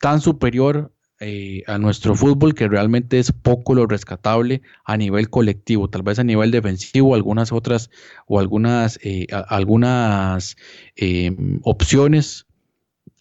tan 0.00 0.20
superior 0.20 0.92
eh, 1.18 1.62
a 1.66 1.78
nuestro 1.78 2.14
fútbol 2.14 2.54
que 2.54 2.68
realmente 2.68 3.18
es 3.18 3.32
poco 3.32 3.74
lo 3.74 3.86
rescatable 3.86 4.60
a 4.84 4.98
nivel 4.98 5.30
colectivo, 5.30 5.88
tal 5.88 6.02
vez 6.02 6.18
a 6.18 6.24
nivel 6.24 6.50
defensivo, 6.50 7.14
algunas 7.14 7.52
otras 7.52 7.90
o 8.26 8.38
algunas, 8.38 8.98
eh, 9.02 9.26
algunas 9.48 10.56
em, 10.94 11.58
opciones 11.62 12.46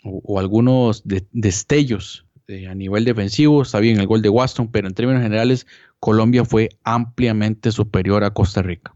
o, 0.04 0.40
algunos 0.40 1.04
destellos 1.32 2.26
eh, 2.50 2.68
a 2.68 2.76
nivel 2.76 3.06
defensivo, 3.06 3.62
está 3.62 3.80
bien 3.80 3.98
el 3.98 4.08
gol 4.08 4.22
de 4.22 4.28
Waston, 4.28 4.68
pero 4.68 4.90
en 4.90 4.94
términos 4.94 5.24
generales 5.24 5.66
Colombia 6.02 6.44
fue 6.44 6.70
ampliamente 6.84 7.72
superior 7.72 8.26
a 8.26 8.32
Costa 8.32 8.62
Rica. 8.62 8.94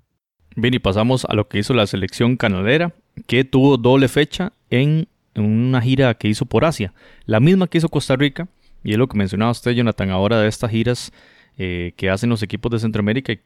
Bien, 0.57 0.73
y 0.73 0.79
pasamos 0.79 1.23
a 1.23 1.35
lo 1.35 1.47
que 1.47 1.59
hizo 1.59 1.73
la 1.73 1.87
selección 1.87 2.35
canadera, 2.35 2.93
que 3.27 3.45
tuvo 3.45 3.77
doble 3.77 4.09
fecha 4.09 4.51
en 4.69 5.07
una 5.35 5.81
gira 5.81 6.13
que 6.15 6.27
hizo 6.27 6.45
por 6.45 6.65
Asia, 6.65 6.93
la 7.25 7.39
misma 7.39 7.67
que 7.67 7.77
hizo 7.77 7.87
Costa 7.87 8.17
Rica, 8.17 8.49
y 8.83 8.91
es 8.91 8.97
lo 8.97 9.07
que 9.07 9.17
mencionaba 9.17 9.51
usted, 9.51 9.71
Jonathan, 9.71 10.09
ahora 10.09 10.39
de 10.39 10.47
estas 10.47 10.71
giras 10.71 11.11
eh, 11.57 11.93
que 11.97 12.09
hacen 12.09 12.29
los 12.29 12.41
equipos 12.43 12.71
de 12.71 12.79
Centroamérica 12.79 13.33
y 13.33 13.39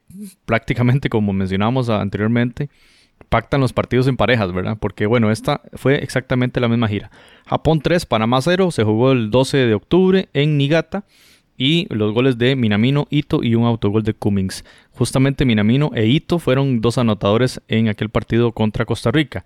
prácticamente 0.45 1.09
como 1.09 1.33
mencionábamos 1.33 1.89
anteriormente, 1.89 2.69
pactan 3.29 3.61
los 3.61 3.73
partidos 3.73 4.07
en 4.07 4.17
parejas, 4.17 4.53
¿verdad? 4.53 4.77
Porque 4.79 5.05
bueno, 5.05 5.31
esta 5.31 5.61
fue 5.73 5.95
exactamente 6.03 6.59
la 6.59 6.67
misma 6.67 6.87
gira. 6.87 7.09
Japón 7.47 7.81
3, 7.81 8.05
Panamá 8.05 8.41
0, 8.41 8.71
se 8.71 8.83
jugó 8.83 9.11
el 9.11 9.31
12 9.31 9.57
de 9.57 9.73
octubre 9.73 10.29
en 10.33 10.57
Niigata 10.57 11.05
y 11.57 11.87
los 11.93 12.13
goles 12.13 12.37
de 12.37 12.55
Minamino, 12.55 13.07
Ito 13.09 13.43
y 13.43 13.55
un 13.55 13.65
autogol 13.65 14.03
de 14.03 14.13
Cummings. 14.13 14.63
Justamente 14.91 15.45
Minamino 15.45 15.91
e 15.95 16.05
Ito 16.05 16.39
fueron 16.39 16.81
dos 16.81 16.97
anotadores 16.97 17.61
en 17.67 17.89
aquel 17.89 18.09
partido 18.09 18.51
contra 18.51 18.85
Costa 18.85 19.11
Rica. 19.11 19.45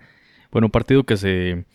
Bueno, 0.52 0.68
un 0.68 0.72
partido 0.72 1.04
que 1.04 1.18
se 1.18 1.66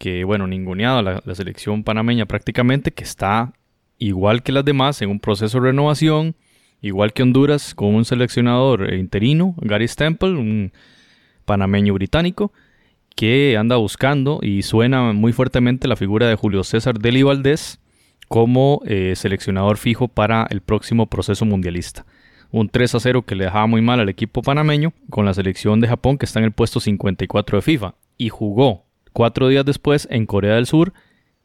que, 0.00 0.24
bueno, 0.24 0.46
ninguneado 0.46 1.02
la, 1.02 1.22
la 1.22 1.34
selección 1.34 1.84
panameña 1.84 2.24
prácticamente, 2.24 2.90
que 2.90 3.04
está 3.04 3.52
igual 3.98 4.42
que 4.42 4.50
las 4.50 4.64
demás 4.64 5.02
en 5.02 5.10
un 5.10 5.20
proceso 5.20 5.60
de 5.60 5.66
renovación, 5.66 6.34
igual 6.80 7.12
que 7.12 7.22
Honduras, 7.22 7.74
con 7.74 7.94
un 7.94 8.06
seleccionador 8.06 8.94
interino, 8.94 9.54
Gary 9.58 9.86
Stemple, 9.86 10.30
un 10.30 10.72
panameño 11.44 11.92
británico, 11.92 12.50
que 13.14 13.58
anda 13.58 13.76
buscando 13.76 14.38
y 14.40 14.62
suena 14.62 15.12
muy 15.12 15.34
fuertemente 15.34 15.86
la 15.86 15.96
figura 15.96 16.26
de 16.28 16.34
Julio 16.34 16.64
César 16.64 16.98
Deli 16.98 17.22
Valdés 17.22 17.78
como 18.26 18.80
eh, 18.86 19.12
seleccionador 19.16 19.76
fijo 19.76 20.08
para 20.08 20.46
el 20.48 20.62
próximo 20.62 21.08
proceso 21.08 21.44
mundialista. 21.44 22.06
Un 22.50 22.70
3 22.70 22.94
a 22.94 23.00
0 23.00 23.22
que 23.26 23.34
le 23.34 23.44
dejaba 23.44 23.66
muy 23.66 23.82
mal 23.82 24.00
al 24.00 24.08
equipo 24.08 24.40
panameño 24.40 24.94
con 25.10 25.26
la 25.26 25.34
selección 25.34 25.78
de 25.82 25.88
Japón 25.88 26.16
que 26.16 26.24
está 26.24 26.38
en 26.38 26.46
el 26.46 26.52
puesto 26.52 26.80
54 26.80 27.58
de 27.58 27.62
FIFA 27.62 27.94
y 28.16 28.30
jugó 28.30 28.86
cuatro 29.12 29.48
días 29.48 29.64
después 29.64 30.08
en 30.10 30.26
Corea 30.26 30.54
del 30.54 30.66
Sur 30.66 30.92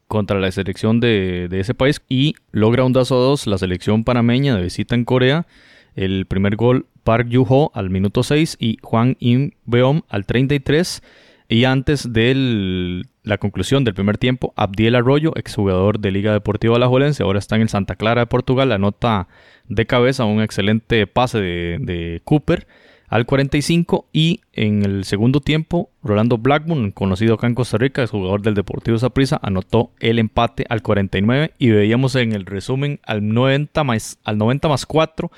contra 0.08 0.38
la 0.38 0.50
selección 0.50 1.00
de, 1.00 1.48
ese 1.52 1.74
país 1.74 2.00
y 2.08 2.34
logra 2.52 2.84
un 2.84 2.92
2 2.92 3.08
2 3.08 3.46
la 3.46 3.58
selección 3.58 4.04
panameña 4.04 4.56
de 4.56 4.62
visita 4.62 4.94
en 4.94 5.04
Corea. 5.04 5.46
El 5.94 6.26
primer 6.26 6.56
gol 6.56 6.86
Park 7.04 7.28
Yu-ho 7.28 7.70
al 7.74 7.90
minuto 7.90 8.22
6 8.22 8.56
y 8.60 8.78
Juan 8.82 9.16
Im 9.18 9.52
Beom 9.64 10.02
al 10.08 10.26
33. 10.26 11.02
Y 11.48 11.64
antes 11.64 12.12
de 12.12 13.04
la 13.22 13.38
conclusión 13.38 13.84
del 13.84 13.94
primer 13.94 14.18
tiempo, 14.18 14.52
Abdiel 14.56 14.96
Arroyo, 14.96 15.32
exjugador 15.36 16.00
de 16.00 16.10
Liga 16.10 16.32
Deportiva 16.32 16.74
Alajuelense, 16.74 17.22
ahora 17.22 17.38
está 17.38 17.54
en 17.54 17.62
el 17.62 17.68
Santa 17.68 17.94
Clara 17.94 18.22
de 18.22 18.26
Portugal, 18.26 18.72
anota 18.72 19.28
de 19.68 19.86
cabeza 19.86 20.24
un 20.24 20.42
excelente 20.42 21.06
pase 21.06 21.38
de 21.38 22.20
Cooper 22.24 22.66
al 23.08 23.26
45 23.26 24.08
y 24.12 24.40
en 24.52 24.84
el 24.84 25.04
segundo 25.04 25.40
tiempo 25.40 25.90
Rolando 26.02 26.38
Blackburn, 26.38 26.90
conocido 26.92 27.34
acá 27.34 27.46
en 27.46 27.54
Costa 27.54 27.78
Rica, 27.78 28.02
es 28.02 28.10
jugador 28.10 28.42
del 28.42 28.54
Deportivo 28.54 28.98
Saprissa, 28.98 29.38
anotó 29.42 29.92
el 30.00 30.18
empate 30.18 30.66
al 30.68 30.82
49 30.82 31.52
y 31.58 31.70
veíamos 31.70 32.14
en 32.16 32.32
el 32.32 32.46
resumen 32.46 33.00
al 33.04 33.26
90 33.32 33.84
más, 33.84 34.18
al 34.24 34.38
90 34.38 34.68
más 34.68 34.86
4 34.86 35.30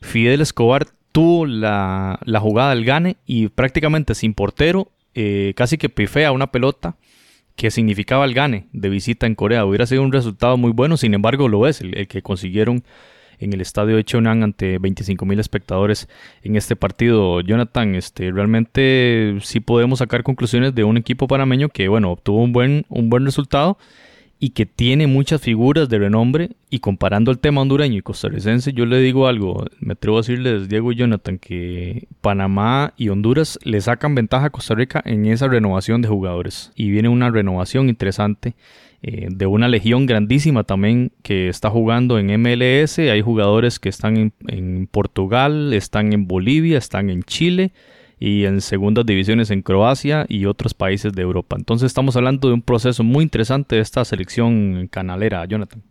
Fidel 0.00 0.40
Escobar 0.40 0.86
tuvo 1.12 1.46
la, 1.46 2.18
jugada 2.40 2.74
del 2.74 2.84
gane 2.84 3.16
y 3.26 3.48
prácticamente 3.48 4.14
sin 4.14 4.34
portero, 4.34 4.90
eh, 5.14 5.52
casi 5.56 5.78
que 5.78 5.88
pifea 5.88 6.32
una 6.32 6.50
pelota 6.50 6.96
que 7.56 7.70
significaba 7.70 8.24
el 8.24 8.32
gane 8.32 8.68
de 8.72 8.88
visita 8.88 9.26
en 9.26 9.34
Corea. 9.34 9.64
Hubiera 9.66 9.86
sido 9.86 10.02
un 10.02 10.12
resultado 10.12 10.56
muy 10.56 10.72
bueno, 10.72 10.96
sin 10.96 11.14
embargo 11.14 11.48
lo 11.48 11.66
es, 11.66 11.80
el 11.80 12.08
que 12.08 12.22
consiguieron 12.22 12.84
en 13.40 13.52
el 13.52 13.60
estadio 13.60 13.96
de 13.96 14.04
Cheonan 14.04 14.42
ante 14.42 14.78
25 14.78 15.24
mil 15.24 15.40
espectadores 15.40 16.08
en 16.42 16.56
este 16.56 16.76
partido. 16.76 17.40
Jonathan, 17.40 17.94
este, 17.94 18.30
realmente 18.30 19.38
sí 19.42 19.60
podemos 19.60 19.98
sacar 19.98 20.22
conclusiones 20.22 20.74
de 20.74 20.84
un 20.84 20.96
equipo 20.96 21.26
panameño 21.26 21.70
que, 21.70 21.88
bueno, 21.88 22.12
obtuvo 22.12 22.42
un 22.42 22.52
buen, 22.52 22.86
un 22.88 23.10
buen 23.10 23.24
resultado 23.24 23.78
y 24.42 24.50
que 24.50 24.64
tiene 24.64 25.06
muchas 25.06 25.40
figuras 25.40 25.88
de 25.88 25.98
renombre. 25.98 26.50
Y 26.70 26.78
comparando 26.78 27.30
el 27.30 27.38
tema 27.38 27.60
hondureño 27.60 27.98
y 27.98 28.02
costarricense, 28.02 28.72
yo 28.72 28.86
le 28.86 28.98
digo 29.00 29.26
algo, 29.26 29.66
me 29.80 29.92
atrevo 29.92 30.16
a 30.16 30.20
decirles, 30.20 30.68
Diego 30.68 30.92
y 30.92 30.96
Jonathan, 30.96 31.38
que 31.38 32.08
Panamá 32.20 32.94
y 32.96 33.10
Honduras 33.10 33.58
le 33.64 33.80
sacan 33.80 34.14
ventaja 34.14 34.46
a 34.46 34.50
Costa 34.50 34.74
Rica 34.74 35.02
en 35.04 35.26
esa 35.26 35.48
renovación 35.48 36.00
de 36.00 36.08
jugadores. 36.08 36.72
Y 36.74 36.90
viene 36.90 37.08
una 37.08 37.30
renovación 37.30 37.88
interesante 37.88 38.54
eh, 39.02 39.28
de 39.30 39.46
una 39.46 39.68
legión 39.68 40.04
grandísima 40.04 40.64
también 40.64 41.12
que 41.22 41.48
está 41.48 41.70
jugando 41.70 42.18
en 42.18 42.26
MLS. 42.40 42.98
Hay 42.98 43.22
jugadores 43.22 43.78
que 43.78 43.88
están 43.88 44.32
en, 44.46 44.86
Portugal, 44.88 45.72
están 45.72 46.12
en 46.12 46.26
Bolivia, 46.26 46.76
están 46.76 47.08
en 47.08 47.22
Chile 47.22 47.72
y 48.18 48.44
en 48.44 48.60
segundas 48.60 49.06
divisiones 49.06 49.50
en 49.50 49.62
Croacia 49.62 50.26
y 50.28 50.44
otros 50.44 50.74
países 50.74 51.14
de 51.14 51.22
Europa. 51.22 51.56
Entonces 51.58 51.86
estamos 51.86 52.14
hablando 52.16 52.48
de 52.48 52.54
un 52.54 52.62
proceso 52.62 53.02
muy 53.02 53.22
interesante 53.22 53.76
de 53.76 53.82
esta 53.82 54.04
selección 54.04 54.86
canalera, 54.88 55.46
Jonathan. 55.46 55.82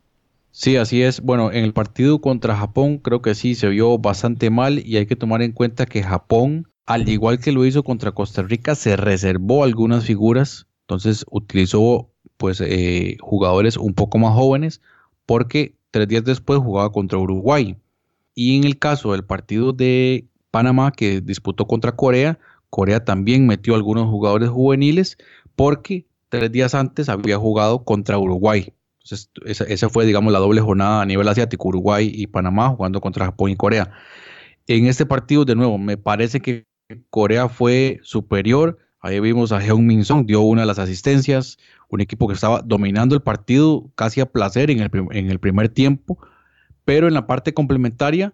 Sí, 0.52 0.78
así 0.78 1.02
es. 1.02 1.22
Bueno, 1.22 1.52
en 1.52 1.64
el 1.64 1.74
partido 1.74 2.22
contra 2.22 2.56
Japón 2.56 3.00
creo 3.00 3.24
que 3.24 3.34
sí 3.34 3.56
se 3.56 3.70
vio 3.70 3.98
bastante 3.98 4.52
mal 4.52 4.86
y 4.86 4.98
hay 4.98 5.08
que 5.08 5.16
tomar 5.16 5.42
en 5.42 5.52
cuenta 5.52 5.88
que 5.88 6.04
Japón, 6.04 6.68
al 6.86 7.10
igual 7.10 7.40
que 7.40 7.52
lo 7.52 7.66
hizo 7.66 7.84
contra 7.84 8.12
Costa 8.12 8.44
Rica, 8.44 8.76
se 8.76 8.96
reservó 8.98 9.64
algunas 9.64 10.06
figuras. 10.06 10.68
Entonces 10.82 11.26
utilizó 11.32 12.12
pues 12.40 12.62
eh, 12.62 13.18
jugadores 13.20 13.76
un 13.76 13.94
poco 13.94 14.18
más 14.18 14.34
jóvenes 14.34 14.82
porque 15.26 15.76
tres 15.92 16.08
días 16.08 16.24
después 16.24 16.60
jugaba 16.60 16.90
contra 16.94 17.18
Uruguay. 17.18 17.76
Y 18.34 18.58
en 18.58 18.64
el 18.64 18.80
caso 18.80 19.12
del 19.12 19.26
partido 19.26 19.74
de 19.74 20.26
Panamá 20.50 20.94
que 20.94 21.20
disputó 21.20 21.68
contra 21.68 21.92
Corea, 21.98 22.40
Corea 22.70 23.04
también 23.04 23.46
metió 23.46 23.76
algunos 23.76 24.06
jugadores 24.10 24.50
juveniles 24.50 25.18
porque 25.58 26.06
tres 26.30 26.50
días 26.50 26.74
antes 26.74 27.10
había 27.10 27.38
jugado 27.38 27.84
contra 27.84 28.18
Uruguay. 28.18 28.72
Entonces, 29.04 29.30
esa, 29.68 29.90
fue, 29.90 30.06
digamos, 30.06 30.32
la 30.32 30.40
doble 30.40 30.62
jornada 30.62 31.02
a 31.02 31.06
nivel 31.06 31.28
asiático, 31.28 31.68
Uruguay 31.68 32.10
y 32.14 32.28
Panamá 32.28 32.70
jugando 32.70 33.02
contra 33.02 33.26
Japón 33.26 33.52
y 33.52 33.58
Corea. 33.58 33.92
En 34.66 34.86
este 34.86 35.06
partido, 35.06 35.44
de 35.44 35.56
nuevo, 35.56 35.78
me 35.78 35.98
parece 35.98 36.40
que 36.40 36.66
Corea 37.10 37.50
fue 37.50 38.00
superior. 38.04 38.78
Ahí 39.02 39.20
vimos 39.20 39.52
a 39.52 39.66
Heung 39.66 39.86
Min 39.86 40.04
Song, 40.04 40.26
dio 40.26 40.42
una 40.42 40.62
de 40.62 40.68
las 40.68 40.80
asistencias 40.80 41.58
un 41.90 42.02
equipo 42.02 42.28
que 42.28 42.36
estaba 42.36 42.62
dominando 42.62 43.16
el 43.16 43.22
partido 43.22 43.92
casi 43.96 44.22
a 44.22 44.28
placer 44.28 44.72
en 44.72 44.80
el, 44.80 44.92
en 45.12 45.30
el 45.30 45.40
primer 45.40 45.70
tiempo, 45.70 46.20
pero 46.86 47.08
en 47.08 47.14
la 47.14 47.28
parte 47.28 47.54
complementaria 47.54 48.34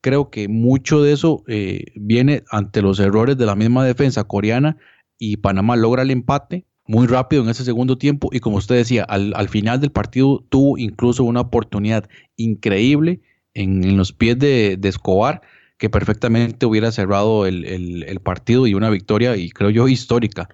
creo 0.00 0.30
que 0.30 0.48
mucho 0.48 1.02
de 1.02 1.12
eso 1.12 1.44
eh, 1.46 1.84
viene 1.94 2.42
ante 2.50 2.82
los 2.82 2.98
errores 2.98 3.36
de 3.38 3.46
la 3.46 3.54
misma 3.54 3.84
defensa 3.84 4.24
coreana 4.24 4.76
y 5.18 5.36
Panamá 5.38 5.76
logra 5.76 6.02
el 6.02 6.10
empate 6.10 6.66
muy 6.86 7.06
rápido 7.06 7.42
en 7.42 7.48
ese 7.48 7.64
segundo 7.64 7.96
tiempo 7.96 8.28
y 8.32 8.40
como 8.40 8.56
usted 8.56 8.74
decía, 8.74 9.04
al, 9.04 9.48
final 9.48 9.80
del 9.80 9.92
partido 9.92 10.44
tuvo 10.50 10.76
incluso 10.76 11.24
una 11.24 11.40
oportunidad 11.40 12.08
increíble 12.36 13.20
en, 13.54 13.96
los 13.96 14.12
pies 14.12 14.38
de, 14.38 14.78
Escobar 14.82 15.40
que 15.78 15.90
perfectamente 15.90 16.66
hubiera 16.66 16.92
cerrado 16.92 17.46
el, 17.46 17.64
el, 17.64 18.20
partido 18.20 18.66
y 18.66 18.74
una 18.74 18.90
victoria 18.90 19.36
y 19.36 19.50
creo 19.50 19.70
yo 19.70 19.88
histórica 19.88 20.48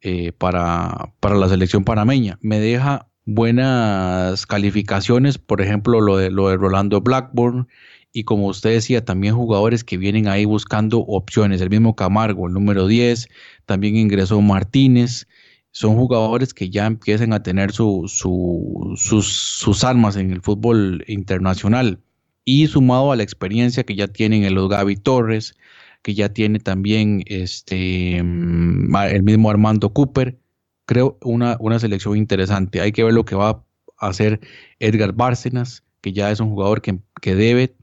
eh, 0.00 0.32
para, 0.32 1.12
la 1.22 1.48
selección 1.48 1.84
panameña. 1.84 2.38
Me 2.42 2.60
deja 2.60 3.08
buenas 3.24 4.46
calificaciones, 4.46 5.38
por 5.38 5.60
ejemplo, 5.62 6.00
lo 6.00 6.16
de, 6.16 6.30
lo 6.30 6.48
de 6.48 6.56
Rolando 6.56 7.00
Blackburn, 7.00 7.68
y 8.12 8.24
como 8.24 8.46
usted 8.46 8.70
decía, 8.70 9.04
también 9.04 9.34
jugadores 9.34 9.82
que 9.82 9.96
vienen 9.96 10.28
ahí 10.28 10.44
buscando 10.44 11.00
opciones. 11.00 11.60
El 11.60 11.70
mismo 11.70 11.96
Camargo, 11.96 12.46
el 12.46 12.52
número 12.54 12.86
10, 12.86 13.28
también 13.66 13.96
ingresó 13.96 14.40
Martínez. 14.40 15.26
Son 15.72 15.96
jugadores 15.96 16.54
que 16.54 16.70
ya 16.70 16.86
empiezan 16.86 17.32
a 17.32 17.42
tener 17.42 17.72
su, 17.72 18.04
sus, 18.06 19.00
sus, 19.32 19.84
armas 19.84 20.14
en 20.14 20.30
el 20.30 20.42
fútbol 20.42 21.02
internacional. 21.08 21.98
Y 22.44 22.66
sumado 22.66 23.12
a 23.12 23.16
la 23.16 23.22
experiencia 23.22 23.84
que 23.84 23.96
ya 23.96 24.08
tienen 24.08 24.44
el 24.44 24.68
Gaby 24.68 24.96
Torres, 24.96 25.56
que 26.02 26.14
ya 26.14 26.28
tiene 26.28 26.58
también 26.58 27.22
este, 27.26 28.22
mm, 28.22 28.94
el 28.96 29.22
mismo 29.22 29.50
Armando 29.50 29.92
Cooper, 29.92 30.38
creo 30.86 31.18
una, 31.22 31.56
una 31.60 31.78
selección 31.78 32.16
interesante. 32.16 32.80
Hay 32.80 32.92
que 32.92 33.04
ver 33.04 33.14
lo 33.14 33.24
que 33.24 33.34
va 33.34 33.64
a 33.98 34.08
hacer 34.08 34.40
Edgar 34.80 35.12
Bárcenas, 35.12 35.84
que 36.02 36.12
ya 36.12 36.30
es 36.30 36.40
un 36.40 36.50
jugador 36.50 36.82
que, 36.82 36.98
que 37.22 37.34
debe 37.34 37.76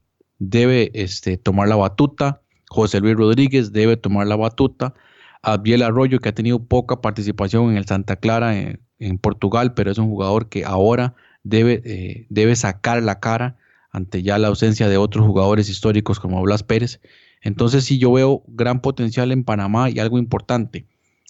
debe 0.50 0.90
este, 0.94 1.36
tomar 1.36 1.68
la 1.68 1.76
batuta. 1.76 2.42
José 2.68 3.00
Luis 3.00 3.16
Rodríguez 3.16 3.72
debe 3.72 3.96
tomar 3.96 4.26
la 4.26 4.36
batuta. 4.36 4.94
Abiel 5.42 5.82
Arroyo, 5.82 6.20
que 6.20 6.28
ha 6.30 6.34
tenido 6.34 6.64
poca 6.64 7.00
participación 7.00 7.70
en 7.70 7.76
el 7.76 7.86
Santa 7.86 8.16
Clara 8.16 8.56
en, 8.56 8.80
Portugal, 9.20 9.74
pero 9.74 9.90
es 9.90 9.98
un 9.98 10.06
jugador 10.06 10.48
que 10.48 10.64
ahora 10.64 11.14
debe, 11.42 11.82
eh, 11.84 12.26
debe 12.30 12.54
sacar 12.54 13.02
la 13.02 13.18
cara 13.18 13.56
ante 13.92 14.22
ya 14.22 14.38
la 14.38 14.48
ausencia 14.48 14.88
de 14.88 14.96
otros 14.96 15.26
jugadores 15.26 15.68
históricos 15.68 16.18
como 16.18 16.42
Blas 16.42 16.64
Pérez. 16.64 17.00
Entonces 17.42 17.84
sí 17.84 17.98
yo 17.98 18.12
veo 18.12 18.42
gran 18.48 18.80
potencial 18.80 19.30
en 19.30 19.44
Panamá 19.44 19.90
y 19.90 20.00
algo 20.00 20.18
importante 20.18 20.86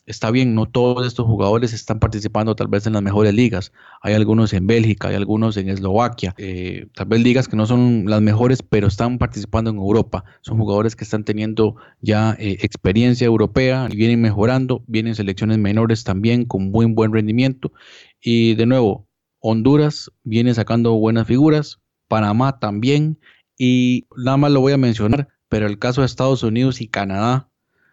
está 0.07 0.31
bien, 0.31 0.55
no 0.55 0.67
todos 0.67 1.07
estos 1.07 1.27
jugadores 1.27 1.73
están 1.73 2.01
participando 2.01 2.57
tal 2.57 2.69
vez 2.69 2.87
en 2.87 2.95
las 2.95 3.03
mejores 3.03 3.35
ligas. 3.35 3.73
Hay 4.01 4.15
algunos 4.15 4.53
en 4.53 4.67
Bélgica, 4.67 5.09
hay 5.09 5.15
algunos 5.15 5.57
en 5.57 5.69
Eslovaquia, 5.69 6.35
eh, 6.39 6.87
tal 6.95 7.07
vez 7.07 7.21
ligas 7.23 7.49
que 7.49 7.57
no 7.57 7.67
son 7.67 8.05
las 8.07 8.21
mejores, 8.21 8.63
pero 8.63 8.89
están 8.89 9.19
participando 9.19 9.71
en 9.71 9.77
Europa. 9.77 10.25
Son 10.41 10.59
jugadores 10.59 10.97
que 10.97 11.05
están 11.05 11.25
teniendo 11.25 11.77
ya 12.01 12.37
eh, 12.39 12.59
experiencia 12.63 13.27
europea 13.27 13.89
y 13.91 13.97
vienen 13.97 14.21
mejorando, 14.21 14.83
vienen 14.87 15.15
selecciones 15.15 15.59
menores 15.59 16.05
también 16.05 16.45
con 16.45 16.71
muy 16.71 16.87
buen 16.87 17.13
rendimiento. 17.13 17.73
Y 18.21 18.55
de 18.55 18.67
nuevo, 18.67 19.07
Honduras 19.41 20.11
viene 20.25 20.55
sacando 20.55 20.95
buenas 20.95 21.27
figuras, 21.27 21.81
Panamá 22.13 22.59
también, 22.59 23.19
y 23.57 24.07
nada 24.15 24.37
más 24.37 24.53
lo 24.53 24.61
voy 24.61 24.75
a 24.75 24.77
mencionar, 24.77 25.29
pero 25.49 25.67
el 25.67 25.79
caso 25.79 26.03
de 26.03 26.07
Estados 26.07 26.43
Unidos 26.43 26.83
y 26.83 26.89
Canadá 26.89 27.49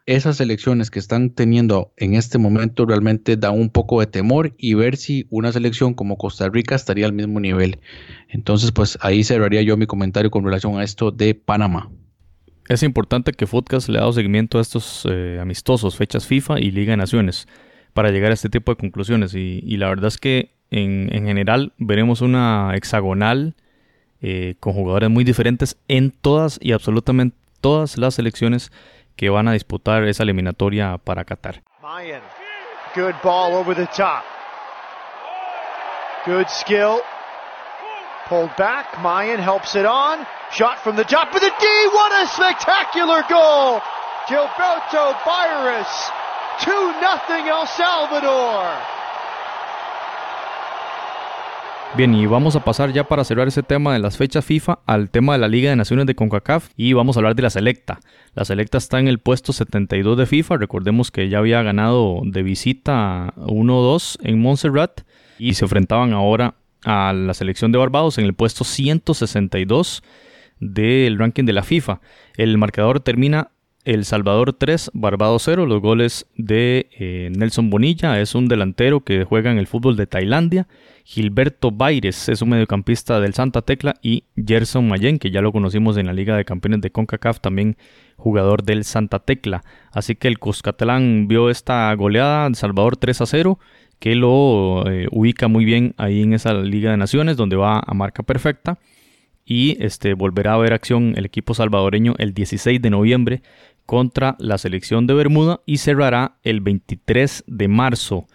esas 0.06 0.42
elecciones 0.42 0.90
que 0.90 0.98
están 0.98 1.30
teniendo 1.30 1.94
en 1.96 2.16
este 2.16 2.40
momento 2.40 2.86
realmente 2.86 3.38
da 3.38 3.52
un 3.52 3.70
poco 3.70 4.00
de 4.00 4.08
temor 4.08 4.56
y 4.58 4.74
ver 4.74 4.98
si 4.98 5.28
una 5.30 5.52
selección 5.52 5.94
como 5.94 6.18
Costa 6.18 6.50
Rica 6.50 6.74
estaría 6.74 7.06
al 7.06 7.14
mismo 7.14 7.40
nivel. 7.40 7.80
Entonces, 8.28 8.72
pues 8.72 8.98
ahí 9.02 9.24
cerraría 9.24 9.62
yo 9.62 9.78
mi 9.78 9.86
comentario 9.86 10.32
con 10.32 10.44
relación 10.44 10.80
a 10.80 10.84
esto 10.84 11.12
de 11.12 11.36
Panamá. 11.36 11.92
Es 12.68 12.82
importante 12.82 13.34
que 13.34 13.46
Footcast 13.46 13.88
le 13.88 14.00
ha 14.00 14.02
dado 14.02 14.14
seguimiento 14.14 14.58
a 14.58 14.62
estos 14.62 15.08
eh, 15.10 15.38
amistosos, 15.40 15.96
fechas 15.96 16.26
FIFA 16.26 16.60
y 16.60 16.72
Liga 16.72 16.92
de 16.92 16.98
Naciones, 16.98 17.48
para 17.94 18.10
llegar 18.10 18.32
a 18.32 18.34
este 18.34 18.50
tipo 18.50 18.72
de 18.72 18.78
conclusiones. 18.78 19.36
Y, 19.36 19.78
la 19.78 19.90
verdad 19.90 20.08
es 20.08 20.18
que 20.18 20.56
en, 20.72 21.10
general 21.12 21.74
veremos 21.78 22.22
una 22.22 22.72
hexagonal 22.76 23.56
eh, 24.22 24.56
con 24.60 24.74
jugadores 24.74 25.10
muy 25.10 25.24
diferentes 25.24 25.78
en 25.88 26.12
todas 26.12 26.60
y 26.62 26.74
absolutamente 26.74 27.38
todas 27.62 27.98
las 27.98 28.16
selecciones 28.16 28.72
que 29.16 29.30
van 29.30 29.48
a 29.48 29.54
disputar 29.54 30.04
esa 30.04 30.24
eliminatoria 30.24 30.98
para 30.98 31.26
Qatar. 31.26 31.62
Mayan, 31.82 32.22
good 32.96 33.16
ball 33.24 33.54
over 33.54 33.76
the 33.76 33.88
top. 33.88 34.24
Good 36.26 36.48
skill. 36.50 37.02
Pulled 38.28 38.56
back. 38.58 39.00
Mayan 39.02 39.40
helps 39.40 39.76
it 39.76 39.86
on. 39.86 40.20
Shot 40.52 40.80
from 40.84 40.96
the 40.96 41.04
top 41.04 41.34
of 41.34 41.42
the 41.42 41.50
D. 41.50 41.66
What 41.92 42.12
a 42.12 42.28
spectacular 42.28 43.24
goal! 43.30 43.82
Gilberto 44.28 45.16
Byres. 45.26 46.12
2 46.62 46.94
0 47.28 47.48
El 47.48 47.68
Salvador. 47.68 48.99
Bien, 51.98 52.14
y 52.14 52.28
vamos 52.28 52.56
a 52.56 52.64
pasar 52.64 52.94
ya 52.94 53.04
para 53.06 53.24
cerrar 53.24 53.48
ese 53.48 53.64
tema 53.64 53.94
de 53.94 54.00
las 54.00 54.16
fechas 54.16 54.46
FIFA 54.46 54.80
al 54.86 55.10
tema 55.10 55.34
de 55.34 55.40
la 55.40 55.48
Liga 55.48 55.72
de 55.72 55.76
Naciones 55.76 56.06
de 56.06 56.14
CONCACAF 56.14 56.70
y 56.78 56.94
vamos 56.94 57.18
a 57.18 57.20
hablar 57.20 57.36
de 57.36 57.42
la 57.42 57.50
Selecta. 57.50 58.00
La 58.36 58.46
Selecta 58.46 58.78
está 58.78 59.00
en 59.00 59.08
el 59.08 59.18
puesto 59.18 59.54
72 59.54 60.18
de 60.18 60.28
FIFA, 60.28 60.58
recordemos 60.58 61.10
que 61.10 61.30
ya 61.30 61.40
había 61.40 61.64
ganado 61.64 62.22
de 62.24 62.44
visita 62.44 63.34
1-2 63.38 64.20
en 64.22 64.40
Montserrat 64.40 65.02
y 65.40 65.56
se 65.56 65.66
enfrentaban 65.66 66.14
ahora 66.14 66.56
a 66.86 67.12
la 67.12 67.34
selección 67.34 67.72
de 67.72 67.80
Barbados 67.80 68.20
en 68.20 68.26
el 68.26 68.36
puesto 68.36 68.64
162 68.64 70.04
del 70.60 71.18
ranking 71.18 71.46
de 71.46 71.54
la 71.54 71.64
FIFA. 71.64 72.02
El 72.38 72.58
marcador 72.60 73.00
termina 73.00 73.50
el 73.86 74.06
Salvador 74.06 74.54
3, 74.54 74.92
Barbados 74.94 75.44
0. 75.46 75.66
Los 75.66 75.82
goles 75.82 76.28
de 76.36 76.90
eh, 76.98 77.30
Nelson 77.36 77.70
Bonilla 77.70 78.20
es 78.20 78.36
un 78.36 78.48
delantero 78.48 79.02
que 79.02 79.24
juega 79.24 79.52
en 79.52 79.58
el 79.58 79.68
fútbol 79.68 79.96
de 79.96 80.08
Tailandia. 80.08 80.68
Gilberto 81.06 81.72
Baires 81.72 82.30
es 82.30 82.42
un 82.42 82.50
mediocampista 82.50 83.20
del 83.20 83.34
Santa 83.34 83.62
Tecla. 83.62 83.96
Y 84.02 84.26
Gerson 84.36 84.88
Mayen, 84.88 85.18
que 85.18 85.32
ya 85.32 85.42
lo 85.42 85.52
conocimos 85.52 85.98
en 85.98 86.06
la 86.06 86.14
Liga 86.14 86.36
de 86.36 86.46
Campeones 86.46 86.82
de 86.82 86.92
CONCACAF, 86.92 87.40
también 87.40 87.78
jugador 88.16 88.64
del 88.64 88.84
Santa 88.84 89.20
Tecla. 89.20 89.64
Así 89.92 90.16
que 90.16 90.28
el 90.28 90.40
Cuscatlán 90.40 91.28
vio 91.28 91.50
esta 91.50 91.94
goleada 91.96 92.50
de 92.50 92.56
Salvador 92.56 92.98
3 92.98 93.22
a 93.22 93.26
0 93.26 93.60
que 94.00 94.16
lo 94.16 94.90
eh, 94.90 95.08
ubica 95.12 95.48
muy 95.48 95.66
bien 95.66 95.94
ahí 95.98 96.22
en 96.22 96.34
esa 96.34 96.54
Liga 96.54 96.92
de 96.92 96.98
Naciones 96.98 97.36
donde 97.36 97.58
va 97.58 97.84
a 97.86 97.94
marca 97.94 98.24
perfecta 98.24 98.80
y 99.50 99.84
este 99.84 100.14
volverá 100.14 100.54
a 100.54 100.58
ver 100.58 100.74
acción 100.74 101.14
el 101.18 101.26
equipo 101.26 101.56
salvadoreño 101.56 102.14
el 102.20 102.34
16 102.34 102.82
de 102.82 102.90
noviembre 102.92 103.42
contra 103.90 104.36
la 104.38 104.60
selección 104.60 105.08
de 105.08 105.16
Bermuda 105.16 105.62
y 105.66 105.80
cerrará 105.80 106.36
el 106.44 106.62
23 106.62 107.46
de 107.48 107.68
marzo 107.68 108.28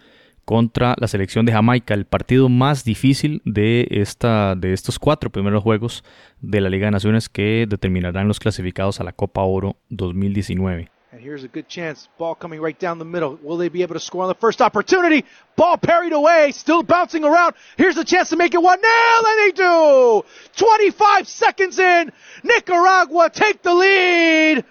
contra 0.43 0.95
la 0.97 1.07
selección 1.07 1.45
de 1.45 1.53
Jamaica, 1.53 1.93
el 1.93 2.03
partido 2.03 2.49
más 2.49 2.83
difícil 2.83 3.41
de, 3.45 3.87
esta, 3.89 4.55
de 4.55 4.73
estos 4.73 4.99
cuatro 4.99 5.29
primeros 5.29 5.63
juegos 5.63 6.03
de 6.41 6.59
la 6.59 6.67
Liga 6.67 6.87
de 6.87 6.91
Naciones 6.91 7.29
que 7.29 7.67
determinarán 7.69 8.27
los 8.27 8.41
clasificados 8.41 8.99
a 8.99 9.05
la 9.05 9.13
Copa 9.13 9.43
Oro 9.43 9.77
2019. 9.91 10.89
And 11.13 11.23
here's 11.23 11.45
a 11.45 11.47
good 11.47 11.69
chance. 11.69 12.09
Ball 12.17 12.35
coming 12.35 12.61
right 12.61 12.77
down 12.77 12.99
the 12.99 13.05
middle. 13.05 13.39
Will 13.41 13.57
they 13.57 13.69
be 13.69 13.81
able 13.81 13.93
to 13.93 14.01
score 14.01 14.23
on 14.23 14.27
the 14.27 14.35
first 14.35 14.59
opportunity? 14.59 15.23
Ball 15.55 15.77
parried 15.77 16.11
away, 16.11 16.51
still 16.51 16.83
bouncing 16.83 17.23
around. 17.23 17.55
Here's 17.77 17.95
a 17.95 18.03
chance 18.03 18.27
to 18.31 18.35
make 18.35 18.53
it 18.53 18.61
one 18.61 18.81
0 18.81 18.91
and 19.25 19.39
they 19.39 19.51
do. 19.53 20.25
25 20.57 21.29
seconds 21.29 21.79
in, 21.79 22.11
Nicaragua 22.43 23.29
take 23.29 23.61
the 23.61 23.73
lead. 23.73 24.65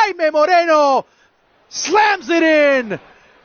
Jaime 0.00 0.30
Moreno 0.30 1.04
slams 1.68 2.28
it 2.30 2.42
in. 2.42 2.98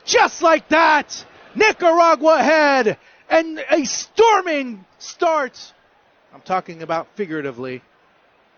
Just 0.06 0.42
like 0.42 0.68
that, 0.70 1.26
Nicaragua 1.56 2.40
ahead. 2.40 2.98
And 3.30 3.60
a 3.70 3.84
storming 3.86 4.86
start. 4.98 5.74
I'm 6.34 6.42
talking 6.42 6.82
about 6.84 7.08
figuratively 7.16 7.82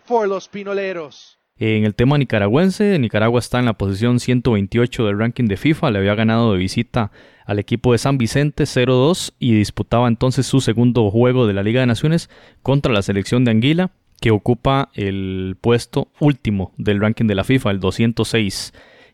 for 0.05 0.27
los 0.27 0.47
Pinoleros. 0.47 1.37
En 1.59 1.85
el 1.85 1.95
tema 1.95 2.19
nicaragüense, 2.19 2.99
Nicaragua 2.99 3.39
está 3.39 3.57
en 3.57 3.65
la 3.65 3.73
posición 3.73 4.19
128 4.19 5.05
del 5.07 5.17
ranking 5.17 5.45
de 5.45 5.57
FIFA, 5.57 5.89
le 5.89 5.99
había 5.99 6.13
ganado 6.13 6.51
de 6.51 6.59
visita 6.59 7.11
al 7.47 7.57
equipo 7.57 7.93
de 7.93 7.97
San 7.97 8.19
Vicente 8.19 8.65
0-2 8.65 9.33
y 9.39 9.55
disputaba 9.55 10.07
entonces 10.07 10.45
su 10.45 10.61
segundo 10.61 11.09
juego 11.09 11.47
de 11.47 11.53
la 11.53 11.63
Liga 11.63 11.79
de 11.79 11.87
Naciones 11.87 12.29
contra 12.61 12.93
la 12.93 13.01
selección 13.01 13.43
de 13.43 13.51
Anguila 13.51 13.91
que 14.19 14.31
ocupa 14.31 14.89
el 14.93 15.57
puesto 15.61 16.09
último 16.19 16.73
del 16.77 16.99
ranking 16.99 17.25
de 17.25 17.35
la 17.35 17.43
FIFA, 17.43 17.71
el 17.71 17.79
206, 17.79 18.73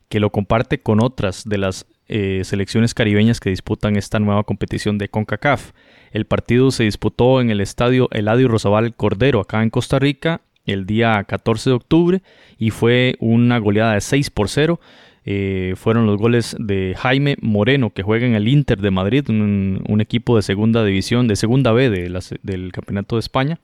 que 0.09 0.19
lo 0.19 0.31
comparte 0.31 0.81
con 0.81 1.03
otras 1.03 1.47
de 1.47 1.57
las 1.57 1.85
eh, 2.07 2.41
selecciones 2.43 2.93
caribeñas 2.93 3.39
que 3.39 3.49
disputan 3.49 3.95
esta 3.95 4.19
nueva 4.19 4.43
competición 4.43 4.97
de 4.97 5.09
CONCACAF. 5.09 5.71
El 6.11 6.25
partido 6.25 6.71
se 6.71 6.83
disputó 6.83 7.41
en 7.41 7.49
el 7.49 7.61
estadio 7.61 8.07
Eladio 8.11 8.47
Rosabal 8.47 8.95
Cordero, 8.95 9.39
acá 9.39 9.63
en 9.63 9.69
Costa 9.69 9.99
Rica, 9.99 10.41
el 10.65 10.85
día 10.85 11.23
14 11.23 11.71
de 11.71 11.75
octubre, 11.75 12.21
y 12.57 12.69
fue 12.69 13.15
una 13.19 13.57
goleada 13.57 13.95
de 13.95 14.01
6 14.01 14.29
por 14.29 14.49
0. 14.49 14.79
Eh, 15.25 15.73
fueron 15.77 16.05
los 16.05 16.17
goles 16.17 16.55
de 16.59 16.95
Jaime 16.97 17.37
Moreno, 17.41 17.91
que 17.91 18.03
juega 18.03 18.25
en 18.25 18.35
el 18.35 18.47
Inter 18.47 18.79
de 18.79 18.91
Madrid, 18.91 19.29
un, 19.29 19.97
equipo 20.01 20.35
de 20.35 20.41
segunda 20.41 20.83
división, 20.83 21.27
de 21.27 21.35
segunda 21.35 21.71
B 21.71 21.89
del 21.89 22.71
Campeonato 22.71 23.15
de 23.15 23.21
España. 23.21 23.59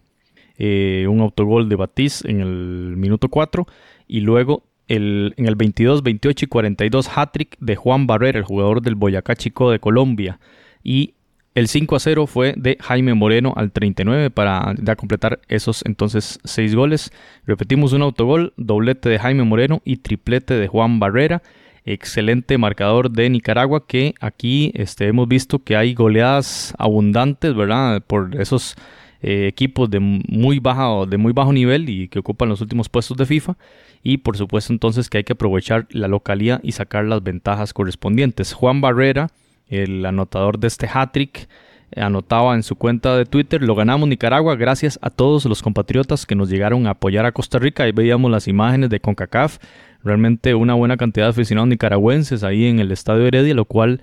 Eh, 0.61 1.07
un 1.09 1.21
autogol 1.21 1.69
de 1.69 1.77
Batiz 1.77 2.25
en 2.25 2.41
el 2.41 2.97
minuto 2.97 3.29
4 3.29 3.65
y 4.09 4.19
luego 4.19 4.63
el, 4.89 5.33
en 5.37 5.45
el 5.45 5.55
22, 5.55 6.03
28 6.03 6.45
y 6.45 6.47
42 6.49 7.09
hat-trick 7.15 7.57
de 7.59 7.77
Juan 7.77 8.07
Barrera, 8.07 8.39
el 8.39 8.43
jugador 8.43 8.81
del 8.81 8.95
Boyacá 8.95 9.35
Chico 9.35 9.71
de 9.71 9.79
Colombia. 9.79 10.39
Y 10.83 11.13
el 11.55 11.69
5 11.69 11.95
a 11.95 11.99
0 11.99 12.27
fue 12.27 12.53
de 12.57 12.77
Jaime 12.81 13.13
Moreno 13.13 13.53
al 13.55 13.71
39 13.71 14.31
para 14.31 14.75
completar 14.97 15.39
esos 15.47 15.81
entonces 15.85 16.39
6 16.43 16.75
goles. 16.75 17.11
Repetimos 17.45 17.93
un 17.93 18.01
autogol, 18.01 18.53
doblete 18.57 19.07
de 19.07 19.19
Jaime 19.19 19.43
Moreno 19.43 19.81
y 19.85 19.97
triplete 19.97 20.55
de 20.55 20.67
Juan 20.67 20.99
Barrera. 20.99 21.41
excelente 21.85 22.57
marcador 22.57 23.09
de 23.09 23.29
Nicaragua 23.29 23.87
que 23.87 24.13
aquí 24.19 24.71
este, 24.75 25.07
hemos 25.07 25.27
visto 25.27 25.63
que 25.63 25.75
hay 25.77 25.93
goleadas 25.93 26.73
abundantes, 26.77 27.55
¿verdad? 27.55 28.03
Por 28.05 28.39
esos 28.39 28.75
eh, 29.21 29.47
equipos 29.47 29.89
de 29.89 29.99
muy, 29.99 30.59
baja, 30.59 31.05
de 31.05 31.17
muy 31.17 31.33
bajo 31.33 31.51
nivel 31.51 31.89
y 31.89 32.07
que 32.07 32.19
ocupan 32.19 32.49
los 32.49 32.61
últimos 32.61 32.89
puestos 32.89 33.17
de 33.17 33.25
FIFA. 33.25 33.57
Y 34.01 34.17
por 34.17 34.37
supuesto 34.37 34.71
entonces 34.71 35.09
que 35.09 35.17
hay 35.17 35.23
que 35.23 35.33
aprovechar 35.33 35.87
la 35.91 36.07
localía 36.07 36.61
y 36.63 36.71
sacar 36.71 37.05
las 37.05 37.21
ventajas 37.21 37.73
correspondientes. 37.73 38.53
Juan 38.53 38.81
Barrera, 38.81 39.29
el 39.67 40.05
anotador 40.05 40.59
de 40.59 40.67
este 40.67 40.87
hat-trick, 40.91 41.47
anotaba 41.95 42.55
en 42.55 42.63
su 42.63 42.75
cuenta 42.75 43.17
de 43.17 43.25
Twitter, 43.25 43.61
lo 43.61 43.75
ganamos 43.75 44.07
Nicaragua 44.07 44.55
gracias 44.55 44.99
a 45.01 45.09
todos 45.09 45.45
los 45.45 45.61
compatriotas 45.61 46.25
que 46.25 46.35
nos 46.35 46.49
llegaron 46.49 46.87
a 46.87 46.91
apoyar 46.91 47.25
a 47.25 47.31
Costa 47.31 47.59
Rica. 47.59 47.83
Ahí 47.83 47.91
veíamos 47.91 48.29
las 48.31 48.47
imágenes 48.47 48.89
de 48.89 48.99
CONCACAF, 48.99 49.57
realmente 50.03 50.53
una 50.55 50.75
buena 50.75 50.97
cantidad 50.97 51.25
de 51.25 51.31
aficionados 51.31 51.69
nicaragüenses 51.69 52.43
ahí 52.43 52.65
en 52.67 52.79
el 52.79 52.91
Estadio 52.91 53.25
Heredia, 53.25 53.53
lo 53.53 53.65
cual 53.65 54.01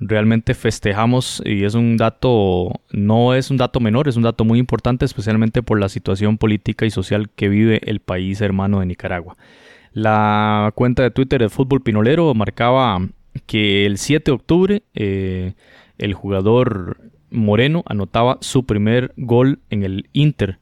realmente 0.00 0.54
festejamos 0.54 1.42
y 1.44 1.64
es 1.64 1.74
un 1.74 1.96
dato, 1.96 2.80
no 2.90 3.34
es 3.34 3.50
un 3.50 3.56
dato 3.56 3.80
menor, 3.80 4.08
es 4.08 4.16
un 4.16 4.22
dato 4.22 4.44
muy 4.44 4.58
importante, 4.58 5.04
especialmente 5.04 5.62
por 5.62 5.80
la 5.80 5.88
situación 5.88 6.38
política 6.38 6.86
y 6.86 6.90
social 6.90 7.30
que 7.30 7.48
vive 7.48 7.80
el 7.84 8.00
país 8.00 8.40
hermano 8.40 8.80
de 8.80 8.86
Nicaragua. 8.86 9.36
La 9.92 10.72
cuenta 10.74 11.02
de 11.02 11.10
Twitter 11.10 11.40
de 11.40 11.48
Fútbol 11.48 11.82
Pinolero 11.82 12.34
marcaba 12.34 12.98
que 13.46 13.86
el 13.86 13.98
7 13.98 14.30
de 14.30 14.34
octubre 14.34 14.82
eh, 14.94 15.54
el 15.98 16.14
jugador 16.14 16.98
Moreno 17.30 17.82
anotaba 17.86 18.38
su 18.40 18.66
primer 18.66 19.12
gol 19.16 19.60
en 19.70 19.82
el 19.82 20.08
Inter 20.12 20.58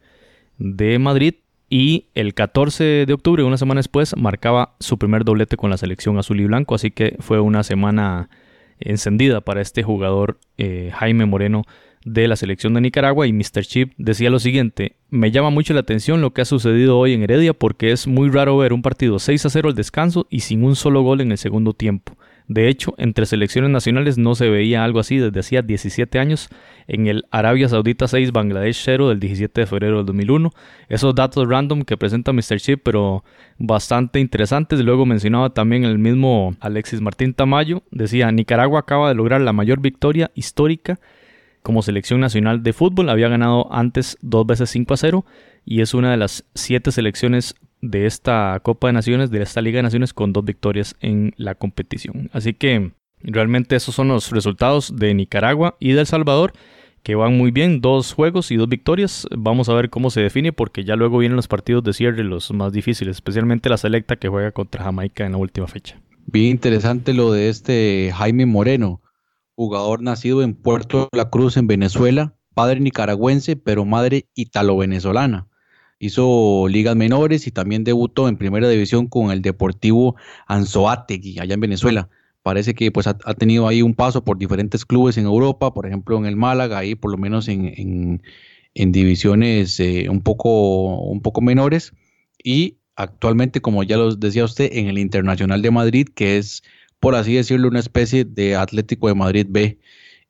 de 0.58 0.98
Madrid 0.98 1.34
y 1.68 2.06
el 2.14 2.34
14 2.34 3.04
de 3.06 3.12
octubre, 3.12 3.42
una 3.42 3.56
semana 3.56 3.80
después, 3.80 4.16
marcaba 4.16 4.74
su 4.78 4.98
primer 4.98 5.24
doblete 5.24 5.56
con 5.56 5.70
la 5.70 5.76
selección 5.76 6.18
azul 6.18 6.40
y 6.40 6.44
blanco, 6.44 6.74
así 6.74 6.90
que 6.92 7.16
fue 7.18 7.40
una 7.40 7.64
semana 7.64 8.28
encendida 8.80 9.40
para 9.40 9.60
este 9.60 9.82
jugador 9.82 10.38
eh, 10.58 10.90
Jaime 10.94 11.26
Moreno 11.26 11.64
de 12.04 12.28
la 12.28 12.36
selección 12.36 12.74
de 12.74 12.82
Nicaragua 12.82 13.26
y 13.26 13.32
Mr. 13.32 13.62
Chip 13.62 13.92
decía 13.96 14.28
lo 14.30 14.38
siguiente, 14.38 14.96
me 15.08 15.30
llama 15.30 15.50
mucho 15.50 15.72
la 15.72 15.80
atención 15.80 16.20
lo 16.20 16.32
que 16.32 16.42
ha 16.42 16.44
sucedido 16.44 16.98
hoy 16.98 17.14
en 17.14 17.22
Heredia 17.22 17.54
porque 17.54 17.92
es 17.92 18.06
muy 18.06 18.28
raro 18.28 18.58
ver 18.58 18.72
un 18.72 18.82
partido 18.82 19.18
6 19.18 19.46
a 19.46 19.50
0 19.50 19.70
al 19.70 19.74
descanso 19.74 20.26
y 20.28 20.40
sin 20.40 20.64
un 20.64 20.76
solo 20.76 21.02
gol 21.02 21.22
en 21.22 21.32
el 21.32 21.38
segundo 21.38 21.72
tiempo. 21.72 22.16
De 22.46 22.68
hecho, 22.68 22.94
entre 22.98 23.24
selecciones 23.24 23.70
nacionales 23.70 24.18
no 24.18 24.34
se 24.34 24.50
veía 24.50 24.84
algo 24.84 25.00
así 25.00 25.16
desde 25.16 25.40
hacía 25.40 25.62
17 25.62 26.18
años 26.18 26.50
en 26.86 27.06
el 27.06 27.24
Arabia 27.30 27.70
Saudita 27.70 28.06
6 28.06 28.32
Bangladesh 28.32 28.82
0 28.84 29.08
del 29.08 29.20
17 29.20 29.62
de 29.62 29.66
febrero 29.66 29.96
del 29.98 30.06
2001. 30.06 30.50
Esos 30.90 31.14
datos 31.14 31.48
random 31.48 31.82
que 31.82 31.96
presenta 31.96 32.34
Mr. 32.34 32.60
Chip, 32.60 32.80
pero 32.84 33.24
bastante 33.58 34.20
interesantes. 34.20 34.80
Luego 34.80 35.06
mencionaba 35.06 35.50
también 35.50 35.84
el 35.84 35.98
mismo 35.98 36.54
Alexis 36.60 37.00
Martín 37.00 37.32
Tamayo. 37.32 37.82
Decía, 37.90 38.30
Nicaragua 38.30 38.80
acaba 38.80 39.08
de 39.08 39.14
lograr 39.14 39.40
la 39.40 39.54
mayor 39.54 39.80
victoria 39.80 40.30
histórica 40.34 41.00
como 41.62 41.80
selección 41.80 42.20
nacional 42.20 42.62
de 42.62 42.74
fútbol. 42.74 43.08
Había 43.08 43.28
ganado 43.28 43.72
antes 43.72 44.18
dos 44.20 44.46
veces 44.46 44.68
5 44.68 44.92
a 44.92 44.96
0 44.98 45.24
y 45.64 45.80
es 45.80 45.94
una 45.94 46.10
de 46.10 46.18
las 46.18 46.44
siete 46.54 46.92
selecciones 46.92 47.54
de 47.90 48.06
esta 48.06 48.58
Copa 48.62 48.88
de 48.88 48.94
Naciones, 48.94 49.30
de 49.30 49.42
esta 49.42 49.60
Liga 49.60 49.78
de 49.78 49.84
Naciones, 49.84 50.14
con 50.14 50.32
dos 50.32 50.44
victorias 50.44 50.96
en 51.00 51.32
la 51.36 51.54
competición. 51.54 52.30
Así 52.32 52.54
que 52.54 52.92
realmente 53.20 53.76
esos 53.76 53.94
son 53.94 54.08
los 54.08 54.30
resultados 54.30 54.96
de 54.96 55.14
Nicaragua 55.14 55.76
y 55.78 55.92
de 55.92 56.00
El 56.00 56.06
Salvador, 56.06 56.52
que 57.02 57.14
van 57.14 57.36
muy 57.36 57.50
bien, 57.50 57.80
dos 57.80 58.14
juegos 58.14 58.50
y 58.50 58.56
dos 58.56 58.68
victorias. 58.68 59.26
Vamos 59.36 59.68
a 59.68 59.74
ver 59.74 59.90
cómo 59.90 60.10
se 60.10 60.22
define, 60.22 60.52
porque 60.52 60.84
ya 60.84 60.96
luego 60.96 61.18
vienen 61.18 61.36
los 61.36 61.48
partidos 61.48 61.84
de 61.84 61.92
cierre, 61.92 62.24
los 62.24 62.50
más 62.52 62.72
difíciles, 62.72 63.16
especialmente 63.16 63.68
la 63.68 63.76
selecta 63.76 64.16
que 64.16 64.28
juega 64.28 64.52
contra 64.52 64.84
Jamaica 64.84 65.26
en 65.26 65.32
la 65.32 65.38
última 65.38 65.66
fecha. 65.66 66.00
Bien 66.26 66.46
interesante 66.46 67.12
lo 67.12 67.32
de 67.32 67.50
este 67.50 68.10
Jaime 68.14 68.46
Moreno, 68.46 69.02
jugador 69.54 70.02
nacido 70.02 70.42
en 70.42 70.54
Puerto 70.54 71.08
La 71.12 71.28
Cruz, 71.28 71.58
en 71.58 71.66
Venezuela, 71.66 72.34
padre 72.54 72.80
nicaragüense, 72.80 73.56
pero 73.56 73.84
madre 73.84 74.30
italo-venezolana 74.34 75.48
hizo 75.98 76.66
ligas 76.68 76.96
menores 76.96 77.46
y 77.46 77.50
también 77.50 77.84
debutó 77.84 78.28
en 78.28 78.36
primera 78.36 78.68
división 78.68 79.06
con 79.06 79.30
el 79.30 79.42
Deportivo 79.42 80.16
Anzoátegui, 80.46 81.38
allá 81.38 81.54
en 81.54 81.60
Venezuela. 81.60 82.08
Parece 82.42 82.74
que 82.74 82.90
pues 82.92 83.06
ha, 83.06 83.14
tenido 83.14 83.68
ahí 83.68 83.80
un 83.80 83.94
paso 83.94 84.22
por 84.22 84.36
diferentes 84.36 84.84
clubes 84.84 85.16
en 85.16 85.24
Europa, 85.24 85.72
por 85.72 85.86
ejemplo 85.86 86.18
en 86.18 86.26
el 86.26 86.36
Málaga, 86.36 86.78
ahí 86.78 86.94
por 86.94 87.10
lo 87.10 87.16
menos 87.16 87.48
en, 87.48 88.20
divisiones 88.74 89.80
eh, 89.80 90.08
un, 90.10 90.20
poco, 90.20 90.98
un 90.98 91.22
poco 91.22 91.40
menores. 91.40 91.94
Y 92.42 92.76
actualmente, 92.96 93.60
como 93.60 93.82
ya 93.82 93.96
lo 93.96 94.14
decía 94.14 94.44
usted, 94.44 94.68
en 94.72 94.88
el 94.88 94.98
Internacional 94.98 95.62
de 95.62 95.70
Madrid, 95.70 96.08
que 96.14 96.36
es, 96.36 96.62
por 97.00 97.14
así 97.14 97.34
decirlo, 97.34 97.68
una 97.68 97.80
especie 97.80 98.24
de 98.24 98.56
Atlético 98.56 99.08
de 99.08 99.14
Madrid 99.14 99.46
B 99.48 99.78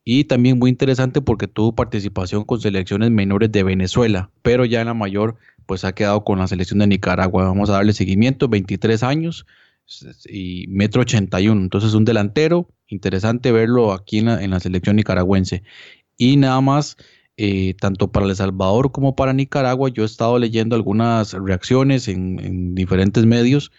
y 0.04 0.24
también 0.24 0.58
muy 0.58 0.70
interesante 0.70 1.22
porque 1.22 1.48
tuvo 1.48 1.74
participación 1.74 2.44
con 2.44 2.60
selecciones 2.60 3.10
menores 3.10 3.50
de 3.50 3.62
Venezuela, 3.62 4.30
pero 4.42 4.64
ya 4.66 4.80
en 4.80 4.86
la 4.88 4.94
mayor 4.94 5.36
pues 5.66 5.84
ha 5.84 5.94
quedado 5.94 6.24
con 6.24 6.38
la 6.38 6.48
selección 6.48 6.78
de 6.80 6.86
Nicaragua. 6.86 7.44
Vamos 7.44 7.70
a 7.70 7.74
darle 7.74 7.92
seguimiento, 7.92 8.48
23 8.48 9.02
años 9.02 9.46
y 10.26 10.66
metro 10.68 11.02
81. 11.02 11.60
Entonces 11.60 11.94
un 11.94 12.04
delantero, 12.04 12.68
interesante 12.88 13.52
verlo 13.52 13.92
aquí 13.92 14.18
en 14.18 14.50
la, 14.50 14.60
selección 14.60 14.96
nicaragüense. 14.96 15.62
Y 16.16 16.36
nada 16.36 16.60
más, 16.60 16.96
eh, 17.36 17.74
tanto 17.80 18.10
para 18.12 18.26
El 18.26 18.36
Salvador 18.36 18.92
como 18.92 19.16
para 19.16 19.32
Nicaragua, 19.32 19.90
yo 19.90 20.02
he 20.02 20.06
estado 20.06 20.38
leyendo 20.38 20.76
algunas 20.76 21.32
reacciones 21.32 22.08
en, 22.08 22.74
diferentes 22.74 23.26
medios 23.26 23.72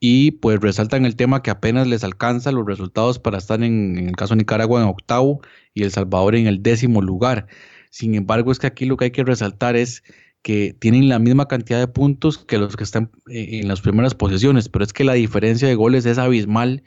y 0.00 0.32
pues 0.32 0.60
resaltan 0.60 1.04
el 1.04 1.16
tema 1.16 1.42
que 1.42 1.50
apenas 1.50 1.86
les 1.88 2.04
alcanza 2.04 2.52
los 2.52 2.66
resultados 2.66 3.18
para 3.18 3.38
estar 3.38 3.62
en, 3.62 3.98
en 3.98 4.08
el 4.08 4.16
caso 4.16 4.34
de 4.34 4.38
Nicaragua 4.38 4.80
en 4.80 4.88
octavo 4.88 5.40
y 5.74 5.82
El 5.82 5.90
Salvador 5.90 6.36
en 6.36 6.46
el 6.46 6.62
décimo 6.62 7.02
lugar. 7.02 7.46
Sin 7.90 8.14
embargo, 8.14 8.52
es 8.52 8.58
que 8.58 8.66
aquí 8.66 8.84
lo 8.84 8.96
que 8.96 9.06
hay 9.06 9.10
que 9.10 9.24
resaltar 9.24 9.76
es 9.76 10.02
que 10.42 10.74
tienen 10.78 11.08
la 11.08 11.18
misma 11.18 11.46
cantidad 11.48 11.78
de 11.78 11.88
puntos 11.88 12.38
que 12.38 12.58
los 12.58 12.76
que 12.76 12.84
están 12.84 13.10
eh, 13.28 13.60
en 13.60 13.68
las 13.68 13.80
primeras 13.80 14.14
posiciones, 14.14 14.68
pero 14.68 14.84
es 14.84 14.92
que 14.92 15.04
la 15.04 15.14
diferencia 15.14 15.68
de 15.68 15.74
goles 15.74 16.06
es 16.06 16.18
abismal 16.18 16.82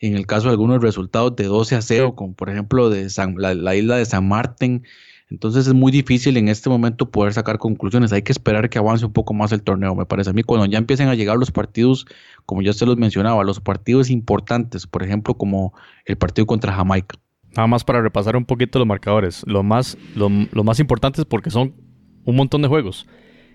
en 0.00 0.16
el 0.16 0.26
caso 0.26 0.48
de 0.48 0.52
algunos 0.52 0.82
resultados 0.82 1.36
de 1.36 1.44
12 1.44 1.76
a 1.76 1.82
0, 1.82 2.14
como 2.14 2.34
por 2.34 2.50
ejemplo 2.50 2.90
de 2.90 3.08
la, 3.36 3.76
isla 3.76 3.96
de 3.96 4.04
San 4.04 4.28
Martín. 4.28 4.84
Entonces 5.30 5.66
es 5.66 5.74
muy 5.74 5.90
difícil 5.90 6.36
en 6.36 6.48
este 6.48 6.68
momento 6.68 7.10
poder 7.10 7.32
sacar 7.32 7.58
conclusiones. 7.58 8.12
Hay 8.12 8.22
que 8.22 8.32
esperar 8.32 8.68
que 8.68 8.78
avance 8.78 9.06
un 9.06 9.12
poco 9.12 9.32
más 9.32 9.52
el 9.52 9.62
torneo, 9.62 9.94
me 9.94 10.04
parece 10.04 10.30
a 10.30 10.32
mí. 10.32 10.42
Cuando 10.42 10.66
ya 10.66 10.78
empiecen 10.78 11.08
a 11.08 11.14
llegar 11.14 11.38
los 11.38 11.50
partidos, 11.50 12.06
como 12.44 12.62
ya 12.62 12.72
se 12.72 12.84
los 12.84 12.96
mencionaba, 12.98 13.42
los 13.44 13.60
partidos 13.60 14.10
importantes, 14.10 14.86
por 14.86 15.02
ejemplo, 15.02 15.34
como 15.34 15.72
el 16.04 16.16
partido 16.16 16.46
contra 16.46 16.74
Jamaica. 16.74 17.16
Nada 17.56 17.68
más 17.68 17.84
para 17.84 18.02
repasar 18.02 18.36
un 18.36 18.44
poquito 18.44 18.78
los 18.78 18.88
marcadores. 18.88 19.44
Lo 19.46 19.62
más, 19.62 19.96
lo, 20.14 20.28
más 20.64 20.80
importante 20.80 21.24
porque 21.24 21.50
son 21.50 21.74
un 22.24 22.36
montón 22.36 22.62
de 22.62 22.68
juegos. 22.68 23.06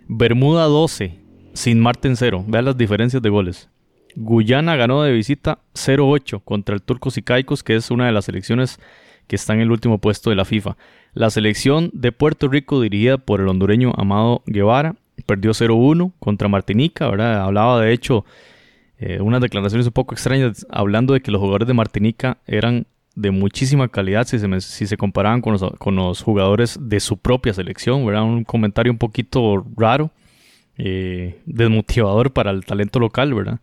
Bermuda 0.07 0.65
12, 0.65 1.19
sin 1.53 1.79
Marten 1.79 2.15
0. 2.15 2.45
Vean 2.47 2.65
las 2.65 2.77
diferencias 2.77 3.21
de 3.21 3.29
goles. 3.29 3.69
Guyana 4.15 4.75
ganó 4.75 5.03
de 5.03 5.11
visita 5.11 5.59
0-8 5.73 6.41
contra 6.43 6.75
el 6.75 6.81
Turcos 6.81 7.17
y 7.17 7.21
Caicos, 7.21 7.63
que 7.63 7.75
es 7.75 7.91
una 7.91 8.05
de 8.07 8.11
las 8.11 8.25
selecciones 8.25 8.79
que 9.27 9.35
está 9.35 9.53
en 9.53 9.61
el 9.61 9.71
último 9.71 9.99
puesto 9.99 10.31
de 10.31 10.35
la 10.35 10.45
FIFA. 10.45 10.77
La 11.13 11.29
selección 11.29 11.91
de 11.93 12.11
Puerto 12.11 12.47
Rico, 12.47 12.81
dirigida 12.81 13.17
por 13.17 13.41
el 13.41 13.47
hondureño 13.47 13.93
Amado 13.95 14.41
Guevara, 14.45 14.95
perdió 15.25 15.51
0-1 15.51 16.13
contra 16.19 16.47
Martinica, 16.47 17.07
¿verdad? 17.07 17.43
Hablaba 17.43 17.79
de 17.81 17.93
hecho 17.93 18.25
eh, 18.97 19.19
unas 19.21 19.41
declaraciones 19.41 19.85
un 19.85 19.93
poco 19.93 20.13
extrañas, 20.13 20.65
hablando 20.69 21.13
de 21.13 21.21
que 21.21 21.31
los 21.31 21.39
jugadores 21.39 21.67
de 21.67 21.73
Martinica 21.73 22.39
eran 22.47 22.87
de 23.15 23.31
muchísima 23.31 23.87
calidad 23.87 24.25
si 24.25 24.39
se, 24.39 24.61
si 24.61 24.87
se 24.87 24.97
comparaban 24.97 25.41
con 25.41 25.53
los, 25.53 25.63
con 25.77 25.95
los, 25.95 26.21
jugadores 26.21 26.77
de 26.81 26.99
su 26.99 27.17
propia 27.17 27.53
selección, 27.53 28.05
¿verdad? 28.05 28.23
Un 28.23 28.43
comentario 28.43 28.91
un 28.91 28.97
poquito 28.97 29.65
raro, 29.75 30.11
eh, 30.77 31.41
desmotivador 31.45 32.31
para 32.31 32.51
el 32.51 32.65
talento 32.65 32.99
local, 32.99 33.33
¿verdad? 33.33 33.59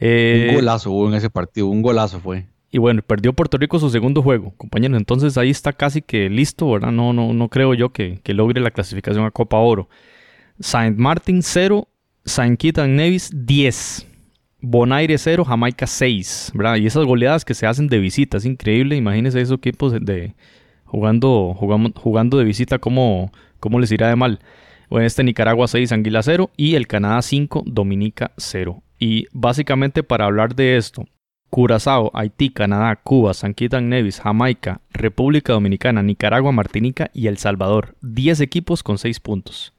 Eh, 0.00 0.48
un 0.50 0.56
golazo 0.56 0.90
hubo 0.90 1.08
en 1.08 1.14
ese 1.14 1.30
partido, 1.30 1.66
un 1.66 1.82
golazo 1.82 2.20
fue. 2.20 2.46
Y 2.72 2.78
bueno, 2.78 3.02
perdió 3.02 3.32
Puerto 3.32 3.58
Rico 3.58 3.78
su 3.78 3.90
segundo 3.90 4.22
juego, 4.22 4.54
compañeros. 4.56 4.96
Entonces 4.96 5.36
ahí 5.36 5.50
está 5.50 5.72
casi 5.72 6.02
que 6.02 6.30
listo, 6.30 6.70
¿verdad? 6.70 6.92
No, 6.92 7.12
no, 7.12 7.32
no 7.32 7.48
creo 7.48 7.74
yo 7.74 7.92
que, 7.92 8.20
que 8.22 8.32
logre 8.32 8.60
la 8.60 8.70
clasificación 8.70 9.24
a 9.24 9.30
Copa 9.30 9.58
Oro. 9.58 9.88
Saint 10.60 10.96
Martin 10.96 11.42
0, 11.42 11.88
Saint 12.24 12.58
Kitts 12.58 12.86
Nevis 12.86 13.30
10. 13.34 14.06
Bonaire 14.62 15.16
0, 15.16 15.44
Jamaica 15.44 15.86
6, 15.86 16.52
¿verdad? 16.54 16.76
Y 16.76 16.86
esas 16.86 17.06
goleadas 17.06 17.44
que 17.44 17.54
se 17.54 17.66
hacen 17.66 17.88
de 17.88 17.98
visita, 17.98 18.36
es 18.36 18.44
increíble. 18.44 18.96
Imagínense 18.96 19.40
esos 19.40 19.58
equipos 19.58 19.92
de, 19.92 20.34
jugando, 20.84 21.54
jugando, 21.54 22.38
de 22.38 22.44
visita, 22.44 22.78
cómo, 22.78 23.32
cómo 23.58 23.80
les 23.80 23.92
irá 23.92 24.08
de 24.08 24.16
mal. 24.16 24.40
Bueno, 24.88 25.06
este 25.06 25.24
Nicaragua 25.24 25.68
6, 25.68 25.92
Anguila 25.92 26.22
0 26.22 26.50
y 26.56 26.74
el 26.74 26.86
Canadá 26.86 27.22
5, 27.22 27.62
Dominica 27.66 28.32
0. 28.36 28.82
Y 28.98 29.26
básicamente 29.32 30.02
para 30.02 30.26
hablar 30.26 30.54
de 30.54 30.76
esto, 30.76 31.04
Curazao, 31.48 32.10
Haití, 32.12 32.50
Canadá, 32.50 32.96
Cuba, 32.96 33.34
San 33.34 33.54
Kitts 33.54 33.80
Nevis, 33.80 34.20
Jamaica, 34.20 34.80
República 34.92 35.52
Dominicana, 35.52 36.02
Nicaragua, 36.02 36.52
Martinica 36.52 37.10
y 37.14 37.28
El 37.28 37.38
Salvador. 37.38 37.96
10 38.02 38.40
equipos 38.40 38.82
con 38.82 38.98
6 38.98 39.20
puntos. 39.20 39.72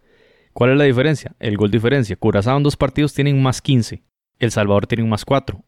¿Cuál 0.54 0.72
es 0.72 0.78
la 0.78 0.84
diferencia? 0.86 1.34
El 1.40 1.56
gol 1.58 1.72
diferencia. 1.72 2.16
Curazao 2.16 2.58
en 2.58 2.64
dos 2.64 2.76
partidos 2.76 3.14
tienen 3.14 3.42
más 3.42 3.62
15. 3.62 4.02
El 4.42 4.50
Salvador 4.50 4.88
tiene 4.88 5.04
un 5.04 5.10
más 5.12 5.24
4. 5.24 5.64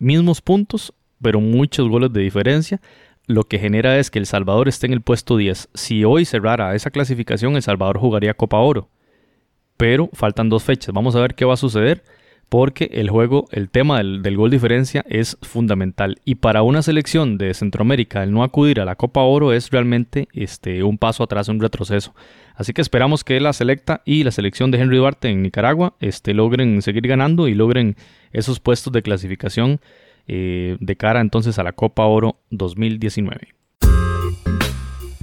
mismos 0.00 0.42
puntos, 0.42 0.92
pero 1.22 1.40
muchos 1.40 1.88
goles 1.88 2.12
de 2.12 2.22
diferencia. 2.22 2.80
Lo 3.28 3.44
que 3.44 3.60
genera 3.60 3.98
es 4.00 4.10
que 4.10 4.18
El 4.18 4.26
Salvador 4.26 4.66
esté 4.66 4.86
en 4.88 4.94
el 4.94 5.00
puesto 5.00 5.36
10. 5.36 5.68
Si 5.74 6.04
hoy 6.04 6.24
cerrara 6.24 6.74
esa 6.74 6.90
clasificación, 6.90 7.54
El 7.54 7.62
Salvador 7.62 7.98
jugaría 7.98 8.34
Copa 8.34 8.58
Oro. 8.58 8.88
Pero 9.76 10.10
faltan 10.12 10.48
dos 10.48 10.64
fechas. 10.64 10.92
Vamos 10.92 11.14
a 11.14 11.20
ver 11.20 11.36
qué 11.36 11.44
va 11.44 11.54
a 11.54 11.56
suceder 11.56 12.02
porque 12.48 12.90
el 12.92 13.10
juego, 13.10 13.48
el 13.50 13.70
tema 13.70 13.98
del, 13.98 14.36
gol 14.36 14.50
diferencia 14.50 15.04
es 15.08 15.36
fundamental. 15.42 16.20
Y 16.24 16.36
para 16.36 16.62
una 16.62 16.82
selección 16.82 17.38
de 17.38 17.54
Centroamérica, 17.54 18.22
el 18.22 18.32
no 18.32 18.44
acudir 18.44 18.80
a 18.80 18.84
la 18.84 18.96
Copa 18.96 19.22
Oro 19.22 19.52
es 19.52 19.70
realmente 19.70 20.28
este, 20.32 20.82
un 20.82 20.98
paso 20.98 21.24
atrás, 21.24 21.48
un 21.48 21.60
retroceso. 21.60 22.14
Así 22.54 22.72
que 22.72 22.82
esperamos 22.82 23.24
que 23.24 23.40
la 23.40 23.52
selecta 23.52 24.02
y 24.04 24.24
la 24.24 24.30
selección 24.30 24.70
de 24.70 24.78
Henry 24.78 24.96
Duarte 24.96 25.28
en 25.28 25.42
Nicaragua 25.42 25.94
este, 26.00 26.34
logren 26.34 26.80
seguir 26.82 27.06
ganando 27.06 27.48
y 27.48 27.54
logren 27.54 27.96
esos 28.32 28.60
puestos 28.60 28.92
de 28.92 29.02
clasificación 29.02 29.80
eh, 30.28 30.76
de 30.80 30.96
cara 30.96 31.20
entonces 31.20 31.58
a 31.58 31.62
la 31.62 31.72
Copa 31.72 32.04
Oro 32.06 32.40
2019. 32.50 33.54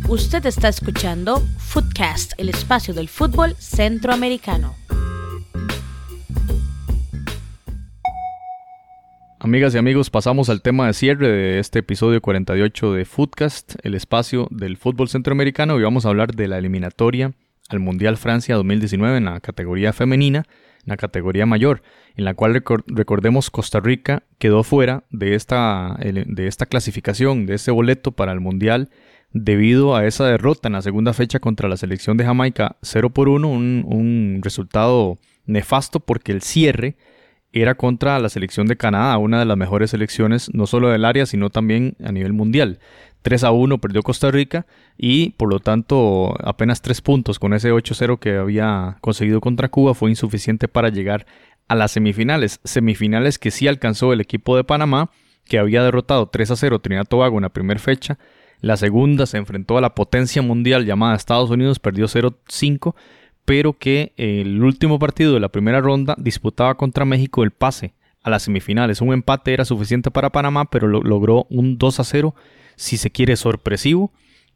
Usted 0.09 0.45
está 0.45 0.67
escuchando 0.67 1.41
Footcast, 1.57 2.33
el 2.37 2.49
espacio 2.49 2.93
del 2.93 3.07
fútbol 3.07 3.55
centroamericano. 3.57 4.75
Amigas 9.43 9.75
y 9.75 9.77
amigos, 9.77 10.09
pasamos 10.09 10.47
al 10.47 10.61
tema 10.61 10.87
de 10.87 10.93
cierre 10.93 11.27
de 11.27 11.59
este 11.59 11.79
episodio 11.79 12.21
48 12.21 12.93
de 12.93 13.03
Footcast, 13.03 13.75
el 13.83 13.93
espacio 13.93 14.47
del 14.51 14.77
fútbol 14.77 15.09
centroamericano, 15.09 15.77
y 15.77 15.83
vamos 15.83 16.05
a 16.05 16.09
hablar 16.09 16.33
de 16.33 16.47
la 16.47 16.57
eliminatoria 16.57 17.33
al 17.67 17.81
Mundial 17.81 18.15
Francia 18.15 18.55
2019 18.55 19.17
en 19.17 19.25
la 19.25 19.41
categoría 19.41 19.91
femenina, 19.91 20.45
en 20.77 20.85
la 20.85 20.95
categoría 20.95 21.45
mayor, 21.45 21.83
en 22.15 22.23
la 22.23 22.35
cual 22.35 22.63
recordemos 22.87 23.49
Costa 23.49 23.81
Rica 23.81 24.23
quedó 24.37 24.63
fuera 24.63 25.03
de 25.09 25.35
esta, 25.35 25.97
de 25.99 26.47
esta 26.47 26.65
clasificación, 26.65 27.45
de 27.45 27.55
ese 27.55 27.71
boleto 27.71 28.13
para 28.13 28.31
el 28.31 28.39
Mundial, 28.39 28.91
debido 29.33 29.97
a 29.97 30.05
esa 30.05 30.25
derrota 30.25 30.69
en 30.69 30.73
la 30.75 30.81
segunda 30.81 31.11
fecha 31.11 31.41
contra 31.41 31.67
la 31.67 31.75
selección 31.75 32.15
de 32.15 32.23
Jamaica 32.23 32.77
0 32.81 33.09
por 33.09 33.27
1, 33.27 33.45
un, 33.45 33.83
un 33.85 34.39
resultado 34.41 35.17
nefasto 35.45 35.99
porque 35.99 36.31
el 36.31 36.41
cierre 36.41 36.95
era 37.53 37.75
contra 37.75 38.19
la 38.19 38.29
selección 38.29 38.67
de 38.67 38.75
Canadá, 38.75 39.17
una 39.17 39.39
de 39.39 39.45
las 39.45 39.57
mejores 39.57 39.91
selecciones 39.91 40.49
no 40.53 40.65
solo 40.65 40.89
del 40.89 41.05
área, 41.05 41.25
sino 41.25 41.49
también 41.49 41.95
a 42.03 42.11
nivel 42.11 42.33
mundial. 42.33 42.79
3 43.21 43.45
a 43.45 43.51
1 43.51 43.77
perdió 43.77 44.01
Costa 44.01 44.31
Rica 44.31 44.65
y 44.97 45.29
por 45.31 45.49
lo 45.49 45.59
tanto 45.59 46.35
apenas 46.45 46.81
3 46.81 47.01
puntos 47.01 47.39
con 47.39 47.53
ese 47.53 47.71
8-0 47.71 48.19
que 48.19 48.37
había 48.37 48.97
conseguido 49.01 49.39
contra 49.39 49.69
Cuba 49.69 49.93
fue 49.93 50.09
insuficiente 50.09 50.67
para 50.67 50.89
llegar 50.89 51.25
a 51.67 51.75
las 51.75 51.91
semifinales. 51.91 52.59
Semifinales 52.63 53.39
que 53.39 53.51
sí 53.51 53.67
alcanzó 53.67 54.13
el 54.13 54.19
equipo 54.19 54.57
de 54.57 54.63
Panamá, 54.63 55.09
que 55.45 55.59
había 55.59 55.83
derrotado 55.83 56.27
3 56.27 56.51
a 56.51 56.55
0 56.55 56.79
Trinidad 56.79 57.05
Tobago 57.05 57.37
en 57.37 57.43
la 57.43 57.49
primera 57.49 57.79
fecha. 57.79 58.17
La 58.61 58.77
segunda 58.77 59.25
se 59.25 59.37
enfrentó 59.37 59.77
a 59.77 59.81
la 59.81 59.93
potencia 59.93 60.41
mundial 60.41 60.85
llamada 60.85 61.15
Estados 61.15 61.49
Unidos, 61.49 61.79
perdió 61.79 62.07
0-5 62.07 62.95
pero 63.45 63.73
que 63.73 64.13
el 64.17 64.63
último 64.63 64.99
partido 64.99 65.33
de 65.33 65.39
la 65.39 65.49
primera 65.49 65.81
ronda 65.81 66.15
disputaba 66.17 66.75
contra 66.75 67.05
México 67.05 67.43
el 67.43 67.51
pase 67.51 67.93
a 68.23 68.29
las 68.29 68.43
semifinales. 68.43 69.01
Un 69.01 69.13
empate 69.13 69.53
era 69.53 69.65
suficiente 69.65 70.11
para 70.11 70.31
Panamá, 70.31 70.65
pero 70.65 70.87
logró 70.87 71.45
un 71.49 71.77
2 71.77 71.99
a 71.99 72.03
0, 72.03 72.35
si 72.75 72.97
se 72.97 73.11
quiere, 73.11 73.35
sorpresivo, 73.35 74.11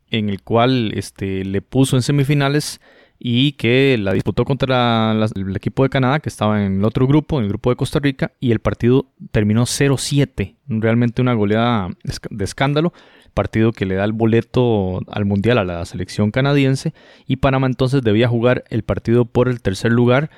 en 0.10 0.30
el 0.30 0.42
cual 0.42 0.92
este, 0.96 1.44
le 1.44 1.62
puso 1.62 1.98
en 1.98 2.02
semifinales 2.02 2.80
y 3.20 3.54
que 3.54 3.98
la 4.00 4.14
disputó 4.14 4.46
contra 4.46 5.12
el 5.12 5.56
equipo 5.56 5.84
de 5.84 5.90
Canadá, 5.90 6.20
que 6.20 6.30
estaba 6.30 6.64
en 6.64 6.78
el 6.78 6.86
otro 6.86 7.08
grupo, 7.08 7.40
en 7.40 7.44
el 7.44 7.50
grupo 7.50 7.70
de 7.70 7.76
Costa 7.76 8.00
Rica, 8.00 8.32
y 8.40 8.52
el 8.52 8.60
partido 8.60 9.08
terminó 9.32 9.64
0-7, 9.64 10.56
realmente 10.68 11.22
una 11.22 11.34
goleada 11.34 11.90
de 12.30 12.46
escándalo, 12.46 12.94
partido 13.34 13.72
que 13.72 13.86
le 13.86 13.96
da 13.96 14.04
el 14.04 14.14
boleto 14.14 15.02
al 15.08 15.26
Mundial 15.26 15.60
a 15.60 15.64
la 15.64 15.86
selección 15.86 16.32
canadiense. 16.32 16.94
Y 17.28 17.38
Panamá 17.38 17.68
entonces 17.68 18.02
debía 18.02 18.28
jugar 18.28 18.64
el 18.70 18.84
partido 18.84 19.26
por 19.26 19.48
el 19.48 19.62
tercer 19.62 19.92
lugar 19.92 20.32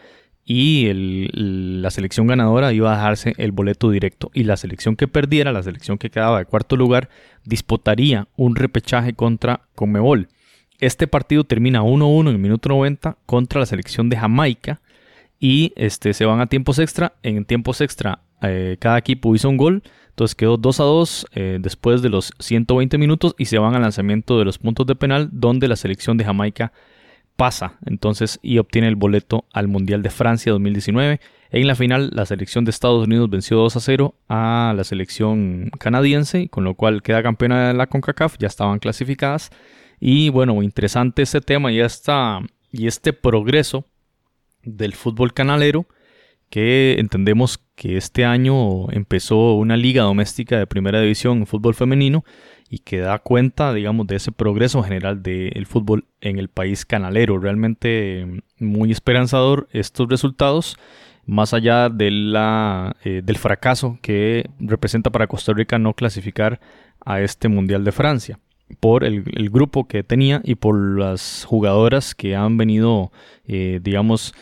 y 0.45 0.89
la 1.33 1.91
selección 1.91 2.27
ganadora 2.27 2.73
iba 2.73 2.91
a 2.91 2.95
dejarse 2.97 3.35
el 3.37 3.51
boleto 3.51 3.91
directo. 3.91 4.31
Y 4.33 4.43
la 4.43 4.57
selección 4.57 4.95
que 4.95 5.07
perdiera, 5.07 5.51
la 5.51 5.63
selección 5.63 5.97
que 5.97 6.09
quedaba 6.09 6.39
de 6.39 6.45
cuarto 6.45 6.75
lugar, 6.75 7.09
disputaría 7.45 8.27
un 8.35 8.55
repechaje 8.55 9.13
contra 9.13 9.61
Comebol. 9.75 10.27
Este 10.79 11.07
partido 11.07 11.43
termina 11.43 11.81
1-1 11.81 12.21
en 12.21 12.27
el 12.27 12.37
minuto 12.37 12.69
90 12.69 13.17
contra 13.25 13.59
la 13.59 13.65
selección 13.65 14.09
de 14.09 14.17
Jamaica 14.17 14.81
y 15.39 15.73
este, 15.75 16.13
se 16.13 16.25
van 16.25 16.41
a 16.41 16.47
tiempos 16.47 16.79
extra. 16.79 17.13
En 17.23 17.45
tiempos 17.45 17.81
extra 17.81 18.21
eh, 18.41 18.77
cada 18.79 18.97
equipo 18.97 19.35
hizo 19.35 19.49
un 19.49 19.57
gol 19.57 19.83
entonces 20.19 20.35
quedó 20.35 20.57
2 20.57 20.79
a 20.81 20.83
2 20.83 21.27
eh, 21.33 21.57
después 21.61 22.01
de 22.01 22.09
los 22.09 22.33
120 22.39 22.97
minutos 22.97 23.35
y 23.37 23.45
se 23.45 23.57
van 23.57 23.73
al 23.75 23.83
lanzamiento 23.83 24.37
de 24.37 24.43
los 24.43 24.57
puntos 24.57 24.85
de 24.85 24.95
penal 24.95 25.29
donde 25.31 25.69
la 25.69 25.77
selección 25.77 26.17
de 26.17 26.25
Jamaica 26.25 26.73
pasa 27.37 27.77
entonces 27.85 28.37
y 28.41 28.57
obtiene 28.57 28.89
el 28.89 28.97
boleto 28.97 29.45
al 29.53 29.69
Mundial 29.69 30.01
de 30.01 30.09
Francia 30.09 30.51
2019. 30.51 31.21
En 31.51 31.67
la 31.67 31.75
final 31.75 32.09
la 32.13 32.25
selección 32.25 32.65
de 32.65 32.71
Estados 32.71 33.07
Unidos 33.07 33.29
venció 33.29 33.55
2 33.59 33.77
a 33.77 33.79
0 33.79 34.15
a 34.27 34.73
la 34.75 34.83
selección 34.83 35.71
canadiense, 35.79 36.49
con 36.49 36.65
lo 36.65 36.73
cual 36.73 37.01
queda 37.01 37.23
campeona 37.23 37.69
de 37.69 37.75
la 37.75 37.87
CONCACAF, 37.87 38.35
ya 38.39 38.47
estaban 38.47 38.79
clasificadas. 38.79 39.51
Y 39.99 40.29
bueno, 40.29 40.61
interesante 40.63 41.21
este 41.21 41.41
tema 41.41 41.71
y, 41.71 41.79
esta, 41.79 42.39
y 42.71 42.87
este 42.87 43.13
progreso 43.13 43.85
del 44.63 44.93
fútbol 44.93 45.33
canalero 45.33 45.87
que 46.49 46.95
entendemos 46.97 47.59
que 47.75 47.97
este 47.97 48.25
año 48.25 48.91
empezó 48.91 49.53
una 49.53 49.77
liga 49.77 50.03
doméstica 50.03 50.57
de 50.57 50.67
primera 50.67 50.99
división 50.99 51.39
en 51.39 51.45
fútbol 51.45 51.75
femenino 51.75 52.23
y 52.69 52.79
que 52.79 52.99
da 52.99 53.19
cuenta, 53.19 53.73
digamos, 53.73 54.07
de 54.07 54.15
ese 54.15 54.31
progreso 54.31 54.81
general 54.83 55.21
del 55.21 55.65
fútbol 55.65 56.05
en 56.21 56.39
el 56.39 56.49
país 56.49 56.85
canalero. 56.85 57.37
Realmente 57.37 58.43
muy 58.57 58.91
esperanzador 58.91 59.67
estos 59.71 60.07
resultados, 60.07 60.77
más 61.25 61.53
allá 61.53 61.89
de 61.89 62.09
la, 62.11 62.95
eh, 63.03 63.21
del 63.23 63.37
fracaso 63.37 63.99
que 64.01 64.49
representa 64.59 65.11
para 65.11 65.27
Costa 65.27 65.53
Rica 65.53 65.77
no 65.77 65.93
clasificar 65.93 66.59
a 67.05 67.21
este 67.21 67.47
Mundial 67.47 67.83
de 67.83 67.91
Francia 67.91 68.39
por 68.79 69.03
el, 69.03 69.23
grupo 69.49 69.87
que 69.87 70.03
tenía 70.03 70.41
y 70.43 70.55
por 70.55 70.99
las 70.99 71.45
jugadoras 71.45 72.15
que 72.15 72.35
han 72.35 72.57
venido, 72.57 73.11
eh, 73.47 73.79
digamos, 73.81 74.33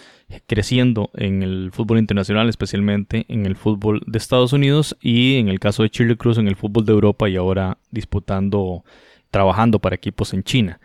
creciendo 0.46 1.10
en 1.14 1.42
el 1.42 1.72
fútbol 1.72 2.00
internacional, 2.00 2.50
especialmente 2.50 3.26
en 3.30 3.46
el 3.46 3.56
fútbol 3.56 4.02
de 4.06 4.18
Estados 4.18 4.54
Unidos 4.54 4.98
y 5.02 5.38
en 5.38 5.48
el 5.48 5.60
caso 5.60 5.84
de 5.84 5.90
Chile 5.90 6.18
Cruz 6.18 6.38
en 6.38 6.48
el 6.48 6.56
fútbol 6.56 6.86
de 6.86 6.92
Europa 6.92 7.30
y 7.30 7.38
ahora 7.38 7.78
disputando, 7.92 8.84
trabajando 9.32 9.80
para 9.80 9.96
equipos 9.96 10.34
en 10.34 10.44
China. 10.44 10.80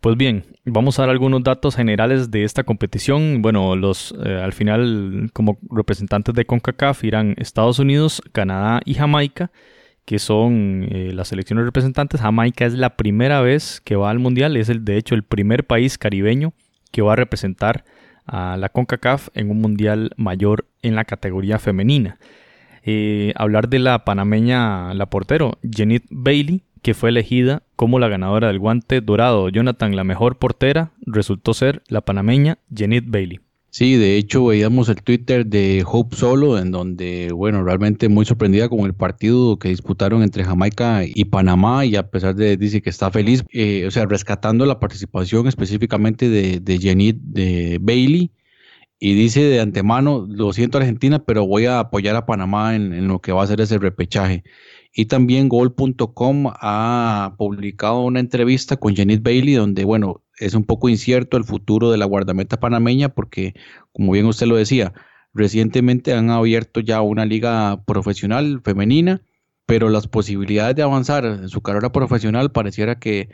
Pues 0.00 0.16
bien, 0.16 0.44
vamos 0.64 0.98
a 0.98 1.02
dar 1.02 1.10
algunos 1.10 1.42
datos 1.42 1.76
generales 1.76 2.30
de 2.30 2.44
esta 2.44 2.64
competición. 2.64 3.42
Bueno, 3.42 3.76
los 3.76 4.14
eh, 4.24 4.40
al 4.42 4.54
final 4.54 5.30
como 5.34 5.58
representantes 5.70 6.34
de 6.34 6.46
CONCACAF 6.46 7.04
irán 7.04 7.34
Estados 7.36 7.78
Unidos, 7.78 8.22
Canadá 8.32 8.80
y 8.86 8.94
Jamaica, 8.94 9.50
que 10.04 10.18
son 10.18 10.86
eh, 10.90 11.12
las 11.14 11.28
selecciones 11.28 11.64
representantes. 11.64 12.20
Jamaica 12.20 12.66
es 12.66 12.74
la 12.74 12.96
primera 12.96 13.40
vez 13.40 13.80
que 13.84 13.96
va 13.96 14.10
al 14.10 14.18
Mundial, 14.18 14.56
es 14.56 14.68
el, 14.68 14.84
de 14.84 14.96
hecho 14.96 15.14
el 15.14 15.22
primer 15.22 15.66
país 15.66 15.98
caribeño 15.98 16.52
que 16.90 17.02
va 17.02 17.12
a 17.12 17.16
representar 17.16 17.84
a 18.26 18.56
la 18.56 18.68
CONCACAF 18.68 19.28
en 19.34 19.50
un 19.50 19.60
mundial 19.60 20.12
mayor 20.16 20.66
en 20.82 20.94
la 20.94 21.04
categoría 21.04 21.58
femenina. 21.58 22.18
Eh, 22.84 23.32
hablar 23.36 23.68
de 23.68 23.78
la 23.78 24.04
panameña, 24.04 24.94
la 24.94 25.06
portero, 25.06 25.58
Jenith 25.62 26.06
Bailey, 26.10 26.62
que 26.82 26.94
fue 26.94 27.10
elegida 27.10 27.62
como 27.76 27.98
la 27.98 28.08
ganadora 28.08 28.48
del 28.48 28.58
guante 28.58 29.00
dorado. 29.00 29.48
Jonathan, 29.48 29.96
la 29.96 30.04
mejor 30.04 30.38
portera, 30.38 30.92
resultó 31.06 31.54
ser 31.54 31.82
la 31.88 32.00
panameña 32.00 32.58
Jenith 32.74 33.04
Bailey. 33.06 33.40
Sí, 33.72 33.94
de 33.96 34.16
hecho 34.16 34.46
veíamos 34.46 34.88
el 34.88 34.96
Twitter 35.02 35.46
de 35.46 35.84
Hope 35.86 36.16
Solo, 36.16 36.58
en 36.58 36.72
donde, 36.72 37.30
bueno, 37.32 37.62
realmente 37.62 38.08
muy 38.08 38.24
sorprendida 38.26 38.68
con 38.68 38.80
el 38.80 38.94
partido 38.94 39.60
que 39.60 39.68
disputaron 39.68 40.24
entre 40.24 40.42
Jamaica 40.42 41.02
y 41.04 41.26
Panamá, 41.26 41.84
y 41.84 41.94
a 41.94 42.10
pesar 42.10 42.34
de, 42.34 42.56
dice 42.56 42.82
que 42.82 42.90
está 42.90 43.12
feliz, 43.12 43.44
eh, 43.52 43.84
o 43.86 43.90
sea, 43.92 44.06
rescatando 44.06 44.66
la 44.66 44.80
participación 44.80 45.46
específicamente 45.46 46.28
de, 46.28 46.58
de 46.58 46.78
Jenny 46.78 47.12
de 47.16 47.78
Bailey, 47.80 48.32
y 48.98 49.14
dice 49.14 49.42
de 49.44 49.60
antemano, 49.60 50.26
lo 50.28 50.52
siento 50.52 50.78
Argentina, 50.78 51.24
pero 51.24 51.46
voy 51.46 51.66
a 51.66 51.78
apoyar 51.78 52.16
a 52.16 52.26
Panamá 52.26 52.74
en, 52.74 52.92
en 52.92 53.06
lo 53.08 53.20
que 53.20 53.32
va 53.32 53.44
a 53.44 53.46
ser 53.46 53.60
ese 53.60 53.78
repechaje. 53.78 54.42
Y 54.92 55.06
también 55.06 55.48
Gol.com 55.48 56.46
ha 56.52 57.34
publicado 57.38 58.00
una 58.02 58.20
entrevista 58.20 58.76
con 58.76 58.94
Janet 58.96 59.22
Bailey 59.22 59.54
donde, 59.54 59.84
bueno, 59.84 60.22
es 60.40 60.54
un 60.54 60.64
poco 60.64 60.88
incierto 60.88 61.36
el 61.36 61.44
futuro 61.44 61.90
de 61.90 61.98
la 61.98 62.06
guardameta 62.06 62.58
panameña 62.58 63.10
porque, 63.10 63.54
como 63.92 64.12
bien 64.12 64.26
usted 64.26 64.46
lo 64.46 64.56
decía, 64.56 64.94
recientemente 65.34 66.14
han 66.14 66.30
abierto 66.30 66.80
ya 66.80 67.02
una 67.02 67.26
liga 67.26 67.84
profesional 67.84 68.62
femenina, 68.64 69.22
pero 69.66 69.90
las 69.90 70.08
posibilidades 70.08 70.74
de 70.74 70.82
avanzar 70.82 71.24
en 71.26 71.48
su 71.48 71.60
carrera 71.60 71.92
profesional 71.92 72.50
pareciera 72.52 72.98
que, 72.98 73.28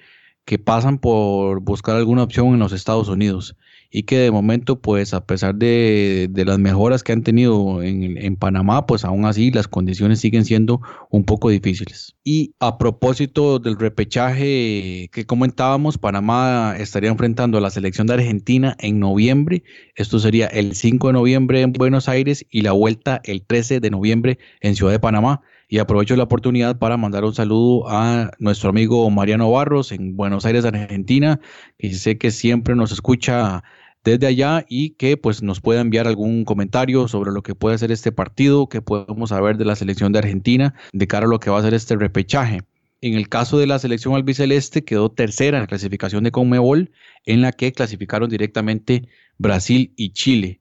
que 0.44 0.59
pasan 0.59 0.98
por 0.98 1.61
buscar 1.61 1.96
alguna 1.96 2.24
opción 2.24 2.48
en 2.48 2.59
los 2.59 2.72
Estados 2.72 3.09
Unidos. 3.09 3.57
Y 3.91 4.05
que 4.05 4.18
de 4.18 4.30
momento, 4.30 4.80
pues 4.80 5.14
a 5.14 5.24
pesar 5.24 5.55
de, 5.55 6.30
las 6.34 6.59
mejoras 6.59 7.03
que 7.03 7.12
han 7.12 7.22
tenido 7.22 7.82
en, 7.82 8.16
en, 8.18 8.37
Panamá, 8.37 8.87
pues 8.87 9.05
aún 9.05 9.24
así 9.24 9.51
las 9.51 9.68
condiciones 9.68 10.20
siguen 10.20 10.45
siendo 10.45 10.80
un 11.11 11.24
poco 11.24 11.49
difíciles. 11.49 12.16
Y 12.24 12.55
a 12.61 12.78
propósito 12.78 13.59
del 13.59 13.78
repechaje 13.78 15.09
que 15.12 15.26
comentábamos, 15.26 15.99
Panamá 15.99 16.74
estaría 16.78 17.11
enfrentando 17.11 17.59
a 17.59 17.61
la 17.61 17.70
selección 17.70 18.07
de 18.07 18.14
Argentina 18.14 18.76
en 18.80 18.99
noviembre. 18.99 19.62
Esto 19.95 20.18
sería 20.18 20.47
el 20.47 20.74
5 20.74 21.09
de 21.09 21.12
noviembre 21.12 21.61
en 21.62 21.72
Buenos 21.72 22.09
Aires 22.09 22.45
y 22.51 22.62
la 22.62 22.72
vuelta 22.72 23.20
el 23.24 23.43
13 23.43 23.80
de 23.80 23.91
noviembre 23.91 24.39
en 24.61 24.76
Ciudad 24.76 24.93
de 24.93 25.01
Panamá. 25.01 25.43
Y 25.69 25.79
aprovecho 25.79 26.14
la 26.14 26.25
oportunidad 26.25 26.79
para 26.79 26.97
mandar 26.97 27.25
un 27.25 27.35
saludo 27.35 27.89
a 27.89 28.31
nuestro 28.39 28.71
amigo 28.71 29.09
Mariano 29.11 29.51
Barros 29.51 29.91
en 29.91 30.17
Buenos 30.17 30.47
Aires, 30.47 30.64
Argentina, 30.64 31.41
que 31.77 31.93
sé 31.93 32.19
que 32.19 32.31
siempre 32.31 32.77
nos 32.77 32.93
escucha 32.93 33.64
desde 34.05 34.29
allá 34.29 34.64
y 34.69 34.91
que 34.91 35.17
pues 35.17 35.43
nos 35.43 35.61
pueda 35.61 35.81
enviar 35.81 36.07
algún 36.07 36.45
comentario 36.45 37.09
sobre 37.09 37.33
lo 37.33 37.43
que 37.43 37.57
puede 37.57 37.79
ser 37.79 37.91
este 37.91 38.12
partido, 38.12 38.69
que 38.69 38.81
podemos 38.81 39.31
saber 39.31 39.57
de 39.57 39.64
la 39.64 39.75
selección 39.75 40.12
de 40.12 40.21
Argentina 40.21 40.75
de 40.93 41.09
cara 41.09 41.27
a 41.27 41.29
lo 41.29 41.41
que 41.41 41.51
va 41.51 41.59
a 41.59 41.62
ser 41.62 41.75
este 41.75 41.97
repechaje. 41.97 42.62
En 43.01 43.14
el 43.14 43.29
caso 43.29 43.59
de 43.59 43.67
la 43.67 43.81
selección 43.81 44.14
albiceleste 44.14 44.85
quedó 44.85 45.11
tercera 45.11 45.59
en 45.59 45.64
la 45.64 45.67
clasificación 45.67 46.23
de 46.23 46.31
Conmebol, 46.31 46.93
en 47.25 47.41
la 47.41 47.51
que 47.51 47.73
clasificaron 47.73 48.31
directamente 48.31 49.09
Brasil 49.39 49.93
y 49.97 50.11
Chile 50.11 50.61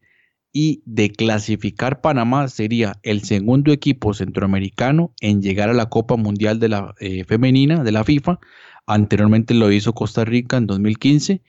y 0.58 0.82
de 0.86 1.12
clasificar 1.12 2.00
Panamá 2.00 2.48
sería 2.48 2.98
el 3.04 3.24
segundo 3.24 3.74
equipo 3.74 4.14
centroamericano 4.14 5.12
en 5.20 5.42
llegar 5.42 5.70
a 5.70 5.74
la 5.74 5.90
Copa 5.90 6.16
Mundial 6.16 6.62
de 6.62 6.70
la 6.70 6.96
eh, 7.02 7.26
Femenina 7.26 7.84
de 7.84 7.92
la 7.92 8.06
FIFA. 8.06 8.40
Anteriormente 8.88 9.54
lo 9.54 9.70
hizo 9.70 9.92
Costa 9.92 10.24
Rica 10.24 10.56
en 10.56 10.66
2015, 10.66 11.42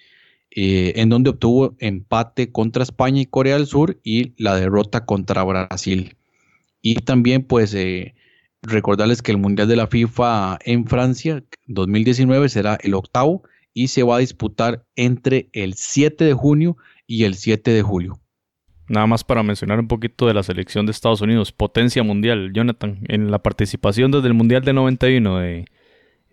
eh, 0.51 0.93
en 0.97 1.09
donde 1.09 1.31
obtuvo 1.31 1.77
empate 1.79 2.51
contra 2.51 2.83
España 2.83 3.21
y 3.21 3.27
Corea 3.27 3.55
del 3.55 3.69
Sur 3.69 3.97
y 4.03 4.33
la 4.43 4.57
derrota 4.57 5.05
contra 5.05 5.45
Brasil. 5.45 6.17
Y 6.83 6.97
también 6.97 7.45
pues 7.45 7.75
eh, 7.75 8.17
recordarles 8.63 9.23
que 9.23 9.31
el 9.31 9.39
Mundial 9.39 9.69
de 9.69 9.77
la 9.77 9.87
FIFA 9.87 10.59
en 10.65 10.85
Francia 10.85 11.45
2019 11.69 12.49
será 12.49 12.77
el 12.83 12.95
octavo 12.95 13.45
y 13.73 13.87
se 13.87 14.03
va 14.03 14.17
a 14.17 14.19
disputar 14.19 14.85
entre 14.97 15.49
el 15.53 15.75
7 15.75 16.25
de 16.25 16.33
junio 16.33 16.77
y 17.07 17.23
el 17.23 17.37
7 17.37 17.71
de 17.71 17.83
julio. 17.83 18.21
Nada 18.89 19.07
más 19.07 19.25
para 19.25 19.43
mencionar 19.43 19.81
un 19.81 19.89
poquito 19.89 20.27
de 20.27 20.35
la 20.35 20.43
selección 20.43 20.87
de 20.87 20.93
Estados 20.93 21.21
Unidos, 21.21 21.53
potencia 21.53 22.03
mundial, 22.03 22.53
Jonathan, 22.53 22.99
en 23.09 23.31
la 23.31 23.41
participación 23.41 24.13
desde 24.13 24.29
el 24.29 24.35
Mundial 24.35 24.63
de 24.63 24.73
91 24.73 25.39
de, 25.39 25.65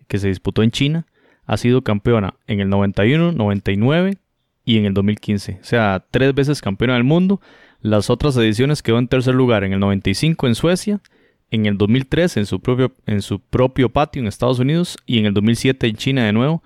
que 0.06 0.18
se 0.18 0.28
disputó 0.28 0.62
en 0.62 0.70
China, 0.70 1.06
ha 1.46 1.56
sido 1.56 1.82
campeona 1.82 2.34
en 2.46 2.60
el 2.60 2.68
91, 2.68 3.32
99 3.32 4.18
y 4.64 4.78
en 4.78 4.84
el 4.84 4.94
2015. 4.94 5.58
O 5.60 5.64
sea, 5.64 6.04
tres 6.10 6.34
veces 6.34 6.60
campeona 6.60 6.94
del 6.94 7.04
mundo. 7.04 7.40
Las 7.80 8.08
otras 8.08 8.36
ediciones 8.36 8.82
quedó 8.82 8.98
en 8.98 9.08
tercer 9.08 9.34
lugar 9.34 9.64
en 9.64 9.72
el 9.72 9.80
95 9.80 10.46
en 10.46 10.54
Suecia, 10.54 11.00
en 11.50 11.66
el 11.66 11.76
2003 11.76 12.38
en 12.38 12.46
su 12.46 12.60
propio, 12.60 12.92
en 13.06 13.20
su 13.20 13.40
propio 13.40 13.90
patio 13.90 14.22
en 14.22 14.28
Estados 14.28 14.58
Unidos 14.58 14.96
y 15.06 15.18
en 15.18 15.26
el 15.26 15.34
2007 15.34 15.86
en 15.88 15.96
China 15.96 16.24
de 16.24 16.32
nuevo 16.32 16.62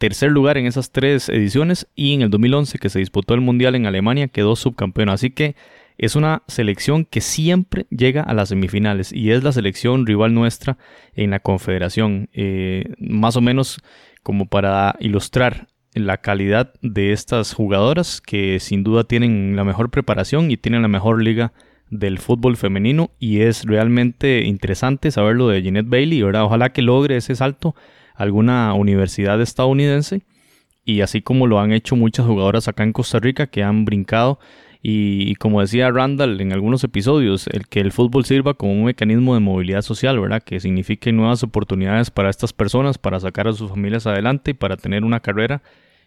tercer 0.00 0.30
lugar 0.30 0.56
en 0.56 0.64
esas 0.64 0.92
tres 0.92 1.28
ediciones 1.28 1.86
y 1.94 2.14
en 2.14 2.22
el 2.22 2.30
2011 2.30 2.78
que 2.78 2.88
se 2.88 2.98
disputó 2.98 3.34
el 3.34 3.42
Mundial 3.42 3.74
en 3.74 3.84
Alemania 3.84 4.28
quedó 4.28 4.56
subcampeón. 4.56 5.10
Así 5.10 5.28
que 5.30 5.56
es 5.98 6.16
una 6.16 6.42
selección 6.48 7.04
que 7.04 7.20
siempre 7.20 7.86
llega 7.90 8.22
a 8.22 8.32
las 8.32 8.48
semifinales 8.48 9.12
y 9.12 9.30
es 9.30 9.44
la 9.44 9.52
selección 9.52 10.06
rival 10.06 10.32
nuestra 10.32 10.78
en 11.14 11.30
la 11.30 11.40
Confederación. 11.40 12.30
Eh, 12.32 12.94
más 12.98 13.36
o 13.36 13.42
menos 13.42 13.82
como 14.22 14.46
para 14.46 14.96
ilustrar 15.00 15.68
la 15.92 16.16
calidad 16.16 16.72
de 16.80 17.12
estas 17.12 17.52
jugadoras 17.52 18.22
que 18.22 18.58
sin 18.58 18.82
duda 18.82 19.04
tienen 19.04 19.54
la 19.54 19.64
mejor 19.64 19.90
preparación 19.90 20.50
y 20.50 20.56
tienen 20.56 20.80
la 20.80 20.88
mejor 20.88 21.22
liga 21.22 21.52
del 21.90 22.20
fútbol 22.20 22.56
femenino 22.56 23.10
y 23.18 23.40
es 23.40 23.64
realmente 23.64 24.46
interesante 24.46 25.10
saberlo 25.10 25.48
de 25.48 25.60
Jeanette 25.60 25.90
Bailey, 25.90 26.22
¿verdad? 26.22 26.44
Ojalá 26.44 26.72
que 26.72 26.80
logre 26.80 27.18
ese 27.18 27.36
salto 27.36 27.74
alguna 28.20 28.74
universidad 28.74 29.40
estadounidense 29.40 30.20
y 30.84 31.00
así 31.00 31.22
como 31.22 31.46
lo 31.46 31.58
han 31.58 31.72
hecho 31.72 31.96
muchas 31.96 32.26
jugadoras 32.26 32.68
acá 32.68 32.82
en 32.82 32.92
Costa 32.92 33.18
Rica 33.18 33.46
que 33.46 33.62
han 33.62 33.86
brincado 33.86 34.38
y, 34.82 35.34
como 35.36 35.60
decía 35.60 35.90
Randall 35.90 36.40
en 36.40 36.52
algunos 36.52 36.84
episodios, 36.84 37.46
el 37.48 37.66
que 37.66 37.80
el 37.80 37.92
fútbol 37.92 38.24
sirva 38.26 38.54
como 38.54 38.72
un 38.72 38.84
mecanismo 38.84 39.34
de 39.34 39.40
movilidad 39.40 39.82
social, 39.82 40.18
¿verdad? 40.18 40.42
Que 40.42 40.60
signifique 40.60 41.12
nuevas 41.12 41.42
oportunidades 41.42 42.10
para 42.10 42.30
estas 42.30 42.52
personas, 42.52 42.96
para 42.96 43.20
sacar 43.20 43.48
a 43.48 43.52
sus 43.52 43.70
familias 43.70 44.06
adelante 44.06 44.52
y 44.52 44.54
para 44.54 44.76
tener 44.76 45.04
una 45.04 45.20
carrera 45.20 45.62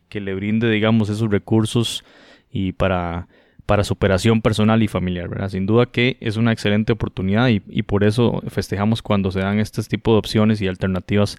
que 0.10 0.22
le 0.22 0.36
brinde, 0.36 0.70
digamos, 0.70 1.10
esos 1.10 1.30
recursos 1.30 2.04
y 2.52 2.74
para, 2.74 3.28
para 3.68 3.84
superación 3.84 4.42
personal 4.42 4.82
y 4.82 4.88
familiar, 4.88 5.30
¿verdad? 5.30 5.50
Sin 5.50 5.68
duda 5.68 5.88
que 5.88 6.18
es 6.20 6.38
una 6.38 6.52
excelente 6.52 6.94
oportunidad 6.94 7.50
y, 7.50 7.62
y 7.70 7.84
por 7.84 8.04
eso 8.04 8.42
festejamos 8.48 9.04
cuando 9.04 9.32
se 9.32 9.40
dan 9.40 9.60
este 9.60 9.84
tipo 9.84 10.14
de 10.14 10.20
opciones 10.20 10.62
y 10.62 10.68
alternativas 10.68 11.38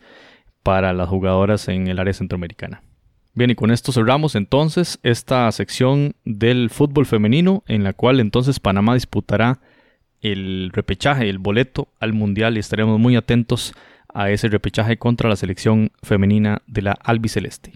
para 0.64 0.92
las 0.92 1.08
jugadoras 1.08 1.68
en 1.68 1.86
el 1.86 2.00
área 2.00 2.12
centroamericana. 2.12 2.82
Bien, 3.34 3.50
y 3.50 3.54
con 3.54 3.70
esto 3.70 3.92
cerramos 3.92 4.34
entonces 4.34 4.98
esta 5.02 5.50
sección 5.52 6.14
del 6.24 6.70
fútbol 6.70 7.06
femenino, 7.06 7.62
en 7.68 7.84
la 7.84 7.92
cual 7.92 8.18
entonces 8.18 8.58
Panamá 8.58 8.94
disputará 8.94 9.60
el 10.20 10.70
repechaje, 10.72 11.28
el 11.28 11.38
boleto 11.38 11.88
al 12.00 12.12
Mundial 12.12 12.56
y 12.56 12.60
estaremos 12.60 12.98
muy 12.98 13.14
atentos 13.14 13.74
a 14.12 14.30
ese 14.30 14.48
repechaje 14.48 14.96
contra 14.96 15.28
la 15.28 15.36
selección 15.36 15.90
femenina 16.02 16.62
de 16.66 16.82
la 16.82 16.92
albiceleste. 16.92 17.72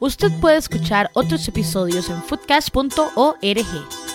Usted 0.00 0.32
puede 0.40 0.56
escuchar 0.56 1.10
otros 1.12 1.46
episodios 1.46 2.08
en 2.08 2.22
foodcast.org. 2.22 4.09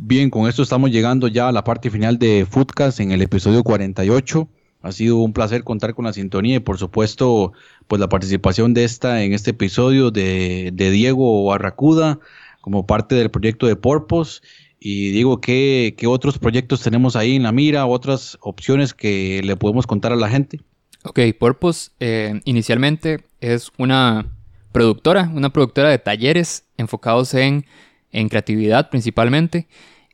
Bien, 0.00 0.30
con 0.30 0.48
esto 0.48 0.62
estamos 0.62 0.92
llegando 0.92 1.26
ya 1.26 1.48
a 1.48 1.52
la 1.52 1.64
parte 1.64 1.90
final 1.90 2.20
de 2.20 2.46
Foodcast 2.48 3.00
en 3.00 3.10
el 3.10 3.20
episodio 3.20 3.64
48. 3.64 4.48
Ha 4.82 4.92
sido 4.92 5.16
un 5.16 5.32
placer 5.32 5.64
contar 5.64 5.92
con 5.94 6.04
la 6.04 6.12
sintonía 6.12 6.56
y 6.56 6.60
por 6.60 6.78
supuesto 6.78 7.52
pues 7.88 7.98
la 7.98 8.08
participación 8.08 8.74
de 8.74 8.84
esta 8.84 9.24
en 9.24 9.32
este 9.32 9.50
episodio 9.50 10.12
de, 10.12 10.72
Diego 10.72 11.46
Barracuda 11.46 12.20
como 12.60 12.86
parte 12.86 13.16
del 13.16 13.32
proyecto 13.32 13.66
de 13.66 13.74
Porpos. 13.74 14.40
Y 14.78 15.10
digo, 15.10 15.40
¿qué, 15.40 15.96
¿qué, 15.98 16.06
otros 16.06 16.38
proyectos 16.38 16.80
tenemos 16.80 17.16
ahí 17.16 17.34
en 17.34 17.42
la 17.42 17.50
mira? 17.50 17.84
¿Otras 17.84 18.38
opciones 18.40 18.94
que 18.94 19.40
le 19.42 19.56
podemos 19.56 19.88
contar 19.88 20.12
a 20.12 20.16
la 20.16 20.28
gente? 20.28 20.60
Ok, 21.02 21.18
Porpos 21.36 21.90
eh, 21.98 22.40
inicialmente 22.44 23.24
es 23.40 23.72
una 23.78 24.26
productora, 24.70 25.28
una 25.34 25.50
productora 25.50 25.90
de 25.90 25.98
talleres 25.98 26.66
enfocados 26.76 27.34
en 27.34 27.66
en 28.12 28.28
creatividad 28.28 28.90
principalmente. 28.90 29.68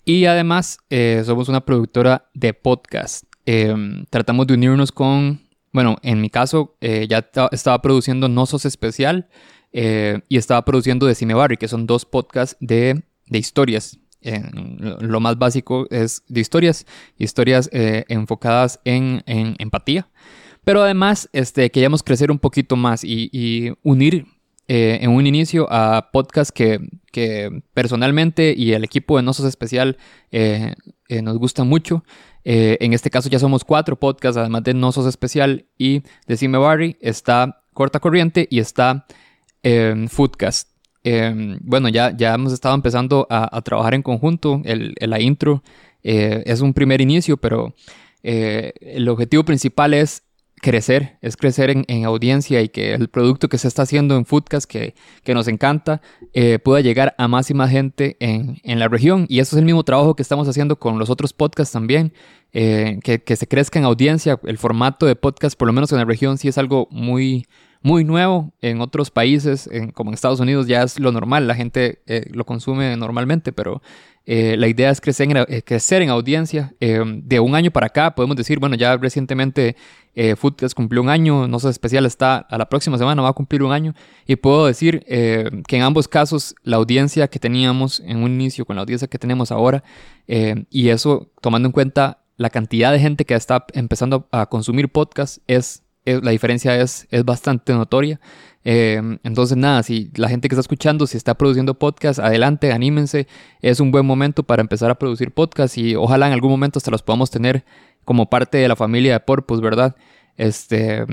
Y 0.04 0.26
además 0.26 0.78
eh, 0.90 1.22
somos 1.24 1.48
una 1.48 1.64
productora 1.64 2.28
de 2.34 2.52
podcast. 2.52 3.24
Em, 3.46 4.04
tratamos 4.10 4.46
de 4.46 4.54
unirnos 4.54 4.92
con, 4.92 5.40
bueno, 5.72 5.96
en 6.02 6.20
mi 6.20 6.30
caso 6.30 6.76
eh, 6.80 7.06
ya 7.08 7.30
estaba 7.52 7.80
produciendo 7.80 8.28
Nosos 8.28 8.64
Especial 8.66 9.28
eh, 9.72 10.20
y 10.28 10.36
estaba 10.36 10.64
produciendo 10.64 11.06
Decime 11.06 11.34
Barry, 11.34 11.56
que 11.56 11.68
son 11.68 11.86
dos 11.86 12.04
podcasts 12.04 12.56
de, 12.60 13.02
de 13.26 13.38
historias. 13.38 13.98
lo 15.00 15.20
más 15.20 15.38
básico 15.38 15.86
es 15.90 16.22
de 16.28 16.40
historias, 16.40 16.86
historias 17.18 17.68
enfocadas 17.72 18.80
en, 18.84 19.22
en, 19.26 19.54
empatía. 19.58 20.08
Pero 20.64 20.82
además 20.82 21.28
este, 21.34 21.70
queríamos 21.70 22.02
crecer 22.02 22.30
un 22.30 22.38
poquito 22.38 22.76
más 22.76 23.04
y 23.04 23.72
unir 23.82 24.26
eh, 24.66 24.98
en 25.02 25.10
un 25.10 25.26
inicio 25.26 25.66
a 25.70 26.08
podcast 26.10 26.50
que, 26.50 26.80
que, 27.12 27.62
personalmente 27.74 28.54
y 28.56 28.72
el 28.72 28.82
equipo 28.82 29.18
de 29.18 29.22
Nosos 29.22 29.44
Especial 29.44 29.98
eh, 30.32 30.74
eh, 31.08 31.20
nos 31.20 31.38
gusta 31.38 31.64
mucho. 31.64 32.02
en 32.44 32.92
este 32.92 33.10
caso 33.10 33.28
ya 33.28 33.38
somos 33.38 33.64
cuatro 33.64 33.98
podcasts, 33.98 34.38
además 34.38 34.64
de 34.64 34.72
Nosos 34.72 35.06
Especial 35.06 35.66
y 35.76 36.02
Decime 36.26 36.56
Barry. 36.56 36.96
Está 37.00 37.62
Corta 37.74 38.00
Corriente 38.00 38.46
y 38.50 38.58
está 38.58 39.06
Foodcast. 40.08 40.70
bueno, 41.60 41.88
ya, 41.90 42.16
ya 42.16 42.34
hemos 42.34 42.52
estado 42.52 42.74
empezando 42.74 43.26
a, 43.28 43.60
trabajar 43.62 43.94
en 43.94 44.02
conjunto. 44.02 44.62
El, 44.64 44.94
la 44.98 45.20
intro 45.20 45.62
es 46.02 46.60
un 46.62 46.72
primer 46.72 47.02
inicio, 47.02 47.36
pero 47.36 47.74
el 48.22 49.08
objetivo 49.08 49.44
principal 49.44 49.92
es 49.94 50.23
crecer, 50.64 51.18
es 51.20 51.36
crecer 51.36 51.68
en, 51.86 52.04
audiencia 52.06 52.62
y 52.62 52.70
que 52.70 52.94
el 52.94 53.08
producto 53.08 53.50
que 53.50 53.58
se 53.58 53.68
está 53.68 53.82
haciendo 53.82 54.16
en 54.16 54.24
Foodcast, 54.24 54.64
que, 54.64 54.94
que 55.22 55.34
nos 55.34 55.46
encanta, 55.46 56.00
eh, 56.32 56.58
pueda 56.58 56.80
llegar 56.80 57.14
a 57.18 57.28
más 57.28 57.50
y 57.50 57.54
más 57.54 57.70
gente 57.70 58.16
en, 58.18 58.56
en, 58.64 58.78
la 58.78 58.88
región. 58.88 59.26
Y 59.28 59.40
eso 59.40 59.56
es 59.56 59.58
el 59.58 59.66
mismo 59.66 59.84
trabajo 59.84 60.16
que 60.16 60.22
estamos 60.22 60.48
haciendo 60.48 60.78
con 60.78 60.98
los 60.98 61.10
otros 61.10 61.34
podcasts 61.34 61.74
también, 61.74 62.14
eh, 62.54 62.98
que, 63.04 63.22
que, 63.22 63.36
se 63.36 63.46
crezca 63.46 63.78
en 63.78 63.84
audiencia. 63.84 64.40
El 64.44 64.56
formato 64.56 65.04
de 65.04 65.16
podcast, 65.16 65.54
por 65.58 65.66
lo 65.66 65.74
menos 65.74 65.92
en 65.92 65.98
la 65.98 66.06
región, 66.06 66.38
sí 66.38 66.48
es 66.48 66.56
algo 66.56 66.88
muy, 66.90 67.46
muy 67.84 68.02
nuevo. 68.02 68.50
En 68.62 68.80
otros 68.80 69.10
países, 69.10 69.68
como 69.92 70.10
en 70.10 70.14
Estados 70.14 70.40
Unidos, 70.40 70.66
ya 70.66 70.82
es 70.82 70.98
lo 70.98 71.12
normal, 71.12 71.46
la 71.46 71.54
gente 71.54 72.00
eh, 72.06 72.30
lo 72.32 72.46
consume 72.46 72.96
normalmente, 72.96 73.52
pero 73.52 73.82
eh, 74.24 74.56
la 74.56 74.68
idea 74.68 74.90
es 74.90 75.02
crecer 75.02 75.30
en, 75.30 75.36
eh, 75.36 75.62
crecer 75.62 76.00
en 76.00 76.08
audiencia. 76.08 76.74
de 76.80 77.40
un 77.40 77.54
año 77.54 77.70
para 77.70 77.88
acá, 77.88 78.14
podemos 78.14 78.36
decir, 78.36 78.58
bueno, 78.58 78.74
ya 78.74 78.96
recientemente 78.96 79.76
Foodcast 80.36 80.74
cumplió 80.74 81.02
un 81.02 81.10
año, 81.10 81.46
no 81.46 81.58
sé, 81.58 81.68
especial 81.68 82.06
está 82.06 82.38
a 82.38 82.56
la 82.56 82.70
próxima 82.70 82.96
semana, 82.96 83.20
va 83.20 83.28
a 83.28 83.34
cumplir 83.34 83.62
un 83.62 83.72
año. 83.72 83.94
Y 84.26 84.36
puedo 84.36 84.66
decir 84.66 85.04
que 85.04 85.76
en 85.76 85.82
ambos 85.82 86.08
casos, 86.08 86.54
la 86.62 86.76
audiencia 86.78 87.28
que 87.28 87.38
teníamos 87.38 88.00
en 88.00 88.22
un 88.22 88.32
inicio 88.32 88.64
con 88.64 88.76
la 88.76 88.82
audiencia 88.82 89.08
que 89.08 89.18
tenemos 89.18 89.52
ahora, 89.52 89.84
y 90.26 90.88
eso 90.88 91.28
tomando 91.42 91.68
en 91.68 91.72
cuenta 91.72 92.24
la 92.36 92.50
cantidad 92.50 92.92
de 92.92 92.98
gente 92.98 93.24
que 93.24 93.34
está 93.34 93.66
empezando 93.74 94.26
a 94.32 94.46
consumir 94.46 94.88
podcast 94.88 95.38
es, 95.46 95.83
la 96.04 96.30
diferencia 96.30 96.80
es, 96.80 97.06
es 97.10 97.24
bastante 97.24 97.72
notoria. 97.72 98.20
Eh, 98.64 99.18
entonces, 99.22 99.56
nada, 99.56 99.82
si 99.82 100.10
la 100.16 100.28
gente 100.28 100.48
que 100.48 100.54
está 100.54 100.60
escuchando, 100.60 101.06
si 101.06 101.16
está 101.16 101.34
produciendo 101.34 101.74
podcast, 101.74 102.18
adelante, 102.18 102.72
anímense. 102.72 103.26
Es 103.60 103.80
un 103.80 103.90
buen 103.90 104.06
momento 104.06 104.42
para 104.42 104.62
empezar 104.62 104.90
a 104.90 104.94
producir 104.96 105.32
podcast 105.32 105.76
y 105.78 105.94
ojalá 105.96 106.26
en 106.26 106.32
algún 106.32 106.50
momento 106.50 106.78
hasta 106.78 106.90
los 106.90 107.02
podamos 107.02 107.30
tener 107.30 107.64
como 108.04 108.28
parte 108.30 108.58
de 108.58 108.68
la 108.68 108.76
familia 108.76 109.12
de 109.12 109.20
Porpus, 109.20 109.60
¿verdad? 109.60 109.96
Este. 110.36 111.04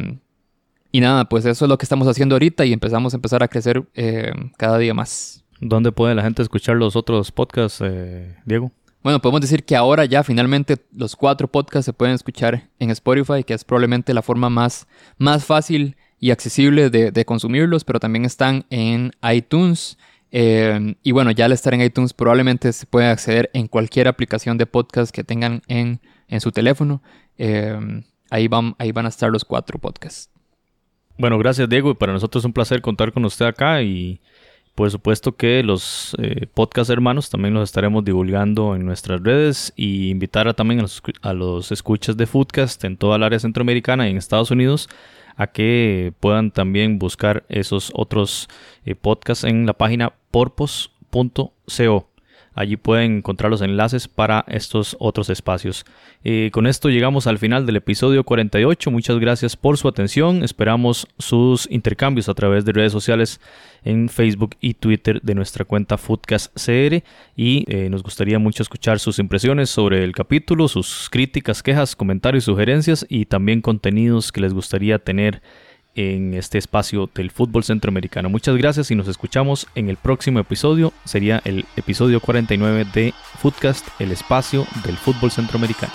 Y 0.94 1.00
nada, 1.00 1.26
pues 1.26 1.46
eso 1.46 1.66
es 1.66 1.70
lo 1.70 1.78
que 1.78 1.86
estamos 1.86 2.08
haciendo 2.08 2.36
ahorita 2.36 2.66
y 2.66 2.74
empezamos 2.74 3.14
a 3.14 3.18
empezar 3.18 3.44
a 3.44 3.48
crecer 3.48 3.84
eh, 3.96 4.32
cada 4.58 4.78
día 4.78 4.94
más. 4.94 5.46
¿Dónde 5.62 5.92
puede 5.92 6.16
la 6.16 6.24
gente 6.24 6.42
escuchar 6.42 6.76
los 6.76 6.96
otros 6.96 7.32
podcasts, 7.32 7.82
eh, 7.82 8.36
Diego? 8.46 8.72
Bueno, 9.04 9.20
podemos 9.20 9.42
decir 9.42 9.64
que 9.64 9.76
ahora 9.76 10.06
ya 10.06 10.24
finalmente 10.24 10.78
los 10.94 11.16
cuatro 11.16 11.48
podcasts 11.48 11.86
se 11.86 11.94
pueden 11.94 12.14
escuchar 12.14 12.70
en 12.78 12.92
Spotify, 12.92 13.44
que 13.44 13.56
es 13.56 13.64
probablemente 13.64 14.14
la 14.14 14.22
forma 14.22 14.50
más, 14.50 14.88
más 15.18 15.44
fácil 15.44 15.96
y 16.20 16.30
accesible 16.30 16.92
de, 16.92 17.26
consumirlos, 17.26 17.84
pero 17.84 18.00
también 18.00 18.26
están 18.26 18.66
en 18.70 19.12
iTunes. 19.34 19.98
Eh, 20.32 20.96
y 21.02 21.12
bueno, 21.12 21.32
ya 21.32 21.46
al 21.46 21.52
estar 21.52 21.74
en 21.74 21.82
iTunes 21.82 22.14
probablemente 22.14 22.72
se 22.74 22.86
puede 22.86 23.08
acceder 23.08 23.50
en 23.54 23.68
cualquier 23.68 24.08
aplicación 24.08 24.58
de 24.60 24.68
podcast 24.68 25.14
que 25.14 25.24
tengan 25.24 25.64
en, 25.68 26.00
su 26.40 26.52
teléfono. 26.52 27.02
Eh, 27.40 28.04
ahí, 28.30 28.48
van, 28.48 28.76
ahí 28.78 28.92
van 28.92 29.08
a 29.08 29.10
estar 29.10 29.32
los 29.32 29.44
cuatro 29.44 29.80
podcasts. 29.80 30.30
Bueno, 31.18 31.40
gracias 31.40 31.68
Diego. 31.68 31.96
Para 31.96 32.14
nosotros 32.14 32.42
es 32.42 32.46
un 32.46 32.54
placer 32.54 32.82
contar 32.82 33.12
con 33.12 33.26
usted 33.26 33.46
acá 33.46 33.82
y 33.82 34.22
por 34.76 34.90
supuesto 34.90 35.36
que 35.36 35.64
los 35.64 36.16
eh, 36.20 36.48
podcast 36.54 36.90
hermanos 36.90 37.30
también 37.30 37.54
los 37.54 37.70
estaremos 37.70 38.06
divulgando 38.06 38.76
en 38.76 38.86
nuestras 38.86 39.22
redes 39.22 39.74
y 39.76 40.10
invitar 40.10 40.48
a, 40.48 40.54
también 40.54 40.86
a 41.22 41.34
los, 41.34 41.72
escuchas 41.72 42.18
de 42.18 42.26
Foodcast 42.26 42.84
en 42.86 42.98
toda 42.98 43.18
el 43.18 43.24
área 43.24 43.40
centroamericana 43.40 44.08
y 44.08 44.12
en 44.12 44.18
Estados 44.18 44.52
Unidos 44.52 44.90
a 45.36 45.48
que 45.48 46.14
puedan 46.20 46.52
también 46.52 47.00
buscar 47.00 47.44
esos 47.50 47.92
otros 47.96 48.48
eh, 48.86 48.96
podcasts 48.96 49.44
en 49.44 49.66
la 49.66 49.74
página 49.74 50.14
porpos.co. 50.32 52.11
Allí 52.54 52.76
pueden 52.76 53.18
encontrar 53.18 53.50
los 53.50 53.62
enlaces 53.62 54.10
para 54.10 54.44
estos 54.50 54.98
otros 55.00 55.30
espacios. 55.30 55.86
Eh, 56.24 56.50
con 56.52 56.68
esto 56.68 56.90
llegamos 56.90 57.26
al 57.26 57.38
final 57.38 57.66
del 57.66 57.78
episodio 57.78 58.26
48. 58.26 58.92
Muchas 58.92 59.20
gracias 59.20 59.56
por 59.56 59.78
su 59.78 59.88
atención. 59.88 60.44
Esperamos 60.44 61.08
sus 61.18 61.66
intercambios 61.72 62.28
a 62.28 62.34
través 62.34 62.66
de 62.66 62.74
redes 62.74 62.92
sociales 62.92 63.40
en 63.84 64.10
Facebook 64.10 64.58
y 64.60 64.74
Twitter 64.74 65.22
de 65.22 65.34
nuestra 65.34 65.64
cuenta 65.64 65.98
Foodcast 65.98 66.54
CR. 66.54 67.04
Y 67.38 67.66
eh, 67.68 67.90
nos 67.90 68.04
gustaría 68.04 68.38
mucho 68.38 68.64
escuchar 68.64 69.00
sus 69.00 69.18
impresiones 69.20 69.70
sobre 69.70 70.04
el 70.04 70.12
capítulo, 70.12 70.68
sus 70.68 71.10
críticas, 71.10 71.64
quejas, 71.64 71.96
comentarios, 71.96 72.44
sugerencias 72.44 73.06
y 73.08 73.26
también 73.26 73.62
contenidos 73.62 74.34
que 74.34 74.42
les 74.42 74.54
gustaría 74.54 75.00
tener 75.00 75.42
en 75.96 76.34
este 76.34 76.58
espacio 76.58 77.10
del 77.14 77.32
fútbol 77.32 77.64
centroamericano. 77.64 78.30
Muchas 78.30 78.56
gracias 78.58 78.92
y 78.92 78.96
nos 78.96 79.08
escuchamos 79.08 79.68
en 79.76 79.90
el 79.90 79.98
próximo 79.98 80.40
episodio. 80.40 80.94
Sería 81.06 81.42
el 81.46 81.66
episodio 81.76 82.20
49 82.20 82.86
de 82.94 83.14
Footcast, 83.40 83.88
el 84.00 84.12
espacio 84.12 84.66
del 84.86 84.98
fútbol 84.98 85.32
centroamericano. 85.32 85.94